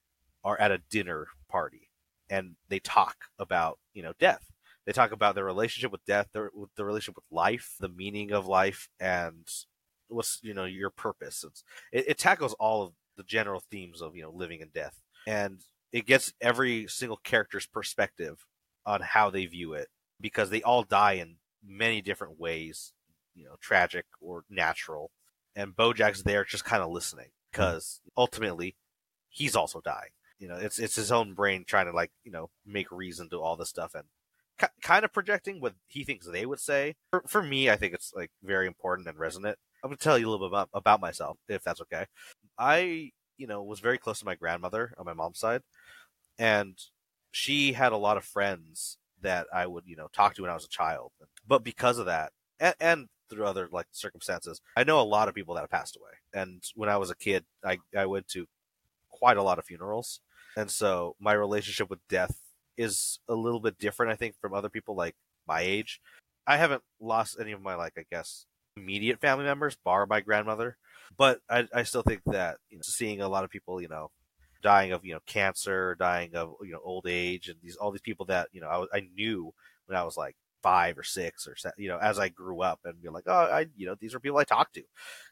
are 0.42 0.60
at 0.60 0.72
a 0.72 0.82
dinner 0.90 1.28
party 1.48 1.90
and 2.28 2.56
they 2.68 2.78
talk 2.78 3.16
about 3.38 3.78
you 3.92 4.02
know 4.02 4.12
death 4.18 4.50
they 4.86 4.92
talk 4.92 5.12
about 5.12 5.34
their 5.34 5.44
relationship 5.44 5.92
with 5.92 6.04
death 6.06 6.28
their 6.32 6.50
the 6.76 6.84
relationship 6.84 7.16
with 7.16 7.24
life 7.30 7.74
the 7.78 7.88
meaning 7.88 8.32
of 8.32 8.46
life 8.46 8.88
and 8.98 9.46
what's 10.08 10.40
you 10.42 10.54
know 10.54 10.64
your 10.64 10.90
purpose 10.90 11.44
it, 11.92 12.04
it 12.08 12.18
tackles 12.18 12.54
all 12.54 12.82
of 12.82 12.92
the 13.22 13.28
general 13.28 13.62
themes 13.70 14.02
of 14.02 14.16
you 14.16 14.22
know 14.22 14.30
living 14.30 14.60
and 14.60 14.72
death. 14.72 15.00
And 15.26 15.60
it 15.92 16.06
gets 16.06 16.32
every 16.40 16.86
single 16.88 17.18
character's 17.18 17.66
perspective 17.66 18.44
on 18.84 19.00
how 19.00 19.30
they 19.30 19.46
view 19.46 19.74
it 19.74 19.88
because 20.20 20.50
they 20.50 20.62
all 20.62 20.82
die 20.82 21.12
in 21.12 21.36
many 21.64 22.00
different 22.00 22.40
ways 22.40 22.92
you 23.34 23.44
know 23.44 23.56
tragic 23.60 24.06
or 24.20 24.44
natural. 24.50 25.10
And 25.54 25.76
bojack's 25.76 26.22
there 26.22 26.44
just 26.44 26.64
kind 26.64 26.82
of 26.82 26.90
listening 26.90 27.26
mm-hmm. 27.26 27.50
because 27.52 28.00
ultimately 28.16 28.76
he's 29.28 29.56
also 29.56 29.80
dying. 29.80 30.10
You 30.38 30.48
know 30.48 30.56
it's 30.56 30.78
it's 30.78 30.96
his 30.96 31.12
own 31.12 31.34
brain 31.34 31.64
trying 31.66 31.86
to 31.86 31.92
like 31.92 32.10
you 32.24 32.32
know 32.32 32.50
make 32.66 32.90
reason 32.90 33.28
to 33.30 33.40
all 33.40 33.56
this 33.56 33.68
stuff 33.68 33.94
and 33.94 34.04
ki- 34.58 34.66
kind 34.82 35.04
of 35.04 35.12
projecting 35.12 35.60
what 35.60 35.74
he 35.86 36.02
thinks 36.02 36.26
they 36.26 36.46
would 36.46 36.60
say. 36.60 36.96
For, 37.10 37.22
for 37.28 37.42
me 37.42 37.70
i 37.70 37.76
think 37.76 37.94
it's 37.94 38.12
like 38.14 38.30
very 38.42 38.66
important 38.66 39.08
and 39.08 39.18
resonant. 39.18 39.58
I'm 39.84 39.90
going 39.90 39.98
to 39.98 40.04
tell 40.04 40.16
you 40.16 40.28
a 40.28 40.30
little 40.30 40.48
bit 40.48 40.52
about, 40.52 40.68
about 40.74 41.00
myself 41.00 41.38
if 41.48 41.64
that's 41.64 41.80
okay 41.80 42.06
i 42.62 43.10
you 43.36 43.46
know 43.46 43.62
was 43.62 43.80
very 43.80 43.98
close 43.98 44.20
to 44.20 44.24
my 44.24 44.34
grandmother 44.34 44.94
on 44.98 45.04
my 45.04 45.12
mom's 45.12 45.38
side 45.38 45.62
and 46.38 46.78
she 47.32 47.72
had 47.72 47.92
a 47.92 47.96
lot 47.96 48.16
of 48.16 48.24
friends 48.24 48.98
that 49.20 49.46
i 49.52 49.66
would 49.66 49.84
you 49.86 49.96
know 49.96 50.08
talk 50.12 50.34
to 50.34 50.42
when 50.42 50.50
i 50.50 50.54
was 50.54 50.64
a 50.64 50.68
child 50.68 51.10
but 51.46 51.64
because 51.64 51.98
of 51.98 52.06
that 52.06 52.30
and, 52.60 52.74
and 52.80 53.08
through 53.28 53.44
other 53.44 53.68
like 53.72 53.86
circumstances 53.90 54.60
i 54.76 54.84
know 54.84 55.00
a 55.00 55.02
lot 55.02 55.28
of 55.28 55.34
people 55.34 55.54
that 55.54 55.62
have 55.62 55.70
passed 55.70 55.96
away 55.96 56.12
and 56.34 56.62
when 56.74 56.88
i 56.88 56.96
was 56.96 57.10
a 57.10 57.16
kid 57.16 57.44
i 57.64 57.78
i 57.96 58.06
went 58.06 58.28
to 58.28 58.46
quite 59.10 59.36
a 59.36 59.42
lot 59.42 59.58
of 59.58 59.64
funerals 59.64 60.20
and 60.56 60.70
so 60.70 61.16
my 61.18 61.32
relationship 61.32 61.90
with 61.90 62.06
death 62.08 62.38
is 62.76 63.18
a 63.28 63.34
little 63.34 63.60
bit 63.60 63.78
different 63.78 64.12
i 64.12 64.16
think 64.16 64.34
from 64.40 64.54
other 64.54 64.68
people 64.68 64.94
like 64.94 65.14
my 65.46 65.60
age. 65.60 66.00
I 66.46 66.56
haven't 66.56 66.82
lost 67.00 67.36
any 67.40 67.52
of 67.52 67.60
my 67.60 67.74
like 67.74 67.94
i 67.96 68.04
guess 68.10 68.46
immediate 68.76 69.20
family 69.20 69.44
members 69.44 69.76
bar 69.84 70.06
my 70.06 70.20
grandmother 70.20 70.76
but 71.16 71.40
i, 71.50 71.66
I 71.74 71.82
still 71.84 72.02
think 72.02 72.22
that 72.26 72.58
you 72.70 72.78
know, 72.78 72.82
seeing 72.84 73.20
a 73.20 73.28
lot 73.28 73.44
of 73.44 73.50
people 73.50 73.80
you 73.80 73.88
know 73.88 74.10
dying 74.62 74.92
of 74.92 75.04
you 75.04 75.12
know 75.14 75.20
cancer 75.26 75.96
dying 75.98 76.34
of 76.34 76.54
you 76.62 76.72
know 76.72 76.80
old 76.84 77.06
age 77.08 77.48
and 77.48 77.58
these 77.62 77.76
all 77.76 77.90
these 77.90 78.00
people 78.00 78.26
that 78.26 78.48
you 78.52 78.60
know 78.60 78.68
i, 78.68 78.78
was- 78.78 78.88
I 78.92 79.00
knew 79.14 79.52
when 79.86 79.98
i 79.98 80.04
was 80.04 80.16
like 80.16 80.36
five 80.62 80.96
or 80.96 81.02
six 81.02 81.48
or 81.48 81.56
you 81.76 81.88
know 81.88 81.98
as 81.98 82.20
i 82.20 82.28
grew 82.28 82.62
up 82.62 82.78
and 82.84 83.02
be 83.02 83.08
like 83.08 83.24
oh 83.26 83.32
i 83.32 83.66
you 83.76 83.84
know 83.84 83.96
these 83.98 84.14
are 84.14 84.20
people 84.20 84.38
i 84.38 84.44
talked 84.44 84.74
to 84.74 84.84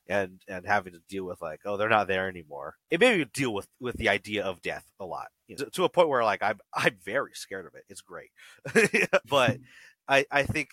and 0.09 0.41
and 0.49 0.67
having 0.67 0.93
to 0.93 1.01
deal 1.09 1.25
with 1.25 1.41
like 1.41 1.61
oh 1.65 1.77
they're 1.77 1.89
not 1.89 2.09
there 2.09 2.29
anymore. 2.29 2.75
It 2.91 3.01
made 3.01 3.19
me 3.19 3.25
deal 3.33 3.55
with 3.55 3.69
with 3.79 3.97
the 3.97 4.09
idea 4.09 4.45
of 4.45 4.63
death 4.63 4.87
a 4.99 5.05
lot 5.07 5.29
you 5.47 5.57
know, 5.57 5.65
to, 5.65 5.71
to 5.71 5.85
a 5.85 5.89
point 5.89 6.09
where 6.09 6.25
like 6.25 6.43
i'm 6.43 6.59
i'm 6.75 6.97
very 7.05 7.33
scared 7.35 7.67
of 7.67 7.75
it. 7.75 7.85
It's 7.89 8.01
great. 8.01 8.31
But 9.29 9.59
i 10.09 10.25
i 10.31 10.43
think 10.43 10.71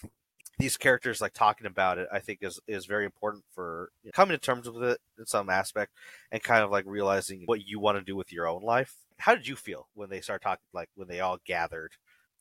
these 0.57 0.77
characters 0.77 1.21
like 1.21 1.33
talking 1.33 1.67
about 1.67 1.97
it 1.97 2.07
i 2.11 2.19
think 2.19 2.39
is 2.41 2.59
is 2.67 2.85
very 2.85 3.05
important 3.05 3.43
for 3.53 3.91
you 4.03 4.07
know, 4.07 4.11
coming 4.13 4.35
to 4.35 4.39
terms 4.39 4.69
with 4.69 4.83
it 4.83 4.99
in 5.17 5.25
some 5.25 5.49
aspect 5.49 5.91
and 6.31 6.43
kind 6.43 6.63
of 6.63 6.71
like 6.71 6.85
realizing 6.87 7.43
what 7.45 7.65
you 7.65 7.79
want 7.79 7.97
to 7.97 8.03
do 8.03 8.15
with 8.15 8.31
your 8.31 8.47
own 8.47 8.61
life. 8.63 8.95
How 9.19 9.35
did 9.35 9.47
you 9.47 9.55
feel 9.55 9.87
when 9.93 10.09
they 10.09 10.21
start 10.21 10.41
talking 10.41 10.65
like 10.73 10.89
when 10.95 11.07
they 11.07 11.19
all 11.19 11.39
gathered 11.45 11.93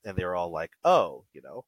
and 0.04 0.16
they 0.16 0.24
were 0.24 0.34
all 0.36 0.50
like 0.50 0.72
oh 0.84 1.24
you 1.32 1.42
know 1.42 1.64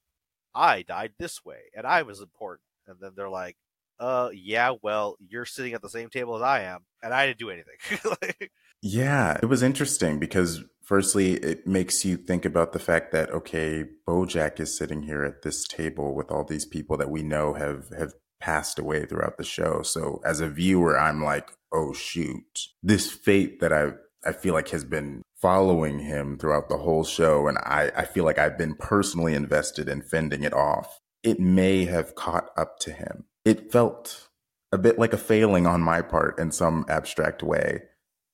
i 0.54 0.82
died 0.82 1.12
this 1.18 1.44
way 1.44 1.58
and 1.76 1.86
i 1.86 2.02
was 2.02 2.20
important 2.20 2.64
and 2.86 2.96
then 3.00 3.12
they're 3.16 3.28
like 3.28 3.56
uh 4.00 4.30
yeah 4.32 4.72
well 4.82 5.16
you're 5.28 5.44
sitting 5.44 5.74
at 5.74 5.82
the 5.82 5.88
same 5.88 6.08
table 6.08 6.36
as 6.36 6.42
i 6.42 6.60
am 6.62 6.80
and 7.02 7.12
i 7.12 7.26
didn't 7.26 7.38
do 7.38 7.50
anything. 7.50 7.74
Like, 8.22 8.50
Yeah, 8.82 9.38
it 9.42 9.46
was 9.46 9.62
interesting 9.62 10.18
because, 10.18 10.62
firstly, 10.84 11.34
it 11.34 11.66
makes 11.66 12.04
you 12.04 12.16
think 12.16 12.44
about 12.44 12.72
the 12.72 12.78
fact 12.78 13.12
that 13.12 13.30
okay, 13.30 13.84
BoJack 14.06 14.60
is 14.60 14.76
sitting 14.76 15.02
here 15.02 15.24
at 15.24 15.42
this 15.42 15.66
table 15.66 16.14
with 16.14 16.30
all 16.30 16.44
these 16.44 16.64
people 16.64 16.96
that 16.98 17.10
we 17.10 17.22
know 17.22 17.54
have 17.54 17.88
have 17.98 18.12
passed 18.40 18.78
away 18.78 19.04
throughout 19.04 19.36
the 19.36 19.44
show. 19.44 19.82
So, 19.82 20.20
as 20.24 20.40
a 20.40 20.48
viewer, 20.48 20.98
I'm 20.98 21.22
like, 21.22 21.50
oh 21.72 21.92
shoot, 21.92 22.68
this 22.82 23.10
fate 23.10 23.60
that 23.60 23.72
I 23.72 23.92
I 24.24 24.32
feel 24.32 24.54
like 24.54 24.68
has 24.70 24.84
been 24.84 25.22
following 25.40 26.00
him 26.00 26.38
throughout 26.38 26.68
the 26.68 26.78
whole 26.78 27.04
show, 27.04 27.48
and 27.48 27.58
I 27.58 27.90
I 27.96 28.04
feel 28.04 28.24
like 28.24 28.38
I've 28.38 28.58
been 28.58 28.74
personally 28.76 29.34
invested 29.34 29.88
in 29.88 30.02
fending 30.02 30.44
it 30.44 30.52
off. 30.52 31.00
It 31.24 31.40
may 31.40 31.84
have 31.86 32.14
caught 32.14 32.50
up 32.56 32.78
to 32.80 32.92
him. 32.92 33.24
It 33.44 33.72
felt 33.72 34.28
a 34.70 34.78
bit 34.78 34.98
like 35.00 35.12
a 35.12 35.18
failing 35.18 35.66
on 35.66 35.80
my 35.80 36.00
part 36.02 36.38
in 36.38 36.52
some 36.52 36.84
abstract 36.88 37.42
way 37.42 37.82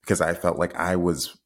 because 0.05 0.21
I 0.21 0.35
felt 0.35 0.59
like 0.59 0.75
I 0.77 0.97
was 0.97 1.37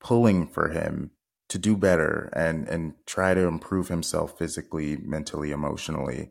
pulling 0.00 0.46
for 0.46 0.68
him 0.68 1.10
to 1.48 1.58
do 1.58 1.76
better 1.76 2.30
and 2.34 2.68
and 2.68 2.94
try 3.06 3.34
to 3.34 3.46
improve 3.46 3.88
himself 3.88 4.38
physically, 4.38 4.96
mentally, 4.98 5.50
emotionally. 5.50 6.30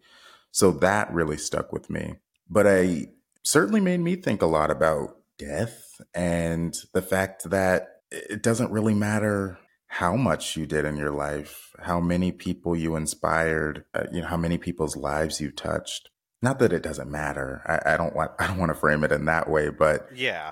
So 0.51 0.71
that 0.71 1.13
really 1.13 1.37
stuck 1.37 1.73
with 1.73 1.89
me. 1.89 2.15
But 2.49 2.67
I 2.67 3.07
certainly 3.43 3.81
made 3.81 3.99
me 3.99 4.15
think 4.15 4.41
a 4.41 4.47
lot 4.47 4.71
about 4.71 5.17
death 5.37 5.99
and 6.13 6.75
the 6.93 7.01
fact 7.01 7.49
that 7.49 7.87
it 8.11 8.43
doesn't 8.43 8.71
really 8.71 8.93
matter 8.93 9.57
how 9.87 10.15
much 10.15 10.55
you 10.55 10.65
did 10.65 10.85
in 10.85 10.97
your 10.97 11.11
life, 11.11 11.71
how 11.79 11.99
many 11.99 12.31
people 12.31 12.75
you 12.75 12.95
inspired, 12.95 13.85
uh, 13.93 14.05
you 14.11 14.21
know, 14.21 14.27
how 14.27 14.37
many 14.37 14.57
people's 14.57 14.95
lives 14.95 15.39
you 15.41 15.51
touched. 15.51 16.09
Not 16.41 16.59
that 16.59 16.73
it 16.73 16.83
doesn't 16.83 17.09
matter. 17.09 17.61
I, 17.65 17.93
I 17.93 17.97
don't 17.97 18.15
want 18.15 18.31
I 18.39 18.47
don't 18.47 18.57
want 18.57 18.69
to 18.69 18.79
frame 18.79 19.03
it 19.03 19.11
in 19.11 19.25
that 19.25 19.49
way, 19.49 19.69
but 19.69 20.07
yeah 20.15 20.51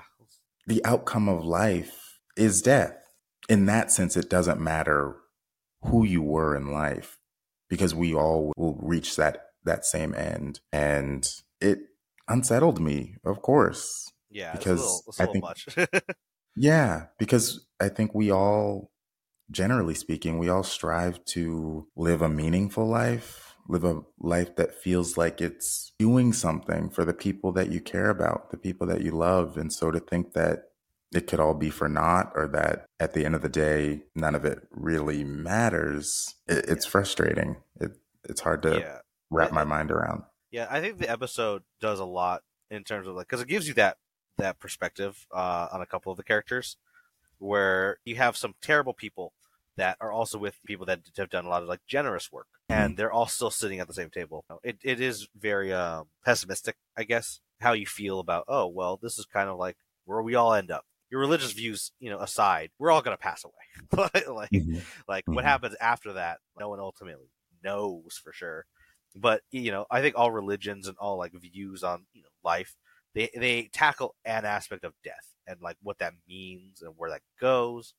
the 0.66 0.84
outcome 0.84 1.28
of 1.28 1.44
life 1.44 2.18
is 2.36 2.62
death. 2.62 2.96
In 3.48 3.66
that 3.66 3.90
sense, 3.90 4.16
it 4.16 4.30
doesn't 4.30 4.60
matter 4.60 5.16
who 5.84 6.04
you 6.04 6.22
were 6.22 6.54
in 6.56 6.72
life 6.72 7.18
because 7.68 7.94
we 7.94 8.14
all 8.14 8.52
will 8.56 8.78
reach 8.80 9.16
that 9.16 9.46
that 9.64 9.84
same 9.84 10.14
end. 10.14 10.60
And 10.72 11.28
it 11.60 11.78
unsettled 12.28 12.80
me, 12.80 13.16
of 13.24 13.42
course. 13.42 14.10
yeah 14.30 14.52
Because 14.56 14.80
little, 14.80 15.14
I 15.18 15.26
think- 15.32 16.04
Yeah, 16.56 17.06
because 17.18 17.66
I 17.80 17.88
think 17.88 18.14
we 18.14 18.30
all 18.30 18.90
generally 19.50 19.94
speaking, 19.94 20.38
we 20.38 20.48
all 20.48 20.62
strive 20.62 21.24
to 21.26 21.88
live 21.96 22.22
a 22.22 22.28
meaningful 22.28 22.86
life, 22.86 23.51
live 23.68 23.84
a 23.84 24.02
life 24.18 24.56
that 24.56 24.74
feels 24.74 25.16
like 25.16 25.40
it's 25.40 25.92
doing 25.98 26.32
something 26.32 26.90
for 26.90 27.04
the 27.04 27.14
people 27.14 27.52
that 27.52 27.70
you 27.70 27.80
care 27.80 28.10
about, 28.10 28.50
the 28.50 28.56
people 28.56 28.86
that 28.86 29.02
you 29.02 29.12
love. 29.12 29.56
And 29.56 29.72
so 29.72 29.90
to 29.90 30.00
think 30.00 30.32
that 30.32 30.64
it 31.14 31.26
could 31.26 31.40
all 31.40 31.54
be 31.54 31.70
for 31.70 31.88
naught 31.88 32.32
or 32.34 32.48
that 32.48 32.86
at 32.98 33.12
the 33.12 33.24
end 33.24 33.34
of 33.34 33.42
the 33.42 33.48
day, 33.48 34.02
none 34.14 34.34
of 34.34 34.44
it 34.44 34.60
really 34.70 35.24
matters, 35.24 36.34
it, 36.46 36.64
it's 36.68 36.86
frustrating. 36.86 37.56
It, 37.80 37.92
it's 38.24 38.40
hard 38.40 38.62
to 38.62 38.80
yeah. 38.80 38.98
wrap 39.30 39.52
my 39.52 39.64
mind 39.64 39.90
around. 39.90 40.22
Yeah, 40.50 40.66
I 40.70 40.80
think 40.80 40.98
the 40.98 41.10
episode 41.10 41.62
does 41.80 41.98
a 41.98 42.04
lot 42.04 42.42
in 42.70 42.84
terms 42.84 43.06
of 43.06 43.14
like, 43.14 43.28
because 43.28 43.42
it 43.42 43.48
gives 43.48 43.68
you 43.68 43.74
that 43.74 43.98
that 44.38 44.58
perspective 44.58 45.26
uh, 45.32 45.68
on 45.72 45.82
a 45.82 45.86
couple 45.86 46.10
of 46.10 46.16
the 46.16 46.24
characters 46.24 46.76
where 47.38 47.98
you 48.04 48.16
have 48.16 48.36
some 48.36 48.54
terrible 48.62 48.94
people 48.94 49.34
that 49.76 49.96
are 50.00 50.12
also 50.12 50.38
with 50.38 50.58
people 50.66 50.86
that 50.86 51.00
have 51.16 51.30
done 51.30 51.44
a 51.44 51.48
lot 51.48 51.62
of 51.62 51.68
like 51.68 51.80
generous 51.86 52.30
work 52.30 52.46
and 52.68 52.90
mm-hmm. 52.90 52.96
they're 52.96 53.12
all 53.12 53.26
still 53.26 53.50
sitting 53.50 53.80
at 53.80 53.88
the 53.88 53.94
same 53.94 54.10
table 54.10 54.44
it, 54.62 54.76
it 54.82 55.00
is 55.00 55.28
very 55.36 55.72
um, 55.72 56.04
pessimistic 56.24 56.76
i 56.96 57.02
guess 57.02 57.40
how 57.60 57.72
you 57.72 57.86
feel 57.86 58.18
about 58.18 58.44
oh 58.48 58.66
well 58.66 58.98
this 59.00 59.18
is 59.18 59.26
kind 59.26 59.48
of 59.48 59.58
like 59.58 59.76
where 60.04 60.22
we 60.22 60.34
all 60.34 60.52
end 60.54 60.70
up 60.70 60.84
your 61.10 61.20
religious 61.20 61.52
views 61.52 61.92
you 62.00 62.10
know 62.10 62.18
aside 62.18 62.70
we're 62.78 62.90
all 62.90 63.02
going 63.02 63.16
to 63.16 63.22
pass 63.22 63.44
away 63.44 64.10
like 64.32 64.50
mm-hmm. 64.50 64.78
like 65.08 65.24
mm-hmm. 65.24 65.34
what 65.34 65.44
happens 65.44 65.74
after 65.80 66.14
that 66.14 66.38
no 66.58 66.68
one 66.68 66.80
ultimately 66.80 67.30
knows 67.62 68.20
for 68.22 68.32
sure 68.32 68.66
but 69.14 69.42
you 69.50 69.70
know 69.70 69.86
i 69.90 70.00
think 70.00 70.16
all 70.16 70.30
religions 70.30 70.88
and 70.88 70.96
all 70.98 71.18
like 71.18 71.32
views 71.34 71.82
on 71.82 72.04
you 72.12 72.22
know 72.22 72.28
life 72.44 72.76
they 73.14 73.30
they 73.36 73.68
tackle 73.72 74.14
an 74.24 74.44
aspect 74.44 74.84
of 74.84 74.94
death 75.04 75.34
and 75.46 75.60
like 75.60 75.76
what 75.82 75.98
that 75.98 76.14
means 76.28 76.82
and 76.82 76.94
where 76.96 77.10
that 77.10 77.22
goes 77.40 77.94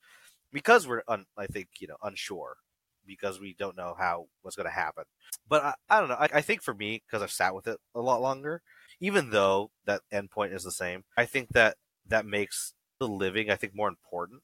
because 0.54 0.88
we're 0.88 1.04
un, 1.08 1.26
I 1.38 1.48
think 1.48 1.68
you 1.80 1.88
know 1.88 1.98
unsure 2.02 2.58
because 3.06 3.40
we 3.40 3.54
don't 3.58 3.76
know 3.76 3.96
how 3.98 4.28
what's 4.42 4.56
going 4.56 4.70
to 4.70 4.74
happen. 4.74 5.04
But 5.50 5.64
I, 5.64 5.74
I 5.90 6.00
don't 6.00 6.10
know. 6.10 6.16
I, 6.16 6.30
I 6.36 6.42
think 6.42 6.62
for 6.62 6.74
me 6.74 7.04
because 7.06 7.22
I've 7.22 7.32
sat 7.32 7.54
with 7.54 7.68
it 7.68 7.78
a 7.94 8.00
lot 8.00 8.22
longer, 8.22 8.62
even 9.02 9.32
though 9.32 9.72
that 9.86 10.02
endpoint 10.14 10.54
is 10.54 10.64
the 10.64 10.72
same, 10.72 11.04
I 11.18 11.26
think 11.26 11.50
that 11.50 11.76
that 12.08 12.26
makes 12.26 12.74
the 13.00 13.08
living 13.08 13.50
I 13.50 13.56
think 13.56 13.76
more 13.76 13.90
important 13.90 14.44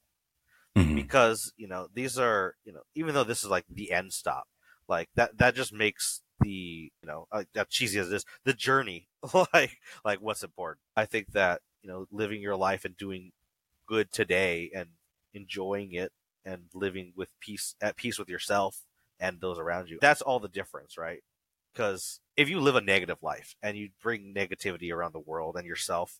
mm-hmm. 0.75 0.95
because 0.95 1.53
you 1.55 1.67
know 1.67 1.87
these 1.93 2.17
are 2.17 2.55
you 2.65 2.73
know 2.73 2.81
even 2.95 3.13
though 3.13 3.23
this 3.23 3.43
is 3.43 3.49
like 3.49 3.65
the 3.69 3.91
end 3.91 4.13
stop, 4.13 4.47
like 4.87 5.09
that 5.15 5.37
that 5.37 5.55
just 5.55 5.73
makes 5.73 6.21
the 6.41 6.91
you 7.01 7.07
know 7.07 7.27
uh, 7.31 7.43
that 7.53 7.69
cheesy 7.69 7.99
as 7.99 8.09
this 8.09 8.25
the 8.45 8.53
journey 8.53 9.07
like 9.53 9.77
like 10.03 10.19
what's 10.21 10.43
important. 10.43 10.79
I 10.95 11.05
think 11.05 11.31
that 11.33 11.61
you 11.81 11.89
know 11.89 12.05
living 12.11 12.41
your 12.41 12.55
life 12.55 12.85
and 12.85 12.97
doing 12.97 13.31
good 13.87 14.11
today 14.11 14.69
and 14.75 14.89
enjoying 15.33 15.93
it 15.93 16.11
and 16.45 16.63
living 16.73 17.13
with 17.15 17.29
peace 17.39 17.75
at 17.81 17.95
peace 17.95 18.17
with 18.17 18.29
yourself 18.29 18.81
and 19.19 19.39
those 19.39 19.59
around 19.59 19.89
you. 19.89 19.99
That's 20.01 20.21
all 20.21 20.39
the 20.39 20.47
difference, 20.47 20.97
right? 20.97 21.21
Because 21.73 22.19
if 22.35 22.49
you 22.49 22.59
live 22.59 22.75
a 22.75 22.81
negative 22.81 23.19
life 23.21 23.55
and 23.61 23.77
you 23.77 23.89
bring 24.01 24.33
negativity 24.33 24.91
around 24.91 25.13
the 25.13 25.19
world 25.19 25.55
and 25.55 25.65
yourself, 25.65 26.19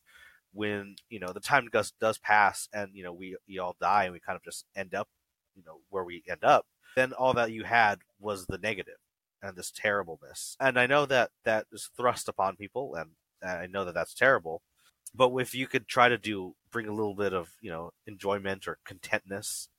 when 0.53 0.95
you 1.09 1.19
know 1.19 1.31
the 1.31 1.39
time 1.39 1.69
does 1.71 1.93
does 2.01 2.17
pass 2.17 2.67
and 2.73 2.89
you 2.93 3.03
know 3.03 3.13
we 3.13 3.37
we 3.47 3.59
all 3.59 3.75
die 3.79 4.05
and 4.05 4.13
we 4.13 4.19
kind 4.19 4.35
of 4.35 4.43
just 4.43 4.65
end 4.75 4.93
up, 4.93 5.07
you 5.55 5.63
know, 5.65 5.79
where 5.89 6.03
we 6.03 6.23
end 6.29 6.43
up, 6.43 6.65
then 6.95 7.13
all 7.13 7.33
that 7.33 7.51
you 7.51 7.63
had 7.63 7.99
was 8.19 8.45
the 8.45 8.57
negative 8.57 8.97
and 9.41 9.55
this 9.55 9.71
terribleness. 9.71 10.55
And 10.59 10.77
I 10.77 10.85
know 10.85 11.05
that 11.05 11.31
that 11.45 11.67
is 11.71 11.89
thrust 11.95 12.27
upon 12.27 12.55
people, 12.55 12.95
and 12.95 13.11
I 13.43 13.67
know 13.67 13.85
that 13.85 13.93
that's 13.93 14.13
terrible 14.13 14.61
but 15.13 15.33
if 15.37 15.55
you 15.55 15.67
could 15.67 15.87
try 15.87 16.09
to 16.09 16.17
do 16.17 16.55
bring 16.71 16.87
a 16.87 16.93
little 16.93 17.15
bit 17.15 17.33
of 17.33 17.49
you 17.61 17.69
know 17.69 17.91
enjoyment 18.07 18.67
or 18.67 18.77
contentness 18.85 19.69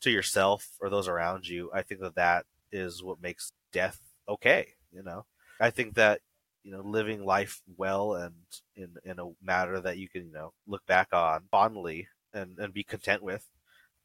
to 0.00 0.10
yourself 0.10 0.70
or 0.80 0.90
those 0.90 1.08
around 1.08 1.46
you 1.46 1.70
i 1.72 1.82
think 1.82 2.00
that 2.00 2.14
that 2.16 2.44
is 2.72 3.02
what 3.02 3.22
makes 3.22 3.52
death 3.72 4.00
okay 4.28 4.74
you 4.92 5.02
know? 5.02 5.24
I 5.58 5.70
think 5.70 5.94
that 5.94 6.20
you 6.64 6.72
know 6.72 6.80
living 6.80 7.24
life 7.24 7.60
well 7.76 8.14
and 8.14 8.34
in 8.76 8.94
in 9.04 9.18
a 9.18 9.30
matter 9.42 9.80
that 9.80 9.98
you 9.98 10.08
can 10.08 10.26
you 10.26 10.32
know 10.32 10.52
look 10.66 10.84
back 10.86 11.08
on 11.12 11.42
fondly 11.50 12.08
and 12.32 12.56
and 12.58 12.72
be 12.72 12.84
content 12.84 13.20
with 13.20 13.48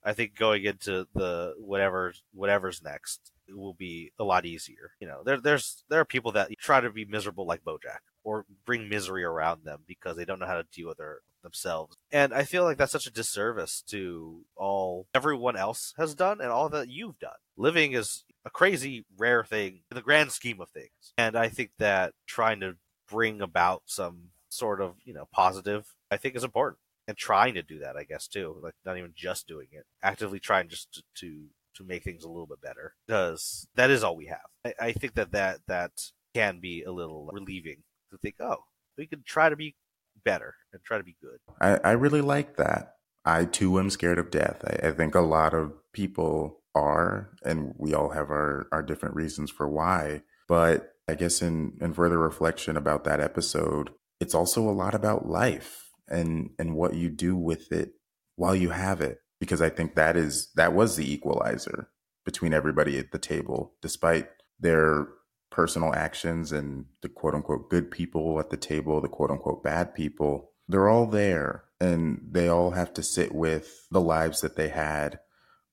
i 0.04 0.12
think 0.12 0.36
going 0.36 0.64
into 0.64 1.08
the 1.14 1.54
whatever 1.60 2.14
whatever's 2.34 2.82
next 2.84 3.32
will 3.50 3.74
be 3.74 4.12
a 4.20 4.24
lot 4.24 4.46
easier 4.46 4.92
you 5.00 5.08
know 5.08 5.22
there 5.26 5.40
there's 5.40 5.84
there 5.90 6.00
are 6.00 6.06
people 6.06 6.32
that 6.32 6.50
try 6.60 6.80
to 6.82 6.90
be 6.90 7.06
miserable 7.06 7.46
like 7.46 7.64
bojack 7.64 8.00
or 8.24 8.46
bring 8.66 8.90
misery 8.90 9.24
around 9.24 9.64
them 9.64 9.80
because 9.88 10.18
they 10.18 10.26
don't 10.26 10.40
know 10.40 10.46
how 10.46 10.56
to 10.58 10.66
deal 10.74 10.90
with 10.90 10.98
their 10.98 11.22
themselves. 11.48 11.96
And 12.12 12.34
I 12.34 12.44
feel 12.44 12.64
like 12.64 12.78
that's 12.78 12.92
such 12.92 13.08
a 13.08 13.12
disservice 13.12 13.82
to 13.88 14.42
all 14.56 15.08
everyone 15.14 15.56
else 15.56 15.94
has 15.98 16.14
done 16.14 16.42
and 16.42 16.50
all 16.50 16.70
that 16.70 16.90
you've 16.90 17.20
done. 17.20 17.32
Living 17.56 17.94
is 17.94 18.26
a 18.46 18.50
crazy 18.50 19.06
rare 19.18 19.44
thing 19.44 19.82
in 19.90 19.96
the 19.96 20.02
grand 20.02 20.32
scheme 20.32 20.62
of 20.62 20.70
things. 20.70 21.14
And 21.18 21.36
I 21.36 21.48
think 21.50 21.72
that 21.80 22.14
trying 22.26 22.60
to 22.60 22.76
bring 23.10 23.42
about 23.42 23.84
some 23.86 24.30
sort 24.50 24.82
of, 24.82 24.96
you 25.06 25.14
know, 25.14 25.28
positive, 25.32 25.86
I 26.12 26.18
think 26.18 26.36
is 26.36 26.44
important. 26.44 26.80
And 27.08 27.16
trying 27.16 27.54
to 27.54 27.64
do 27.64 27.80
that, 27.80 27.96
I 27.96 28.04
guess, 28.04 28.28
too. 28.28 28.58
Like 28.62 28.74
not 28.86 28.98
even 28.98 29.14
just 29.16 29.48
doing 29.48 29.68
it. 29.72 29.86
Actively 30.04 30.40
trying 30.40 30.68
just 30.68 30.92
to, 30.94 31.04
to 31.22 31.46
to 31.78 31.84
make 31.84 32.04
things 32.04 32.24
a 32.24 32.30
little 32.30 32.48
bit 32.48 32.62
better 32.62 32.94
because 33.06 33.68
that 33.76 33.90
is 33.90 34.04
all 34.04 34.16
we 34.16 34.28
have. 34.28 34.40
I, 34.66 34.74
I 34.88 34.92
think 34.92 35.16
that, 35.16 35.32
that 35.32 35.60
that 35.68 35.92
can 36.34 36.60
be 36.60 36.84
a 36.84 36.92
little 36.92 37.30
relieving 37.32 37.84
to 38.12 38.18
think, 38.18 38.36
oh, 38.40 38.58
we 38.98 39.08
could 39.08 39.26
try 39.26 39.50
to 39.50 39.56
be 39.56 39.76
better 40.24 40.56
and 40.74 40.82
try 40.84 40.98
to 40.98 41.04
be 41.04 41.16
good. 41.22 41.40
I, 41.62 41.80
I 41.84 41.92
really 41.92 42.22
like 42.22 42.58
that. 42.58 42.94
I 43.26 43.46
too 43.46 43.80
am 43.80 43.90
scared 43.90 44.20
of 44.20 44.32
death. 44.32 44.64
I, 44.66 44.88
I 44.88 44.92
think 44.92 45.16
a 45.16 45.22
lot 45.22 45.54
of 45.54 45.74
people 45.94 46.62
are, 46.76 47.32
and 47.44 47.74
we 47.78 47.94
all 47.94 48.10
have 48.10 48.30
our, 48.30 48.68
our 48.72 48.82
different 48.82 49.16
reasons 49.16 49.52
for 49.52 49.68
why. 49.68 50.22
But 50.48 50.94
I 51.08 51.16
guess 51.16 51.42
in, 51.42 51.74
in 51.82 51.94
further 51.94 52.18
reflection 52.18 52.78
about 52.78 53.04
that 53.04 53.20
episode, 53.20 53.92
it's 54.20 54.36
also 54.36 54.62
a 54.68 54.72
lot 54.72 54.94
about 54.94 55.28
life 55.28 55.92
and, 56.08 56.52
and 56.58 56.76
what 56.76 56.96
you 56.96 57.10
do 57.10 57.36
with 57.36 57.72
it 57.72 57.94
while 58.36 58.56
you 58.56 58.70
have 58.70 59.02
it. 59.02 59.20
Because 59.40 59.62
I 59.62 59.70
think 59.70 59.96
that 59.96 60.18
is 60.18 60.52
that 60.56 60.74
was 60.74 60.96
the 60.96 61.12
equalizer 61.12 61.90
between 62.26 62.54
everybody 62.54 62.98
at 62.98 63.12
the 63.12 63.20
table, 63.20 63.74
despite 63.82 64.28
their 64.60 65.08
personal 65.52 65.94
actions 65.94 66.52
and 66.52 66.86
the 67.02 67.10
quote 67.10 67.34
unquote 67.34 67.70
good 67.70 67.90
people 67.90 68.40
at 68.40 68.50
the 68.50 68.58
table, 68.58 69.00
the 69.02 69.08
quote 69.08 69.32
unquote 69.32 69.64
bad 69.64 69.94
people, 69.94 70.52
they're 70.68 70.90
all 70.90 71.08
there 71.08 71.64
and 71.80 72.20
they 72.30 72.48
all 72.48 72.72
have 72.72 72.94
to 72.94 73.04
sit 73.04 73.34
with 73.34 73.88
the 73.92 74.02
lives 74.02 74.42
that 74.42 74.56
they 74.56 74.70
had. 74.70 75.20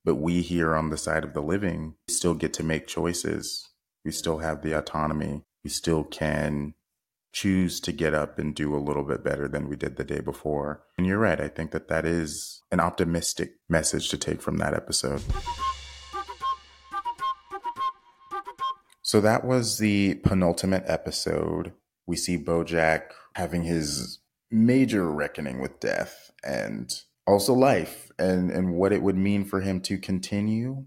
But 0.04 0.16
we 0.16 0.42
here 0.42 0.74
on 0.74 0.90
the 0.90 0.96
side 0.98 1.24
of 1.24 1.32
the 1.32 1.42
living 1.42 1.94
still 2.08 2.34
get 2.34 2.52
to 2.54 2.62
make 2.62 2.86
choices. 2.86 3.68
We 4.04 4.10
still 4.10 4.38
have 4.38 4.62
the 4.62 4.72
autonomy. 4.72 5.44
We 5.64 5.70
still 5.70 6.04
can 6.04 6.74
choose 7.34 7.80
to 7.80 7.90
get 7.90 8.14
up 8.14 8.38
and 8.38 8.54
do 8.54 8.74
a 8.74 8.78
little 8.78 9.02
bit 9.02 9.24
better 9.24 9.48
than 9.48 9.68
we 9.68 9.74
did 9.74 9.96
the 9.96 10.04
day 10.04 10.20
before. 10.20 10.84
And 10.96 11.04
you're 11.06 11.18
right. 11.18 11.40
I 11.40 11.48
think 11.48 11.72
that 11.72 11.88
that 11.88 12.06
is 12.06 12.62
an 12.70 12.78
optimistic 12.78 13.56
message 13.68 14.08
to 14.10 14.16
take 14.16 14.40
from 14.40 14.56
that 14.58 14.72
episode. 14.72 15.20
So 19.02 19.20
that 19.20 19.44
was 19.44 19.78
the 19.78 20.14
penultimate 20.24 20.84
episode. 20.86 21.72
We 22.06 22.16
see 22.16 22.38
Bojack 22.38 23.10
having 23.34 23.64
his 23.64 24.20
major 24.50 25.10
reckoning 25.10 25.60
with 25.60 25.80
death 25.80 26.30
and 26.44 26.92
also 27.26 27.52
life 27.52 28.12
and, 28.18 28.50
and 28.50 28.74
what 28.74 28.92
it 28.92 29.02
would 29.02 29.16
mean 29.16 29.44
for 29.44 29.60
him 29.60 29.80
to 29.80 29.98
continue 29.98 30.84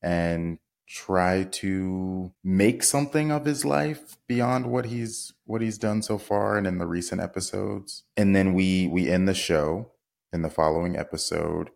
and 0.00 0.58
try 0.88 1.44
to 1.44 2.32
make 2.42 2.82
something 2.82 3.30
of 3.30 3.44
his 3.44 3.64
life 3.64 4.16
beyond 4.26 4.66
what 4.66 4.86
he's 4.86 5.34
what 5.44 5.60
he's 5.60 5.78
done 5.78 6.02
so 6.02 6.16
far 6.16 6.56
and 6.56 6.66
in 6.66 6.78
the 6.78 6.86
recent 6.86 7.20
episodes. 7.20 8.04
And 8.16 8.34
then 8.34 8.54
we 8.54 8.86
we 8.86 9.08
end 9.08 9.28
the 9.28 9.34
show 9.34 9.92
in 10.32 10.42
the 10.42 10.50
following 10.50 10.96
episode. 10.96 11.70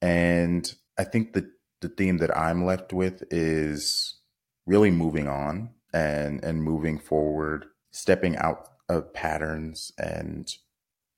And 0.00 0.74
I 0.98 1.04
think 1.04 1.34
the 1.34 1.50
the 1.82 1.90
theme 1.90 2.18
that 2.18 2.36
I'm 2.36 2.64
left 2.64 2.92
with 2.92 3.24
is 3.30 4.18
really 4.66 4.90
moving 4.90 5.28
on 5.28 5.70
and 5.92 6.42
and 6.42 6.62
moving 6.62 6.98
forward, 6.98 7.66
stepping 7.92 8.36
out 8.36 8.68
of 8.88 9.12
patterns 9.12 9.92
and 9.98 10.50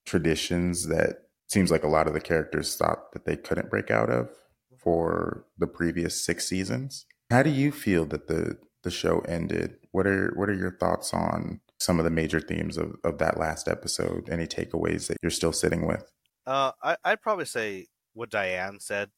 traditions 0.04 0.88
that 0.88 1.22
seems 1.48 1.70
like 1.70 1.84
a 1.84 1.88
lot 1.88 2.08
of 2.08 2.14
the 2.14 2.20
characters 2.20 2.76
thought 2.76 3.12
that 3.12 3.24
they 3.24 3.36
couldn't 3.36 3.70
break 3.70 3.90
out 3.90 4.10
of 4.10 4.30
for 4.76 5.46
the 5.58 5.66
previous 5.66 6.20
six 6.20 6.48
seasons. 6.48 7.06
How 7.30 7.42
do 7.42 7.50
you 7.50 7.72
feel 7.72 8.04
that 8.06 8.28
the 8.28 8.58
the 8.82 8.90
show 8.90 9.20
ended? 9.20 9.76
What 9.92 10.06
are 10.06 10.32
what 10.36 10.48
are 10.48 10.54
your 10.54 10.76
thoughts 10.76 11.12
on 11.12 11.60
some 11.78 11.98
of 11.98 12.04
the 12.04 12.10
major 12.10 12.40
themes 12.40 12.76
of, 12.78 12.96
of 13.04 13.18
that 13.18 13.38
last 13.38 13.68
episode? 13.68 14.28
Any 14.30 14.46
takeaways 14.46 15.08
that 15.08 15.18
you're 15.22 15.30
still 15.30 15.52
sitting 15.52 15.86
with? 15.86 16.10
Uh, 16.46 16.72
I, 16.82 16.96
I'd 17.04 17.22
probably 17.22 17.44
say 17.44 17.86
what 18.14 18.30
Diane 18.30 18.78
said 18.80 19.10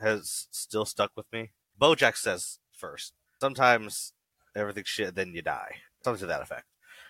has 0.00 0.46
still 0.50 0.84
stuck 0.84 1.10
with 1.16 1.26
me. 1.32 1.50
Bojack 1.80 2.16
says 2.16 2.58
first 2.72 3.14
sometimes 3.40 4.12
everything's 4.54 4.88
shit, 4.88 5.14
then 5.14 5.32
you 5.32 5.42
die. 5.42 5.76
Something 6.04 6.20
to 6.20 6.26
that 6.26 6.42
effect. 6.42 6.66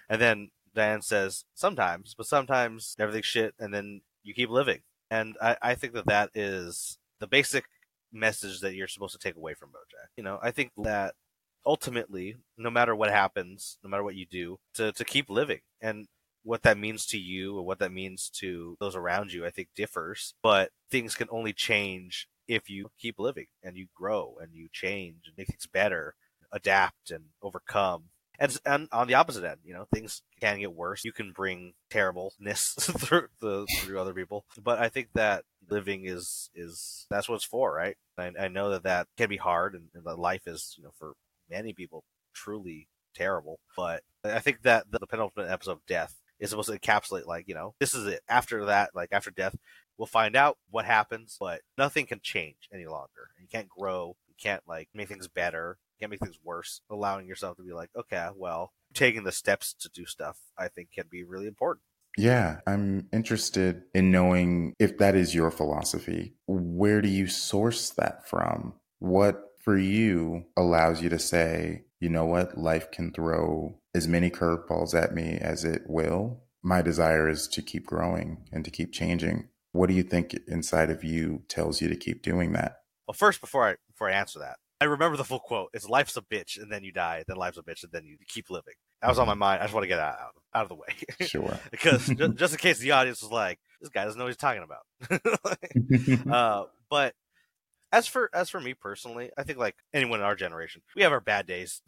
And 0.09 0.21
then 0.21 0.51
Diane 0.75 1.03
says, 1.03 1.45
sometimes, 1.55 2.15
but 2.17 2.27
sometimes 2.27 2.95
everything's 2.99 3.27
shit, 3.27 3.55
and 3.59 3.75
then 3.75 4.01
you 4.23 4.35
keep 4.35 4.51
living. 4.51 4.81
And 5.11 5.37
I, 5.43 5.57
I 5.61 5.75
think 5.75 5.93
that 5.95 6.07
that 6.07 6.31
is 6.35 6.99
the 7.19 7.27
basic 7.27 7.65
message 8.13 8.61
that 8.61 8.75
you're 8.75 8.89
supposed 8.89 9.13
to 9.13 9.19
take 9.19 9.37
away 9.37 9.55
from 9.55 9.71
Bojack. 9.71 10.09
You 10.17 10.25
know, 10.25 10.39
I 10.43 10.51
think 10.51 10.73
that 10.79 11.15
ultimately, 11.65 12.37
no 12.57 12.71
matter 12.71 12.95
what 12.95 13.11
happens, 13.11 13.79
no 13.83 13.91
matter 13.91 14.05
what 14.05 14.15
you 14.15 14.27
do, 14.27 14.59
to, 14.75 14.93
to 14.93 15.05
keep 15.05 15.29
living. 15.29 15.61
And 15.81 16.07
what 16.43 16.63
that 16.63 16.79
means 16.79 17.07
to 17.07 17.19
you 17.19 17.57
or 17.59 17.63
what 17.63 17.79
that 17.81 17.93
means 17.93 18.31
to 18.31 18.77
those 18.81 18.97
around 18.97 19.33
you, 19.33 19.45
I 19.45 19.51
think 19.51 19.69
differs. 19.77 20.35
But 20.43 20.71
things 20.91 21.15
can 21.15 21.29
only 21.31 21.53
change 21.53 22.29
if 22.49 22.69
you 22.69 22.91
keep 22.99 23.19
living 23.19 23.47
and 23.63 23.77
you 23.77 23.87
grow 23.95 24.37
and 24.41 24.53
you 24.53 24.69
change 24.73 25.25
and 25.27 25.37
make 25.37 25.49
things 25.49 25.67
better, 25.67 26.15
adapt 26.53 27.11
and 27.11 27.27
overcome. 27.43 28.05
And, 28.41 28.59
and 28.65 28.89
on 28.91 29.07
the 29.07 29.15
opposite 29.15 29.45
end, 29.45 29.61
you 29.65 29.75
know, 29.75 29.87
things 29.93 30.23
can 30.41 30.59
get 30.59 30.75
worse. 30.75 31.05
You 31.05 31.13
can 31.13 31.31
bring 31.33 31.75
terribleness 31.91 32.73
through 32.81 33.29
the, 33.41 33.67
through 33.81 34.01
other 34.01 34.15
people. 34.15 34.47
But 34.63 34.79
I 34.79 34.89
think 34.89 35.09
that 35.15 35.45
living 35.69 36.07
is 36.07 36.51
is 36.55 37.07
that's 37.11 37.29
what 37.29 37.37
it's 37.37 37.45
for, 37.45 37.73
right? 37.73 37.97
I, 38.19 38.33
I 38.41 38.49
know 38.49 38.71
that 38.71 38.85
that 38.85 39.09
can 39.19 39.29
be 39.29 39.37
hard, 39.37 39.75
and, 39.75 39.89
and 39.95 40.05
that 40.05 40.19
life 40.19 40.47
is, 40.47 40.75
you 40.79 40.85
know, 40.85 40.93
for 40.99 41.13
many 41.51 41.75
people 41.75 42.03
truly 42.33 42.89
terrible. 43.15 43.61
But 43.77 44.03
I 44.25 44.39
think 44.39 44.63
that 44.63 44.91
the 44.91 45.01
penultimate 45.07 45.51
episode 45.51 45.73
of 45.73 45.87
Death 45.87 46.17
is 46.41 46.51
supposed 46.51 46.71
to 46.71 46.79
encapsulate 46.79 47.27
like 47.27 47.47
you 47.47 47.55
know 47.55 47.75
this 47.79 47.95
is 47.95 48.07
it 48.07 48.23
after 48.29 48.65
that 48.65 48.91
like 48.95 49.11
after 49.13 49.31
death 49.31 49.55
we'll 49.99 50.07
find 50.07 50.35
out 50.35 50.57
what 50.71 50.87
happens 50.87 51.37
but 51.39 51.61
nothing 51.77 52.07
can 52.07 52.19
change 52.23 52.69
any 52.73 52.87
longer 52.87 53.29
you 53.39 53.47
can't 53.47 53.69
grow 53.69 54.17
you 54.27 54.35
can't 54.41 54.63
like 54.67 54.89
make 54.95 55.09
things 55.09 55.29
better 55.29 55.77
can't 56.01 56.11
make 56.11 56.21
things 56.21 56.39
worse 56.43 56.81
allowing 56.91 57.27
yourself 57.27 57.57
to 57.57 57.63
be 57.63 57.73
like 57.73 57.91
okay 57.97 58.29
well 58.35 58.73
taking 58.95 59.25
the 59.25 59.33
steps 59.33 59.75
to 59.75 59.89
do 59.91 60.05
stuff 60.05 60.39
i 60.59 60.67
think 60.67 60.91
can 60.91 61.05
be 61.11 61.23
really 61.23 61.47
important 61.47 61.83
yeah, 62.17 62.59
I'm 62.67 63.09
interested 63.13 63.85
in 63.95 64.11
knowing 64.11 64.75
if 64.79 64.99
that 64.99 65.15
is 65.15 65.35
your 65.35 65.51
philosophy. 65.51 66.35
Where 66.47 67.01
do 67.01 67.09
you 67.09 67.27
source 67.29 67.91
that 67.91 68.29
from? 68.29 68.75
What 68.99 69.51
for 69.61 69.79
you 69.79 70.45
allows 70.57 71.03
you 71.03 71.09
to 71.11 71.19
say, 71.19 71.85
you 72.01 72.09
know 72.09 72.25
what, 72.25 72.59
life 72.59 72.91
can 72.91 73.13
throw 73.13 73.79
as 73.95 74.09
many 74.09 74.31
curveballs 74.31 74.95
at 74.95 75.15
me 75.15 75.39
as 75.41 75.65
it 75.65 75.83
will. 75.87 76.43
My 76.63 76.83
desire 76.83 77.29
is 77.29 77.47
to 77.49 77.63
keep 77.63 77.87
growing 77.87 78.49
and 78.53 78.65
to 78.65 78.71
keep 78.71 78.93
changing. 78.93 79.49
What 79.73 79.89
do 79.89 79.95
you 79.95 80.03
think 80.03 80.37
inside 80.49 80.91
of 80.91 81.05
you 81.05 81.45
tells 81.49 81.81
you 81.81 81.89
to 81.89 81.97
keep 81.97 82.23
doing 82.23 82.53
that? 82.53 82.79
Well, 83.07 83.15
first, 83.15 83.41
before 83.41 83.69
I 83.69 83.77
before 83.89 84.11
I 84.11 84.13
answer 84.13 84.39
that, 84.41 84.57
I 84.81 84.87
remember 84.87 85.17
the 85.17 85.25
full 85.25 85.41
quote. 85.41 85.71
It's 85.75 85.89
life's 85.89 86.17
a 86.17 86.23
bitch, 86.23 86.61
and 86.61 86.73
then 86.73 86.83
you 86.85 86.93
die. 86.93 87.23
Then 87.27 87.37
life's 87.37 87.59
a 87.59 87.63
bitch, 87.63 87.83
and 87.83 87.93
then 87.93 88.05
you 88.07 88.17
keep 88.27 88.49
living. 88.49 88.75
That 89.03 89.09
was 89.09 89.19
on 89.19 89.27
my 89.27 89.35
mind. 89.35 89.61
I 89.61 89.65
just 89.65 89.75
want 89.75 89.85
to 89.85 89.89
get 89.89 89.97
that 89.97 90.19
out, 90.19 90.35
out 90.55 90.63
of 90.63 90.69
the 90.71 90.75
way. 90.75 91.27
Sure. 91.27 91.59
because 91.71 92.07
just, 92.07 92.35
just, 92.37 92.53
in 92.55 92.59
case 92.59 92.79
the 92.79 92.93
audience 92.93 93.23
was 93.23 93.31
like, 93.31 93.59
this 93.81 93.91
guy 93.91 94.05
doesn't 94.05 94.19
know 94.19 94.25
what 94.25 94.31
he's 94.31 94.37
talking 94.39 94.63
about. 94.63 95.41
like, 95.45 96.27
uh, 96.33 96.65
but 96.89 97.15
as 97.93 98.07
for 98.07 98.31
as 98.33 98.49
for 98.49 98.61
me 98.61 98.73
personally, 98.73 99.31
I 99.37 99.43
think 99.43 99.59
like 99.59 99.77
anyone 99.93 100.21
in 100.21 100.27
our 100.27 100.37
generation, 100.37 100.81
we 100.97 101.03
have 101.03 101.13
our 101.13 101.21
bad 101.21 101.47
days, 101.47 101.83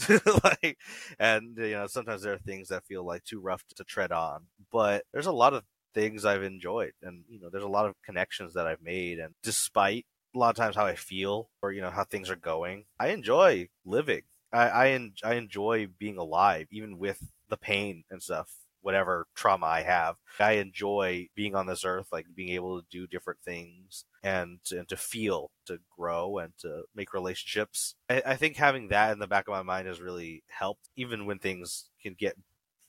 like, 0.44 0.76
and 1.18 1.56
you 1.56 1.72
know 1.72 1.86
sometimes 1.86 2.22
there 2.22 2.34
are 2.34 2.38
things 2.38 2.68
that 2.68 2.84
feel 2.84 3.06
like 3.06 3.24
too 3.24 3.40
rough 3.40 3.62
to 3.76 3.84
tread 3.84 4.12
on. 4.12 4.46
But 4.70 5.04
there's 5.12 5.26
a 5.26 5.32
lot 5.32 5.54
of 5.54 5.62
things 5.94 6.24
I've 6.24 6.42
enjoyed, 6.42 6.92
and 7.02 7.24
you 7.28 7.40
know 7.40 7.50
there's 7.50 7.64
a 7.64 7.68
lot 7.68 7.86
of 7.86 7.94
connections 8.04 8.54
that 8.54 8.66
I've 8.66 8.82
made, 8.82 9.18
and 9.18 9.34
despite 9.42 10.06
a 10.34 10.38
lot 10.38 10.50
of 10.50 10.56
times 10.56 10.76
how 10.76 10.86
I 10.86 10.96
feel 10.96 11.50
or 11.62 11.72
you 11.72 11.80
know 11.80 11.90
how 11.90 12.04
things 12.04 12.30
are 12.30 12.36
going, 12.36 12.86
I 12.98 13.08
enjoy 13.08 13.68
living. 13.84 14.22
I 14.52 14.68
I, 14.68 14.88
en- 14.90 15.14
I 15.24 15.34
enjoy 15.34 15.86
being 15.86 16.18
alive, 16.18 16.68
even 16.70 16.98
with 16.98 17.32
the 17.48 17.56
pain 17.56 18.04
and 18.10 18.22
stuff 18.22 18.56
whatever 18.82 19.28
trauma 19.34 19.66
I 19.66 19.82
have. 19.82 20.16
I 20.38 20.52
enjoy 20.52 21.28
being 21.34 21.54
on 21.54 21.66
this 21.66 21.84
earth, 21.84 22.08
like 22.12 22.26
being 22.34 22.50
able 22.50 22.80
to 22.80 22.86
do 22.90 23.06
different 23.06 23.40
things 23.42 24.04
and 24.22 24.58
and 24.70 24.88
to 24.88 24.96
feel, 24.96 25.50
to 25.66 25.78
grow, 25.96 26.38
and 26.38 26.52
to 26.58 26.84
make 26.94 27.14
relationships. 27.14 27.94
I, 28.10 28.22
I 28.26 28.36
think 28.36 28.56
having 28.56 28.88
that 28.88 29.12
in 29.12 29.18
the 29.20 29.26
back 29.26 29.48
of 29.48 29.52
my 29.52 29.62
mind 29.62 29.86
has 29.88 30.00
really 30.00 30.44
helped, 30.48 30.90
even 30.96 31.24
when 31.26 31.38
things 31.38 31.90
can 32.02 32.14
get 32.14 32.36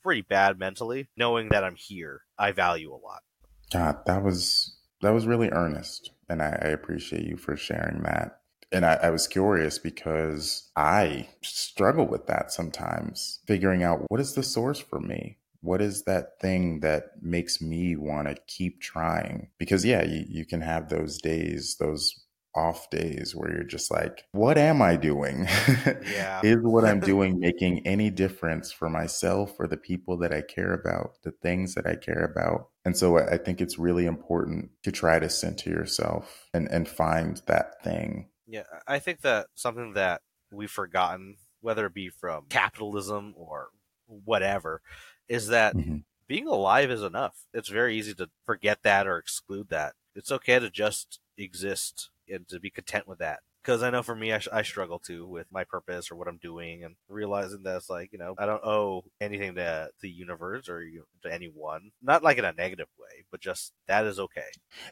pretty 0.02 0.22
bad 0.22 0.60
mentally. 0.60 1.10
Knowing 1.16 1.50
that 1.50 1.64
I'm 1.64 1.76
here, 1.76 2.24
I 2.38 2.52
value 2.52 2.94
a 2.94 2.98
lot. 2.98 3.22
God, 3.72 4.04
that 4.06 4.24
was 4.24 4.76
that 5.04 5.14
was 5.14 5.28
really 5.28 5.50
earnest, 5.50 6.12
and 6.30 6.42
I, 6.42 6.58
I 6.62 6.68
appreciate 6.68 7.26
you 7.26 7.38
for 7.38 7.56
sharing 7.56 8.04
that. 8.04 8.40
And 8.72 8.86
I, 8.86 8.96
I, 9.04 9.10
was 9.12 9.28
curious 9.28 9.78
because 9.78 10.72
I 10.76 11.28
struggle 11.44 12.08
with 12.08 12.26
that 12.26 12.52
sometimes, 12.52 13.40
figuring 13.46 13.84
out 13.84 14.10
what 14.10 14.20
is 14.20 14.34
the 14.34 14.42
source 14.42 14.80
for 14.80 15.00
me 15.00 15.38
what 15.64 15.82
is 15.82 16.04
that 16.04 16.40
thing 16.42 16.82
that 16.82 17.14
makes 17.22 17.62
me 17.62 17.96
want 17.96 18.28
to 18.28 18.36
keep 18.48 18.82
trying? 18.82 19.48
Because, 19.58 19.86
yeah, 19.86 20.04
you, 20.04 20.26
you 20.28 20.46
can 20.46 20.60
have 20.60 20.90
those 20.90 21.18
days, 21.20 21.78
those 21.80 22.23
off 22.56 22.90
days 22.90 23.36
where 23.36 23.52
you're 23.52 23.64
just 23.64 23.90
like, 23.92 24.26
what 24.32 24.58
am 24.58 24.82
I 24.82 24.96
doing? 24.96 25.48
Yeah. 26.04 26.42
is 26.44 26.58
what 26.62 26.86
I'm 26.86 27.00
doing 27.14 27.40
making 27.40 27.86
any 27.88 28.10
difference 28.10 28.72
for 28.72 28.90
myself 28.90 29.56
or 29.60 29.68
the 29.68 29.78
people 29.78 30.18
that 30.18 30.34
I 30.34 30.42
care 30.42 30.74
about, 30.74 31.22
the 31.24 31.32
things 31.32 31.76
that 31.76 31.88
I 31.88 31.96
care 31.96 32.24
about? 32.24 32.70
And 32.86 32.98
so 32.98 33.18
I 33.18 33.38
think 33.38 33.62
it's 33.62 33.80
really 33.80 34.06
important 34.06 34.72
to 34.84 34.92
try 34.92 35.20
to 35.20 35.30
center 35.30 35.70
yourself 35.70 36.50
and, 36.54 36.70
and 36.70 36.88
find 36.88 37.42
that 37.48 37.84
thing. 37.84 38.30
Yeah, 38.46 38.64
I 38.88 39.00
think 39.00 39.22
that 39.22 39.48
something 39.56 39.94
that 39.94 40.22
we've 40.52 40.70
forgotten, 40.70 41.38
whether 41.62 41.86
it 41.86 41.94
be 41.94 42.10
from 42.10 42.46
capitalism 42.50 43.34
or 43.38 43.70
whatever, 44.08 44.82
is 45.28 45.48
that 45.48 45.76
mm-hmm. 45.76 45.98
being 46.28 46.48
alive 46.48 46.92
is 46.92 47.02
enough. 47.02 47.48
It's 47.54 47.70
very 47.70 47.98
easy 47.98 48.14
to 48.16 48.30
forget 48.46 48.80
that 48.84 49.08
or 49.08 49.18
exclude 49.18 49.70
that. 49.70 49.94
It's 50.16 50.32
okay 50.32 50.60
to 50.60 50.70
just 50.70 51.20
exist 51.38 52.10
and 52.30 52.48
to 52.50 52.60
be 52.60 52.70
content 52.70 53.08
with 53.08 53.20
that 53.20 53.40
because 53.64 53.82
I 53.82 53.90
know 53.90 54.04
for 54.04 54.16
me, 54.16 54.34
I, 54.34 54.42
I, 54.52 54.62
struggle 54.62 55.00
too 55.00 55.26
with 55.26 55.48
my 55.52 55.64
purpose 55.64 56.12
or 56.12 56.16
what 56.16 56.28
I'm 56.28 56.38
doing, 56.38 56.84
and 56.84 56.96
realizing 57.08 57.64
that 57.64 57.78
it's 57.78 57.90
like 57.90 58.12
you 58.12 58.20
know 58.20 58.36
I 58.38 58.46
don't 58.46 58.64
owe 58.64 59.04
anything 59.22 59.56
to 59.56 59.90
the 60.02 60.10
universe 60.10 60.68
or 60.68 60.84
to 61.24 61.34
anyone. 61.34 61.92
Not 62.02 62.24
like 62.24 62.38
in 62.38 62.46
a 62.46 62.54
negative 62.54 62.90
way, 63.00 63.24
but 63.32 63.40
just 63.40 63.74
that 63.88 64.06
is 64.06 64.20
okay. 64.20 64.42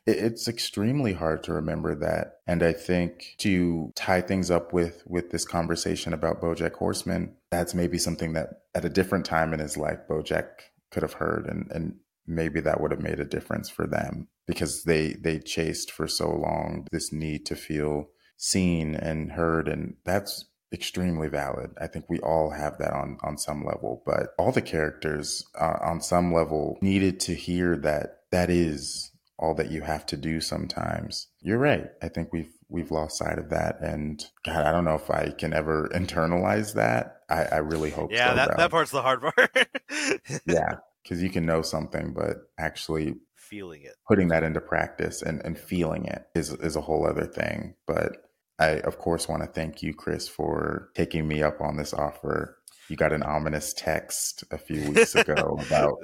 It's 0.06 0.48
extremely 0.48 1.14
hard 1.14 1.44
to 1.44 1.54
remember 1.54 1.96
that, 1.96 2.40
and 2.48 2.64
I 2.64 2.74
think 2.74 3.36
to 3.40 3.92
tie 3.96 4.22
things 4.22 4.50
up 4.50 4.74
with 4.74 5.04
with 5.06 5.32
this 5.32 5.46
conversation 5.46 6.14
about 6.14 6.42
BoJack 6.42 6.74
Horseman, 6.74 7.36
that's 7.52 7.74
maybe 7.74 7.98
something 7.98 8.34
that 8.34 8.62
at 8.74 8.86
a 8.86 8.90
different 8.90 9.26
time 9.26 9.54
in 9.54 9.60
his 9.60 9.78
life, 9.78 10.00
BoJack 10.10 10.46
could 10.92 11.04
have 11.04 11.14
heard, 11.14 11.46
and 11.48 11.70
and 11.72 11.96
maybe 12.32 12.60
that 12.62 12.82
would 12.82 12.92
have 12.92 13.02
made 13.02 13.20
a 13.20 13.26
difference 13.26 13.70
for 13.70 13.86
them 13.86 14.28
because 14.48 14.84
they 14.84 15.14
they 15.14 15.40
chased 15.40 15.92
for 15.92 16.08
so 16.08 16.30
long 16.30 16.88
this 16.92 17.12
need 17.12 17.46
to 17.46 17.56
feel 17.56 18.10
seen 18.38 18.96
and 18.96 19.34
heard 19.34 19.68
and 19.68 19.96
that's 20.04 20.46
extremely 20.74 21.28
valid. 21.28 21.72
I 21.80 21.88
think 21.88 22.06
we 22.10 22.20
all 22.20 22.52
have 22.52 22.78
that 22.80 22.94
on 22.94 23.18
on 23.22 23.38
some 23.38 23.64
level 23.66 24.02
but 24.06 24.30
all 24.38 24.52
the 24.52 24.62
characters 24.62 25.46
uh, 25.60 25.78
on 25.82 26.02
some 26.02 26.34
level 26.34 26.78
needed 26.82 27.20
to 27.22 27.36
hear 27.36 27.76
that 27.78 28.22
that 28.32 28.50
is 28.50 29.12
all 29.38 29.56
that 29.56 29.72
you 29.72 29.82
have 29.82 30.06
to 30.08 30.18
do 30.18 30.40
sometimes. 30.40 31.28
You're 31.42 31.58
right. 31.58 31.88
I 32.02 32.08
think 32.08 32.32
we've 32.32 32.54
we've 32.70 32.92
lost 32.92 33.18
sight 33.18 33.38
of 33.38 33.50
that 33.50 33.82
and 33.82 34.24
god 34.46 34.66
i 34.66 34.72
don't 34.72 34.86
know 34.86 34.96
if 34.96 35.12
i 35.12 35.30
can 35.38 35.54
ever 35.54 35.90
internalize 35.94 36.74
that. 36.76 37.18
I, 37.30 37.44
I 37.44 37.58
really 37.58 37.92
hope 37.92 38.12
yeah 38.12 38.30
so, 38.30 38.36
that, 38.36 38.58
that 38.58 38.72
part's 38.72 38.92
the 38.92 39.02
hard 39.02 39.22
part. 39.36 39.68
Yeah 40.46 40.78
because 41.04 41.22
you 41.22 41.30
can 41.30 41.45
know 41.45 41.62
something 41.62 42.14
but 42.14 42.38
actually 42.60 43.16
feeling 43.36 43.82
it 43.84 43.95
putting 44.08 44.30
that 44.30 44.43
into 44.43 44.62
practice 44.62 45.22
and, 45.22 45.41
and 45.43 45.58
feeling 45.58 46.06
it 46.06 46.28
is 46.36 46.52
is 46.54 46.76
a 46.76 46.82
whole 46.82 47.06
other 47.06 47.26
thing 47.26 47.76
but 47.88 48.18
I, 48.62 48.80
of 48.82 48.99
course, 48.99 49.28
want 49.28 49.41
to 49.41 49.47
thank 49.47 49.82
you, 49.82 49.91
Chris, 49.91 50.28
for 50.28 50.89
taking 50.93 51.28
me 51.28 51.41
up 51.41 51.62
on 51.62 51.78
this 51.78 51.95
offer. 51.95 52.60
You 52.89 52.95
got 52.95 53.12
an 53.12 53.24
ominous 53.24 53.74
text 53.74 54.43
a 54.52 54.58
few 54.60 54.91
weeks 54.91 55.16
ago 55.16 55.58
about 55.68 55.95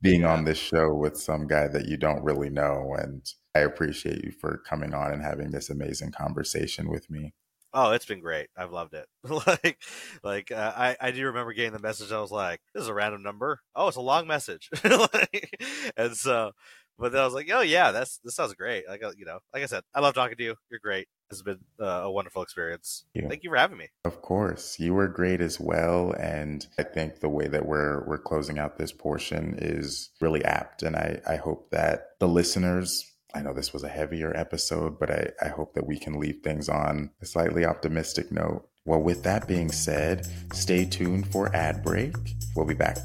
being 0.00 0.20
yeah. 0.20 0.32
on 0.32 0.44
this 0.44 0.58
show 0.58 0.94
with 0.94 1.16
some 1.16 1.48
guy 1.48 1.66
that 1.66 1.88
you 1.88 1.96
don't 1.96 2.22
really 2.22 2.50
know. 2.50 2.94
And 2.96 3.28
I 3.56 3.60
appreciate 3.60 4.22
you 4.22 4.30
for 4.30 4.58
coming 4.58 4.94
on 4.94 5.10
and 5.10 5.22
having 5.22 5.50
this 5.50 5.70
amazing 5.70 6.12
conversation 6.12 6.88
with 6.88 7.10
me. 7.10 7.34
Oh, 7.76 7.90
it's 7.90 8.06
been 8.06 8.20
great. 8.20 8.46
I've 8.56 8.70
loved 8.70 8.94
it. 8.94 9.06
like, 9.46 9.78
like 10.22 10.52
uh, 10.52 10.72
I 10.76 10.96
I 11.00 11.10
do 11.10 11.26
remember 11.26 11.52
getting 11.52 11.72
the 11.72 11.80
message. 11.80 12.12
I 12.12 12.20
was 12.20 12.30
like, 12.30 12.60
"This 12.72 12.82
is 12.84 12.88
a 12.88 12.94
random 12.94 13.22
number. 13.22 13.60
Oh, 13.74 13.88
it's 13.88 13.96
a 13.96 14.00
long 14.00 14.28
message." 14.28 14.70
like, 14.84 15.92
and 15.96 16.16
so, 16.16 16.52
but 16.98 17.10
then 17.10 17.20
I 17.20 17.24
was 17.24 17.34
like, 17.34 17.50
"Oh 17.52 17.62
yeah, 17.62 17.90
that's 17.90 18.18
this 18.22 18.36
sounds 18.36 18.54
great." 18.54 18.84
Like, 18.88 19.02
uh, 19.02 19.10
you 19.16 19.24
know, 19.24 19.40
like 19.52 19.64
I 19.64 19.66
said, 19.66 19.82
I 19.92 20.00
love 20.00 20.14
talking 20.14 20.36
to 20.36 20.44
you. 20.44 20.54
You're 20.70 20.78
great 20.80 21.08
It's 21.30 21.42
been 21.42 21.58
uh, 21.80 22.02
a 22.04 22.10
wonderful 22.12 22.42
experience. 22.42 23.06
Thank 23.28 23.42
you 23.42 23.50
for 23.50 23.56
having 23.56 23.78
me. 23.78 23.88
Of 24.04 24.22
course, 24.22 24.78
you 24.78 24.94
were 24.94 25.08
great 25.08 25.40
as 25.40 25.58
well, 25.58 26.12
and 26.12 26.64
I 26.78 26.84
think 26.84 27.20
the 27.20 27.28
way 27.28 27.48
that 27.48 27.66
we're 27.66 28.06
we're 28.06 28.18
closing 28.18 28.58
out 28.58 28.78
this 28.78 28.92
portion 28.92 29.56
is 29.58 30.10
really 30.20 30.44
apt, 30.44 30.84
and 30.84 30.94
I 30.94 31.20
I 31.26 31.36
hope 31.36 31.70
that 31.70 32.10
the 32.20 32.28
listeners. 32.28 33.10
I 33.36 33.42
know 33.42 33.52
this 33.52 33.72
was 33.72 33.82
a 33.82 33.88
heavier 33.88 34.32
episode, 34.36 35.00
but 35.00 35.10
I, 35.10 35.28
I 35.42 35.48
hope 35.48 35.74
that 35.74 35.88
we 35.88 35.98
can 35.98 36.20
leave 36.20 36.42
things 36.44 36.68
on 36.68 37.10
a 37.20 37.26
slightly 37.26 37.64
optimistic 37.64 38.30
note. 38.30 38.68
Well, 38.84 39.02
with 39.02 39.24
that 39.24 39.48
being 39.48 39.72
said, 39.72 40.28
stay 40.52 40.84
tuned 40.84 41.32
for 41.32 41.52
ad 41.52 41.82
break. 41.82 42.14
We'll 42.54 42.64
be 42.64 42.74
back. 42.74 42.96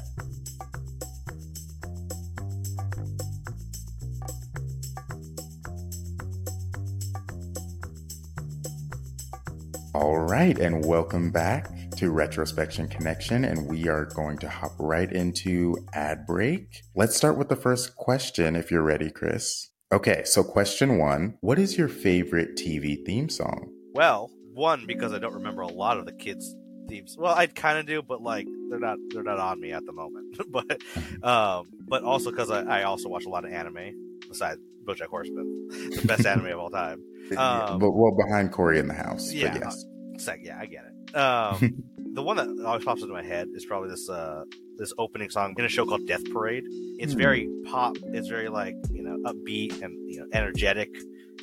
All 9.92 10.18
right, 10.18 10.56
and 10.60 10.84
welcome 10.84 11.32
back 11.32 11.68
to 11.96 12.12
Retrospection 12.12 12.88
Connection, 12.88 13.44
and 13.44 13.68
we 13.68 13.88
are 13.88 14.04
going 14.04 14.38
to 14.38 14.48
hop 14.48 14.76
right 14.78 15.10
into 15.10 15.76
ad 15.92 16.24
break. 16.24 16.82
Let's 16.94 17.16
start 17.16 17.36
with 17.36 17.48
the 17.48 17.56
first 17.56 17.96
question 17.96 18.54
if 18.54 18.70
you're 18.70 18.84
ready, 18.84 19.10
Chris. 19.10 19.70
Okay, 19.92 20.22
so 20.24 20.44
question 20.44 20.98
one 20.98 21.36
What 21.40 21.58
is 21.58 21.76
your 21.76 21.88
favorite 21.88 22.56
TV 22.56 23.04
theme 23.04 23.28
song? 23.28 23.72
Well, 23.92 24.30
one 24.52 24.84
because 24.86 25.12
I 25.12 25.18
don't 25.18 25.34
remember 25.34 25.62
a 25.62 25.68
lot 25.68 25.98
of 25.98 26.06
the 26.06 26.12
kids' 26.12 26.54
themes. 26.88 27.16
Well, 27.18 27.34
I 27.34 27.48
kind 27.48 27.76
of 27.76 27.86
do, 27.86 28.00
but 28.00 28.22
like 28.22 28.46
they're 28.68 28.78
not 28.78 28.98
they're 29.08 29.24
not 29.24 29.40
on 29.40 29.60
me 29.60 29.72
at 29.72 29.84
the 29.86 29.92
moment. 29.92 30.38
but 30.48 30.80
um, 31.24 31.66
but 31.88 32.04
also 32.04 32.30
because 32.30 32.50
I, 32.50 32.62
I 32.62 32.82
also 32.84 33.08
watch 33.08 33.24
a 33.24 33.28
lot 33.28 33.44
of 33.44 33.52
anime 33.52 34.18
besides 34.28 34.60
BoJack 34.84 35.08
Horseman, 35.08 35.68
the 35.68 36.04
best 36.06 36.24
anime 36.24 36.46
of 36.46 36.58
all 36.58 36.70
time. 36.70 37.02
Um, 37.36 37.78
but 37.78 37.92
well, 37.92 38.10
behind 38.10 38.50
Cory 38.50 38.80
in 38.80 38.88
the 38.88 38.94
house. 38.94 39.32
Yeah, 39.32 39.56
yes. 39.56 39.84
uh, 40.26 40.32
yeah, 40.42 40.58
I 40.58 40.66
get 40.66 40.82
it. 40.84 41.16
Um, 41.16 41.84
the 42.12 42.22
one 42.22 42.36
that 42.36 42.64
always 42.64 42.84
pops 42.84 43.02
into 43.02 43.14
my 43.14 43.22
head 43.22 43.48
is 43.54 43.64
probably 43.64 43.90
this 43.90 44.08
uh, 44.08 44.44
this 44.76 44.92
opening 44.98 45.30
song 45.30 45.54
in 45.58 45.64
a 45.64 45.68
show 45.68 45.84
called 45.84 46.06
Death 46.06 46.24
Parade. 46.32 46.64
It's 46.98 47.12
hmm. 47.12 47.18
very 47.18 47.48
pop. 47.66 47.96
It's 48.12 48.28
very 48.28 48.48
like 48.48 48.74
you 48.90 49.02
know 49.02 49.16
upbeat 49.30 49.82
and 49.82 49.94
you 50.10 50.20
know 50.20 50.26
energetic, 50.32 50.90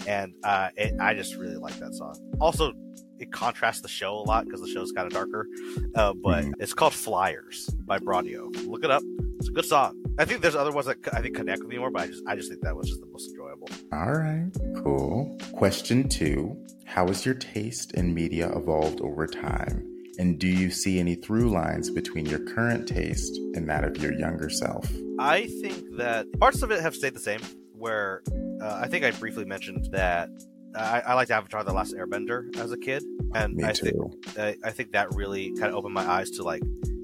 and 0.08 0.34
uh, 0.44 0.70
it, 0.76 0.94
I 1.00 1.14
just 1.14 1.36
really 1.36 1.56
like 1.56 1.78
that 1.80 1.94
song. 1.94 2.16
Also, 2.40 2.74
it 3.20 3.32
contrasts 3.32 3.82
the 3.82 3.88
show 3.88 4.14
a 4.14 4.24
lot 4.24 4.46
because 4.46 4.62
the 4.62 4.68
show's 4.68 4.92
kind 4.92 5.08
of 5.08 5.14
darker. 5.14 5.48
Uh, 5.96 6.14
but 6.14 6.44
mm-hmm. 6.44 6.52
it's 6.60 6.74
called 6.74 6.94
Flyers 6.94 7.68
by 7.86 7.98
BRADIO. 8.00 8.68
Look 8.68 8.84
it 8.84 8.92
up. 8.92 9.04
It's 9.40 9.50
a 9.50 9.52
good 9.52 9.66
song. 9.66 9.96
I 10.20 10.26
think 10.26 10.42
there's 10.42 10.56
other 10.56 10.72
ones 10.72 10.88
that 10.88 10.98
I 11.14 11.22
think 11.22 11.36
connect 11.36 11.62
with 11.62 11.70
me 11.70 11.78
more, 11.78 11.92
but 11.92 12.04
I 12.04 12.08
just 12.08 12.24
I 12.28 12.36
just 12.36 12.50
think 12.50 12.62
that 12.62 12.76
was 12.76 12.88
just 12.90 13.02
the 13.02 13.08
most 13.08 13.30
enjoyable. 13.30 13.70
All 13.94 14.14
right, 14.14 14.50
cool. 14.84 15.38
Question 15.54 16.10
two: 16.10 16.58
How 16.86 17.08
has 17.08 17.26
your 17.26 17.36
taste 17.36 17.94
in 17.94 18.14
media 18.14 18.52
evolved 18.56 19.02
over 19.02 19.28
time? 19.28 19.97
And 20.20 20.40
do 20.40 20.48
you 20.48 20.72
see 20.72 21.00
any 21.00 21.16
through 21.16 21.50
lines 21.50 21.90
between 21.90 22.26
your 22.26 22.40
current 22.40 22.88
taste 22.88 23.38
and 23.56 23.70
that 23.70 23.84
of 23.84 23.98
your 23.98 24.14
younger 24.14 24.50
self? 24.50 24.90
I 25.20 25.48
think 25.62 25.98
that 25.98 26.28
parts 26.40 26.62
of 26.62 26.72
it 26.72 26.82
have 26.82 26.96
stayed 26.96 27.14
the 27.14 27.20
same. 27.20 27.42
Where 27.74 28.24
uh, 28.60 28.80
I 28.82 28.88
think 28.88 29.06
I 29.06 29.12
briefly 29.12 29.46
mentioned 29.46 29.90
that 29.92 30.30
I, 30.76 31.02
I 31.02 31.14
liked 31.14 31.30
Avatar: 31.30 31.64
The 31.64 31.74
Last 31.74 31.96
Airbender 31.96 32.56
as 32.58 32.72
a 32.72 32.78
kid, 32.78 33.04
and 33.36 33.56
Me 33.56 33.66
I 33.66 33.72
too. 33.72 34.12
think 34.24 34.40
I, 34.40 34.56
I 34.64 34.72
think 34.72 34.94
that 34.94 35.14
really 35.14 35.52
kind 35.54 35.68
of 35.68 35.76
opened 35.76 35.94
my 35.94 36.08
eyes 36.10 36.32
to 36.32 36.44
like 36.44 36.64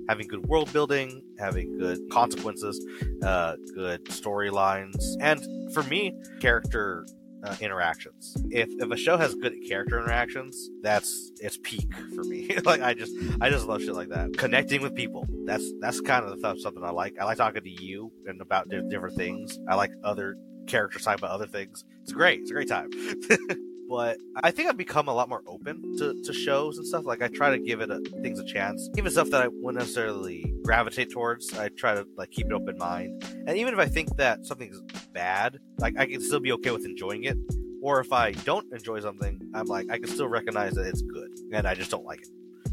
having 0.10 0.28
good 0.28 0.48
world 0.48 0.74
building, 0.74 1.22
having 1.38 1.78
good 1.78 2.00
consequences, 2.12 2.84
uh, 3.24 3.56
good 3.76 4.04
storylines, 4.06 4.98
and 5.22 5.72
for 5.74 5.84
me, 5.84 6.14
character 6.40 7.06
uh, 7.44 7.56
interactions. 7.60 8.36
If 8.50 8.70
if 8.80 8.92
a 8.92 8.98
show 8.98 9.18
has 9.18 9.36
good 9.36 9.54
character 9.68 10.00
interactions, 10.00 10.70
that's 10.82 11.32
it's 11.40 11.58
peak 11.62 11.94
for 12.16 12.24
me. 12.24 12.56
like 12.66 12.82
I 12.82 12.94
just 12.94 13.14
I 13.42 13.50
just 13.50 13.68
love 13.68 13.82
shit 13.82 13.94
like 13.94 14.10
that. 14.10 14.38
Connecting 14.38 14.82
with 14.82 14.96
people. 14.96 15.28
That's 15.46 15.66
that's 15.80 16.02
kind 16.02 16.24
of 16.26 16.32
the 16.32 16.38
stuff 16.38 16.60
something 16.60 16.84
I 16.84 16.92
like. 16.92 17.20
I 17.20 17.26
like 17.26 17.38
talking 17.38 17.64
to 17.64 17.84
you 17.84 18.12
and 18.26 18.42
about 18.42 18.70
different 18.70 19.16
things. 19.16 19.60
I 19.68 19.76
like 19.76 19.92
other 20.04 20.36
characters 20.68 21.04
talking 21.04 21.20
about 21.20 21.32
other 21.32 21.48
things. 21.48 21.84
It's 22.04 22.14
great. 22.14 22.42
It's 22.42 22.52
a 22.52 22.54
great 22.54 22.70
time. 22.70 22.90
but 23.90 24.18
I 24.44 24.52
think 24.52 24.70
I've 24.70 24.78
become 24.78 25.08
a 25.08 25.14
lot 25.14 25.30
more 25.30 25.44
open 25.48 25.98
to, 25.98 26.22
to 26.24 26.34
shows 26.34 26.78
and 26.78 26.88
stuff. 26.88 27.06
Like 27.06 27.22
I 27.22 27.28
try 27.28 27.50
to 27.52 27.60
give 27.60 27.82
it 27.82 27.90
a, 27.90 28.00
things 28.22 28.40
a 28.40 28.46
chance, 28.46 28.90
even 28.98 29.12
stuff 29.12 29.30
that 29.30 29.42
I 29.42 29.48
wouldn't 29.48 29.80
necessarily 29.80 30.54
gravitate 30.64 31.12
towards. 31.12 31.58
I 31.58 31.70
try 31.70 31.94
to 31.94 32.08
like 32.18 32.32
keep 32.32 32.48
an 32.48 32.54
open 32.54 32.78
mind, 32.78 33.24
and 33.48 33.58
even 33.58 33.74
if 33.74 33.80
I 33.80 33.88
think 33.88 34.16
that 34.18 34.46
something's 34.46 34.82
bad, 35.14 35.60
like 35.80 35.96
I 35.98 36.06
can 36.06 36.22
still 36.22 36.40
be 36.40 36.52
okay 36.54 36.72
with 36.72 36.86
enjoying 36.86 37.24
it. 37.26 37.38
Or 37.82 38.00
if 38.00 38.14
I 38.14 38.32
don't 38.32 38.72
enjoy 38.72 39.02
something, 39.02 39.42
I'm 39.54 39.66
like 39.66 39.92
I 39.92 39.98
can 39.98 40.08
still 40.08 40.28
recognize 40.28 40.74
that 40.76 40.88
it's 40.88 41.02
good, 41.02 41.32
and 41.52 41.68
I 41.68 41.76
just 41.76 41.92
don't 41.92 42.06
like 42.06 42.22
it. 42.22 42.30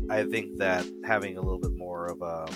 I 0.09 0.25
think 0.25 0.59
that 0.59 0.87
having 1.05 1.37
a 1.37 1.41
little 1.41 1.61
bit 1.61 1.73
more 1.73 2.07
of 2.07 2.23
a 2.23 2.49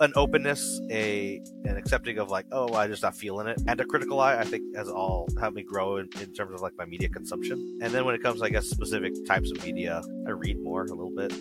an 0.00 0.12
openness, 0.16 0.80
a 0.90 1.40
an 1.64 1.76
accepting 1.76 2.18
of 2.18 2.30
like, 2.30 2.46
oh, 2.52 2.74
I 2.74 2.86
just 2.86 3.02
not 3.02 3.16
feeling 3.16 3.46
it, 3.46 3.58
and 3.66 3.80
a 3.80 3.84
critical 3.84 4.20
eye. 4.20 4.36
I 4.36 4.44
think 4.44 4.76
has 4.76 4.88
all 4.88 5.28
helped 5.38 5.56
me 5.56 5.62
grow 5.62 5.96
in, 5.96 6.08
in 6.20 6.32
terms 6.32 6.54
of 6.54 6.60
like 6.60 6.72
my 6.76 6.84
media 6.84 7.08
consumption. 7.08 7.78
And 7.82 7.92
then 7.92 8.04
when 8.04 8.14
it 8.14 8.22
comes, 8.22 8.42
I 8.42 8.48
guess, 8.48 8.66
specific 8.66 9.12
types 9.26 9.50
of 9.50 9.64
media, 9.64 10.02
I 10.26 10.30
read 10.30 10.58
more 10.60 10.84
a 10.84 10.94
little 10.94 11.12
bit, 11.14 11.32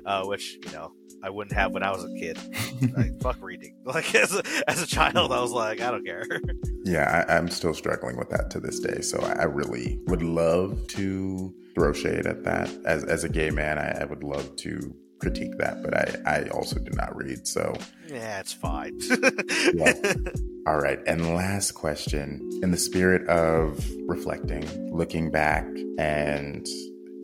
uh, 0.06 0.24
which 0.24 0.58
you 0.64 0.72
know 0.72 0.92
I 1.22 1.30
wouldn't 1.30 1.56
have 1.56 1.72
when 1.72 1.82
I 1.82 1.90
was 1.90 2.04
a 2.04 2.12
kid. 2.14 2.38
like, 2.96 3.20
fuck 3.20 3.42
reading. 3.42 3.72
Like 3.84 4.14
as 4.14 4.34
a, 4.34 4.42
as 4.66 4.82
a 4.82 4.86
child, 4.86 5.30
I 5.30 5.40
was 5.40 5.52
like, 5.52 5.82
I 5.82 5.90
don't 5.90 6.04
care. 6.04 6.24
Yeah, 6.84 7.24
I, 7.28 7.36
am 7.36 7.48
still 7.48 7.74
struggling 7.74 8.16
with 8.16 8.30
that 8.30 8.50
to 8.52 8.60
this 8.60 8.80
day. 8.80 9.02
So 9.02 9.20
I 9.20 9.44
really 9.44 10.00
would 10.06 10.22
love 10.22 10.86
to 10.88 11.54
throw 11.74 11.92
shade 11.92 12.26
at 12.26 12.44
that. 12.44 12.70
As 12.86 13.04
as 13.04 13.24
a 13.24 13.28
gay 13.28 13.50
man, 13.50 13.78
I, 13.78 14.00
I 14.00 14.04
would 14.06 14.24
love 14.24 14.56
to 14.56 14.96
critique 15.24 15.56
that, 15.56 15.82
but 15.82 15.96
I, 15.96 16.16
I 16.26 16.48
also 16.48 16.78
do 16.78 16.90
not 16.92 17.16
read. 17.16 17.46
So 17.46 17.74
yeah, 18.08 18.40
it's 18.40 18.52
fine. 18.52 18.98
yeah. 19.74 19.94
All 20.66 20.78
right. 20.78 20.98
And 21.06 21.34
last 21.34 21.72
question 21.72 22.46
in 22.62 22.70
the 22.70 22.76
spirit 22.76 23.26
of 23.26 23.82
reflecting, 24.06 24.94
looking 24.94 25.30
back 25.30 25.66
and 25.98 26.66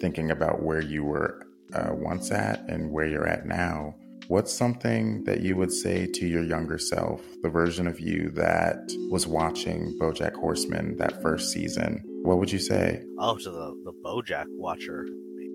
thinking 0.01 0.31
about 0.31 0.63
where 0.63 0.81
you 0.81 1.05
were 1.05 1.47
uh, 1.75 1.91
once 1.93 2.31
at 2.31 2.61
and 2.69 2.91
where 2.91 3.07
you're 3.07 3.29
at 3.29 3.45
now, 3.45 3.95
what's 4.29 4.53
something 4.53 5.25
that 5.25 5.41
you 5.41 5.57
would 5.57 5.73
say 5.73 6.07
to 6.07 6.27
your 6.27 6.43
younger 6.43 6.79
self, 6.79 7.21
the 7.43 7.51
version 7.51 7.87
of 7.87 8.01
you 8.01 8.31
that 8.31 8.79
was 9.11 9.27
watching 9.27 9.95
BoJack 10.01 10.35
Horseman 10.35 10.97
that 10.97 11.21
first 11.21 11.53
season? 11.53 12.03
What 12.23 12.39
would 12.39 12.51
you 12.51 12.59
say? 12.59 13.03
Oh, 13.19 13.37
to 13.37 13.51
the, 13.51 13.75
the 13.85 13.93
BoJack 14.05 14.47
watcher 14.49 15.07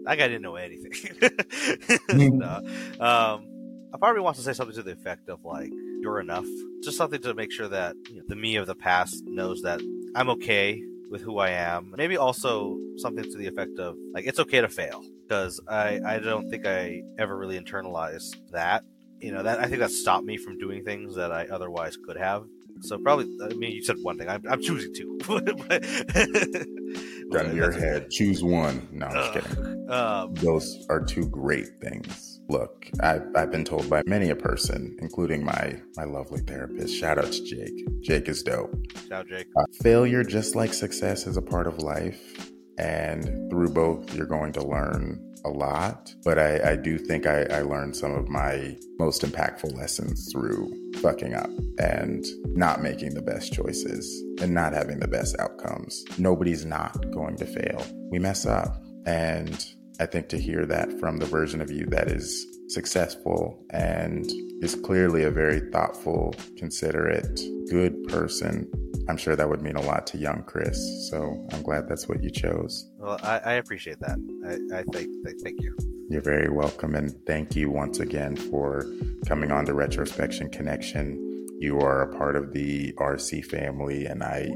that 0.05 0.17
guy 0.17 0.27
didn't 0.27 0.43
know 0.43 0.55
anything. 0.55 0.91
Mm-hmm. 0.91 2.37
no. 2.37 2.57
Um, 3.03 3.47
I 3.93 3.97
probably 3.97 4.21
want 4.21 4.35
to 4.37 4.43
say 4.43 4.53
something 4.53 4.75
to 4.75 4.83
the 4.83 4.91
effect 4.91 5.29
of 5.29 5.43
like, 5.43 5.71
"You're 6.01 6.19
enough." 6.19 6.45
Just 6.83 6.97
something 6.97 7.21
to 7.21 7.33
make 7.33 7.51
sure 7.51 7.67
that 7.67 7.95
you 8.09 8.17
know, 8.17 8.23
the 8.27 8.35
me 8.35 8.55
of 8.57 8.67
the 8.67 8.75
past 8.75 9.23
knows 9.25 9.61
that 9.61 9.79
I'm 10.15 10.29
okay 10.31 10.81
with 11.09 11.21
who 11.21 11.39
I 11.39 11.49
am. 11.49 11.93
Maybe 11.97 12.17
also 12.17 12.77
something 12.97 13.23
to 13.23 13.37
the 13.37 13.47
effect 13.47 13.79
of 13.79 13.95
like, 14.13 14.27
"It's 14.27 14.39
okay 14.39 14.61
to 14.61 14.69
fail," 14.69 15.03
because 15.27 15.59
I 15.67 15.99
I 16.05 16.19
don't 16.19 16.49
think 16.49 16.65
I 16.65 17.03
ever 17.17 17.37
really 17.37 17.59
internalized 17.59 18.35
that. 18.51 18.83
You 19.19 19.31
know 19.31 19.43
that 19.43 19.59
I 19.59 19.67
think 19.67 19.79
that 19.79 19.91
stopped 19.91 20.25
me 20.25 20.37
from 20.37 20.57
doing 20.57 20.83
things 20.83 21.15
that 21.15 21.31
I 21.31 21.45
otherwise 21.45 21.97
could 21.97 22.17
have. 22.17 22.43
So 22.81 22.97
probably, 22.97 23.25
I 23.41 23.53
mean, 23.53 23.71
you 23.71 23.81
said 23.83 23.95
one 24.01 24.17
thing. 24.17 24.27
I'm, 24.27 24.43
I'm 24.49 24.61
choosing 24.61 24.93
two. 24.93 25.17
Gun 27.31 27.49
to 27.49 27.55
your 27.55 27.71
head. 27.71 28.09
Choose 28.11 28.43
one. 28.43 28.87
No, 28.91 29.07
I'm 29.07 29.13
just 29.13 29.33
kidding. 29.33 29.89
Um, 29.89 30.33
Those 30.35 30.85
are 30.89 31.03
two 31.03 31.27
great 31.27 31.67
things. 31.81 32.41
Look, 32.49 32.89
I've, 32.99 33.23
I've 33.35 33.51
been 33.51 33.65
told 33.65 33.89
by 33.89 34.03
many 34.05 34.29
a 34.29 34.35
person, 34.35 34.95
including 34.99 35.43
my 35.43 35.81
my 35.97 36.03
lovely 36.03 36.41
therapist. 36.41 36.95
Shout 36.95 37.17
out 37.17 37.31
to 37.31 37.43
Jake. 37.43 38.01
Jake 38.01 38.29
is 38.29 38.43
dope. 38.43 38.71
Shout 39.09 39.11
out, 39.11 39.27
Jake. 39.27 39.47
Uh, 39.57 39.65
failure, 39.81 40.23
just 40.23 40.55
like 40.55 40.73
success, 40.73 41.25
is 41.25 41.37
a 41.37 41.41
part 41.41 41.65
of 41.65 41.79
life, 41.79 42.51
and 42.77 43.49
through 43.49 43.69
both, 43.69 44.13
you're 44.15 44.27
going 44.27 44.51
to 44.53 44.65
learn 44.65 45.19
a 45.45 45.49
lot, 45.49 46.13
but 46.23 46.39
I, 46.39 46.71
I 46.71 46.75
do 46.75 46.97
think 46.97 47.27
I, 47.27 47.43
I, 47.43 47.61
learned 47.61 47.95
some 47.95 48.11
of 48.13 48.27
my 48.27 48.75
most 48.97 49.21
impactful 49.21 49.75
lessons 49.77 50.29
through 50.31 50.73
fucking 51.01 51.35
up 51.35 51.49
and 51.77 52.25
not 52.55 52.81
making 52.81 53.13
the 53.13 53.21
best 53.21 53.53
choices 53.53 54.23
and 54.41 54.53
not 54.53 54.73
having 54.73 54.99
the 54.99 55.07
best 55.07 55.35
outcomes. 55.39 56.03
Nobody's 56.17 56.65
not 56.65 57.11
going 57.11 57.37
to 57.37 57.45
fail. 57.45 57.85
We 58.09 58.17
mess 58.17 58.45
up. 58.45 58.81
And 59.05 59.63
I 59.99 60.07
think 60.07 60.29
to 60.29 60.39
hear 60.39 60.65
that 60.65 60.99
from 60.99 61.17
the 61.17 61.25
version 61.25 61.61
of 61.61 61.71
you 61.71 61.85
that 61.87 62.07
is 62.07 62.45
successful 62.69 63.63
and 63.69 64.25
is 64.61 64.75
clearly 64.75 65.23
a 65.23 65.29
very 65.29 65.59
thoughtful, 65.71 66.33
considerate, 66.57 67.39
good 67.69 68.03
person 68.05 68.69
I'm 69.07 69.17
sure 69.17 69.35
that 69.35 69.47
would 69.47 69.61
mean 69.61 69.75
a 69.75 69.81
lot 69.81 70.07
to 70.07 70.17
young 70.17 70.43
Chris. 70.43 70.77
So 71.09 71.47
I'm 71.51 71.61
glad 71.61 71.87
that's 71.87 72.07
what 72.07 72.23
you 72.23 72.29
chose. 72.29 72.89
Well, 72.97 73.19
I, 73.21 73.39
I 73.39 73.53
appreciate 73.53 73.99
that. 73.99 74.17
I, 74.45 74.79
I 74.79 74.83
thank, 74.91 75.09
thank 75.43 75.61
you. 75.61 75.77
You're 76.09 76.21
very 76.21 76.49
welcome. 76.49 76.95
And 76.95 77.13
thank 77.25 77.55
you 77.55 77.69
once 77.69 77.99
again 77.99 78.35
for 78.35 78.85
coming 79.27 79.51
on 79.51 79.65
to 79.65 79.73
Retrospection 79.73 80.51
Connection. 80.51 81.47
You 81.59 81.79
are 81.79 82.01
a 82.01 82.17
part 82.17 82.35
of 82.35 82.51
the 82.51 82.93
RC 82.93 83.45
family, 83.45 84.05
and 84.05 84.23
I 84.23 84.51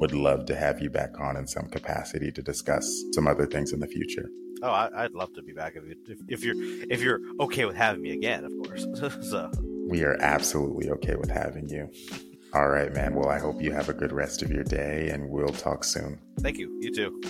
would 0.00 0.12
love 0.12 0.46
to 0.46 0.56
have 0.56 0.80
you 0.80 0.90
back 0.90 1.20
on 1.20 1.36
in 1.36 1.46
some 1.46 1.68
capacity 1.68 2.32
to 2.32 2.42
discuss 2.42 3.04
some 3.12 3.28
other 3.28 3.46
things 3.46 3.72
in 3.72 3.80
the 3.80 3.86
future. 3.86 4.28
Oh, 4.62 4.68
I, 4.70 5.02
would 5.02 5.14
love 5.14 5.32
to 5.34 5.42
be 5.42 5.52
back 5.52 5.74
if, 5.76 6.18
if 6.28 6.44
you're 6.44 6.54
if 6.88 7.00
you're 7.00 7.20
okay 7.40 7.64
with 7.64 7.74
having 7.74 8.02
me 8.02 8.12
again, 8.12 8.44
of 8.44 8.52
course. 8.64 8.86
so 9.30 9.50
we 9.88 10.02
are 10.02 10.16
absolutely 10.20 10.90
okay 10.90 11.16
with 11.16 11.30
having 11.30 11.68
you. 11.68 11.88
All 12.54 12.68
right, 12.68 12.92
man. 12.92 13.14
Well, 13.14 13.30
I 13.30 13.38
hope 13.38 13.62
you 13.62 13.72
have 13.72 13.88
a 13.88 13.94
good 13.94 14.12
rest 14.12 14.42
of 14.42 14.50
your 14.50 14.64
day 14.64 15.08
and 15.08 15.30
we'll 15.30 15.48
talk 15.48 15.84
soon. 15.84 16.18
Thank 16.40 16.58
you. 16.58 16.78
You 16.80 16.94
too. 16.94 17.20